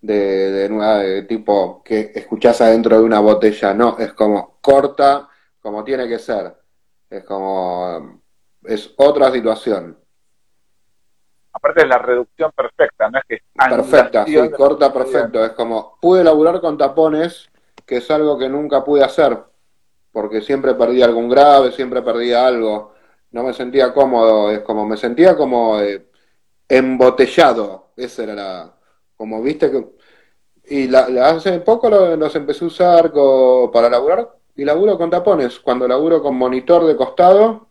de, 0.00 0.68
de, 0.68 1.22
tipo 1.22 1.82
que 1.84 2.12
escuchás 2.14 2.60
adentro 2.60 2.98
de 2.98 3.04
una 3.04 3.20
botella, 3.20 3.72
no, 3.72 3.96
es 3.98 4.12
como 4.12 4.58
corta 4.60 5.28
como 5.60 5.84
tiene 5.84 6.08
que 6.08 6.18
ser, 6.18 6.56
es 7.08 7.24
como, 7.24 8.20
es 8.64 8.92
otra 8.96 9.30
situación. 9.30 9.96
Aparte 11.52 11.82
de 11.82 11.86
la 11.86 11.98
reducción 11.98 12.50
perfecta, 12.50 13.08
no 13.10 13.18
es 13.18 13.24
que... 13.28 13.38
Perfecta, 13.54 14.24
sí, 14.24 14.36
corta 14.56 14.92
perfecto, 14.92 15.44
es 15.44 15.52
como, 15.52 15.98
pude 16.00 16.24
laburar 16.24 16.60
con 16.60 16.76
tapones, 16.76 17.48
que 17.86 17.98
es 17.98 18.10
algo 18.10 18.38
que 18.38 18.48
nunca 18.48 18.82
pude 18.82 19.04
hacer, 19.04 19.38
porque 20.10 20.40
siempre 20.40 20.74
perdí 20.74 21.02
algún 21.02 21.28
grave, 21.28 21.70
siempre 21.70 22.02
perdía 22.02 22.46
algo, 22.46 22.94
no 23.30 23.44
me 23.44 23.52
sentía 23.52 23.94
cómodo, 23.94 24.50
es 24.50 24.60
como, 24.60 24.84
me 24.86 24.96
sentía 24.96 25.36
como... 25.36 25.80
Eh, 25.80 26.11
embotellado. 26.72 27.90
Esa 27.96 28.22
era 28.22 28.34
la. 28.34 28.74
Como 29.16 29.42
viste 29.42 29.70
que. 29.70 29.86
Y 30.64 30.94
hace 30.94 31.60
poco 31.60 31.90
los 31.90 32.34
empecé 32.34 32.64
a 32.64 32.68
usar 32.68 33.12
para 33.72 33.90
laburar 33.90 34.30
y 34.56 34.64
laburo 34.64 34.96
con 34.96 35.10
tapones. 35.10 35.58
Cuando 35.60 35.86
laburo 35.86 36.22
con 36.22 36.36
monitor 36.36 36.86
de 36.86 36.96
costado, 36.96 37.68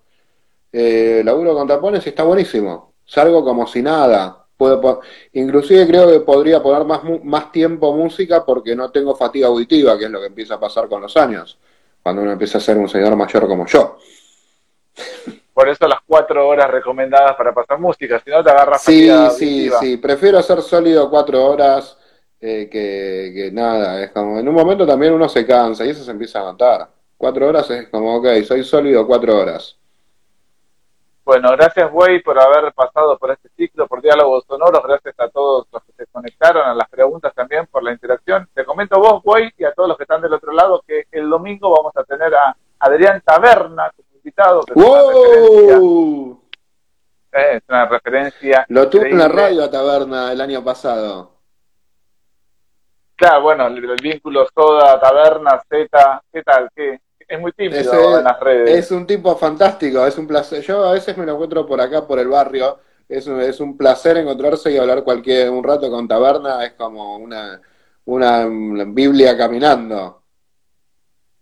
eh, 0.71 1.21
laburo 1.25 1.55
con 1.55 1.67
tapones 1.67 2.05
y 2.05 2.09
está 2.09 2.23
buenísimo. 2.23 2.93
Salgo 3.05 3.43
como 3.43 3.65
si 3.65 3.81
nada. 3.81 4.45
Puedo, 4.55 5.01
inclusive 5.33 5.87
creo 5.87 6.07
que 6.11 6.19
podría 6.19 6.61
poner 6.61 6.85
más, 6.85 7.01
más 7.23 7.51
tiempo 7.51 7.95
música 7.95 8.45
porque 8.45 8.75
no 8.75 8.91
tengo 8.91 9.15
fatiga 9.15 9.47
auditiva, 9.47 9.97
que 9.97 10.05
es 10.05 10.11
lo 10.11 10.19
que 10.19 10.27
empieza 10.27 10.55
a 10.55 10.59
pasar 10.59 10.87
con 10.87 11.01
los 11.01 11.17
años, 11.17 11.57
cuando 12.03 12.21
uno 12.21 12.33
empieza 12.33 12.59
a 12.59 12.61
ser 12.61 12.77
un 12.77 12.87
señor 12.87 13.15
mayor 13.15 13.47
como 13.47 13.65
yo. 13.65 13.97
Por 15.53 15.67
eso 15.67 15.87
las 15.87 15.99
cuatro 16.05 16.47
horas 16.47 16.69
recomendadas 16.69 17.35
para 17.35 17.53
pasar 17.53 17.79
música, 17.79 18.19
si 18.19 18.29
no 18.29 18.43
te 18.43 18.49
agarras 18.49 18.81
Sí, 18.81 19.09
sí, 19.31 19.69
sí, 19.79 19.97
prefiero 19.97 20.37
hacer 20.37 20.61
sólido 20.61 21.09
cuatro 21.09 21.45
horas 21.45 21.97
eh, 22.39 22.69
que, 22.71 23.51
nada, 23.53 24.01
es 24.01 24.11
como, 24.11 24.39
en 24.39 24.47
un 24.47 24.55
momento 24.55 24.87
también 24.87 25.13
uno 25.13 25.29
se 25.29 25.45
cansa 25.45 25.85
y 25.85 25.89
eso 25.89 26.03
se 26.03 26.11
empieza 26.11 26.39
a 26.39 26.45
notar. 26.45 26.89
Cuatro 27.17 27.47
horas 27.47 27.69
es 27.69 27.87
como, 27.89 28.15
ok, 28.15 28.43
soy 28.43 28.63
sólido 28.63 29.05
cuatro 29.05 29.37
horas. 29.37 29.77
Bueno, 31.23 31.51
gracias, 31.51 31.87
Wey, 31.93 32.23
por 32.23 32.39
haber 32.39 32.73
pasado 32.73 33.17
por 33.19 33.29
este 33.29 33.49
ciclo, 33.55 33.87
por 33.87 34.01
diálogos 34.01 34.43
sonoros. 34.47 34.81
Gracias 34.83 35.13
a 35.19 35.29
todos 35.29 35.67
los 35.71 35.83
que 35.83 35.91
se 35.93 36.07
conectaron, 36.07 36.67
a 36.67 36.73
las 36.73 36.89
preguntas 36.89 37.31
también, 37.35 37.67
por 37.67 37.83
la 37.83 37.91
interacción. 37.91 38.49
Te 38.55 38.65
comento 38.65 38.99
vos, 38.99 39.21
Wey, 39.23 39.51
y 39.55 39.63
a 39.63 39.73
todos 39.73 39.89
los 39.89 39.97
que 39.97 40.03
están 40.03 40.21
del 40.21 40.33
otro 40.33 40.51
lado, 40.51 40.83
que 40.87 41.05
el 41.11 41.29
domingo 41.29 41.75
vamos 41.75 41.95
a 41.95 42.03
tener 42.05 42.33
a 42.33 42.57
Adrián 42.79 43.21
Taberna, 43.23 43.91
Que 44.23 44.31
¡Wow! 44.75 46.41
Es 47.31 47.63
una 47.69 47.85
referencia. 47.85 48.65
Lo 48.69 48.89
tuve 48.89 49.09
en 49.09 49.17
la 49.17 49.27
radio 49.27 49.63
a 49.63 49.71
Taberna 49.71 50.31
el 50.31 50.41
año 50.41 50.63
pasado. 50.63 51.31
Claro, 53.15 53.41
bueno, 53.43 53.67
el, 53.67 53.95
vínculo 54.01 54.47
Soda, 54.53 54.99
Taberna, 54.99 55.61
Z, 55.69 56.23
¿qué 56.33 56.43
tal? 56.43 56.69
¿Qué? 56.75 56.99
Es 57.27 57.39
muy 57.39 57.53
tímido 57.53 58.17
en 58.17 58.23
las 58.25 58.39
redes. 58.39 58.77
Es 58.77 58.91
un 58.91 59.07
tipo 59.07 59.35
fantástico, 59.37 60.05
es 60.05 60.17
un 60.17 60.27
placer. 60.27 60.61
Yo 60.61 60.83
a 60.83 60.93
veces 60.93 61.15
me 61.17 61.25
lo 61.25 61.33
encuentro 61.33 61.65
por 61.65 61.79
acá, 61.79 62.05
por 62.05 62.19
el 62.19 62.27
barrio. 62.27 62.79
Es 63.07 63.27
un, 63.27 63.39
es 63.39 63.59
un 63.59 63.77
placer 63.77 64.17
encontrarse 64.17 64.71
y 64.71 64.77
hablar 64.77 65.03
cualquier 65.03 65.49
un 65.49 65.63
rato 65.63 65.89
con 65.89 66.07
Taberna. 66.07 66.65
Es 66.65 66.73
como 66.73 67.15
una, 67.17 67.61
una 68.05 68.47
Biblia 68.87 69.37
caminando. 69.37 70.20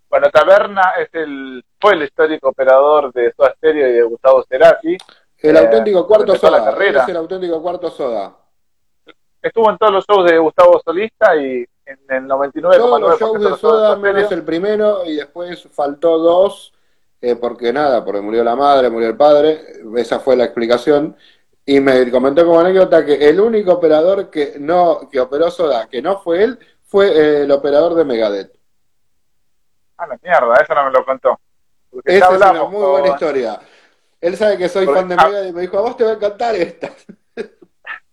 Bueno, 0.09 0.29
Taberna 0.31 0.93
es 0.99 1.09
el, 1.13 1.63
fue 1.79 1.93
el 1.93 2.03
histórico 2.03 2.49
operador 2.49 3.13
de 3.13 3.31
Soda 3.33 3.53
Stereo 3.55 3.89
y 3.89 3.93
de 3.93 4.03
Gustavo 4.03 4.43
Cerati. 4.49 4.97
El 5.37 5.55
eh, 5.55 5.59
auténtico 5.59 6.07
cuarto 6.07 6.35
soda. 6.35 6.75
Es 6.79 7.07
el 7.07 7.17
auténtico 7.17 7.61
cuarto 7.61 7.89
soda. 7.91 8.35
Estuvo 9.41 9.69
en 9.69 9.77
todos 9.77 9.93
los 9.93 10.05
shows 10.05 10.29
de 10.29 10.37
Gustavo 10.37 10.81
Solista 10.83 11.35
y 11.35 11.65
en 11.85 11.99
el 12.09 12.23
99,9% 12.25 12.77
Todos 12.77 13.01
los 13.01 13.19
shows 13.19 13.41
de 13.41 13.57
Soda 13.57 13.95
menos 13.95 14.31
el 14.31 14.43
primero 14.43 15.05
y 15.05 15.15
después 15.15 15.67
faltó 15.71 16.17
dos 16.17 16.73
eh, 17.21 17.35
porque 17.35 17.73
nada, 17.73 18.03
porque 18.03 18.21
murió 18.21 18.43
la 18.43 18.55
madre, 18.55 18.89
murió 18.89 19.09
el 19.09 19.17
padre, 19.17 19.61
esa 19.97 20.19
fue 20.19 20.35
la 20.35 20.45
explicación. 20.45 21.15
Y 21.65 21.79
me 21.79 22.09
comentó 22.09 22.45
como 22.45 22.59
anécdota 22.59 23.05
que 23.05 23.29
el 23.29 23.39
único 23.39 23.73
operador 23.73 24.29
que 24.29 24.55
no 24.59 25.07
que 25.11 25.19
operó 25.19 25.51
Soda, 25.51 25.87
que 25.87 26.01
no 26.01 26.19
fue 26.19 26.43
él, 26.43 26.59
fue 26.83 27.07
eh, 27.09 27.43
el 27.43 27.51
operador 27.51 27.93
de 27.95 28.05
Megadeth. 28.05 28.58
Ah, 29.99 30.07
la 30.07 30.17
mierda, 30.23 30.55
eso 30.55 30.73
no 30.73 30.85
me 30.85 30.91
lo 30.91 31.03
contó. 31.03 31.37
Esa 32.05 32.29
es 32.29 32.37
una 32.37 32.63
muy 32.63 32.85
buena 32.85 33.09
historia. 33.09 33.59
Él 34.21 34.37
sabe 34.37 34.57
que 34.57 34.69
soy 34.69 34.85
fan 34.85 35.09
de 35.09 35.17
Megadeth 35.17 35.49
y 35.49 35.53
me 35.53 35.61
dijo, 35.61 35.77
a 35.77 35.81
vos 35.81 35.97
te 35.97 36.05
va 36.05 36.11
a 36.11 36.13
encantar 36.13 36.55
esta. 36.55 36.89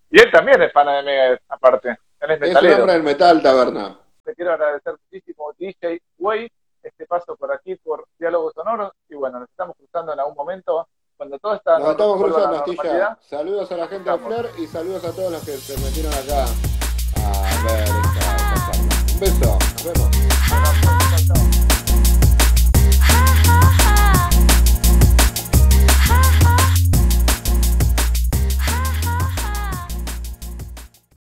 Y 0.09 0.21
él 0.21 0.31
también 0.31 0.63
es 0.63 0.73
fan 0.73 0.87
de 0.87 1.03
Megadeth, 1.03 1.43
aparte. 1.49 1.89
Él 2.21 2.31
es 2.31 2.41
metalero. 2.41 2.59
Es 2.59 2.75
un 2.75 2.81
hombre 2.81 2.95
del 2.95 3.03
metal, 3.03 3.43
Taberna. 3.43 3.99
Te 4.25 4.35
quiero 4.35 4.53
agradecer 4.53 4.95
muchísimo, 5.03 5.53
DJ 5.59 6.01
Way, 6.19 6.51
este 6.83 7.07
paso 7.07 7.37
por 7.37 7.53
aquí, 7.53 7.75
por 7.77 8.07
Diálogos 8.19 8.55
Sonoros. 8.55 8.93
Y 9.09 9.15
bueno, 9.15 9.41
nos 9.41 9.49
estamos 9.51 9.77
cruzando 9.77 10.13
en 10.13 10.21
algún 10.21 10.35
momento 10.35 10.89
cuando 11.17 11.39
todo 11.39 11.55
está... 11.55 11.79
Nos 11.79 11.91
estamos 11.91 12.23
cruzando, 12.23 12.57
Astilla. 12.57 13.19
Saludos 13.21 13.71
a 13.73 13.77
la 13.77 13.89
gente 13.89 14.11
de 14.11 14.19
Flair 14.19 14.47
y 14.59 14.67
saludos 14.67 15.05
a 15.05 15.13
todos 15.13 15.33
los 15.33 15.45
que 15.45 15.53
se 15.53 15.77
metieron 15.85 16.15
acá 16.15 16.47
a 17.17 17.65
ver 17.65 17.83
esta, 17.83 18.37
esta 18.55 19.13
Un 19.13 19.21
beso, 19.21 19.59
nos 19.75 19.85
vemos. 19.85 21.56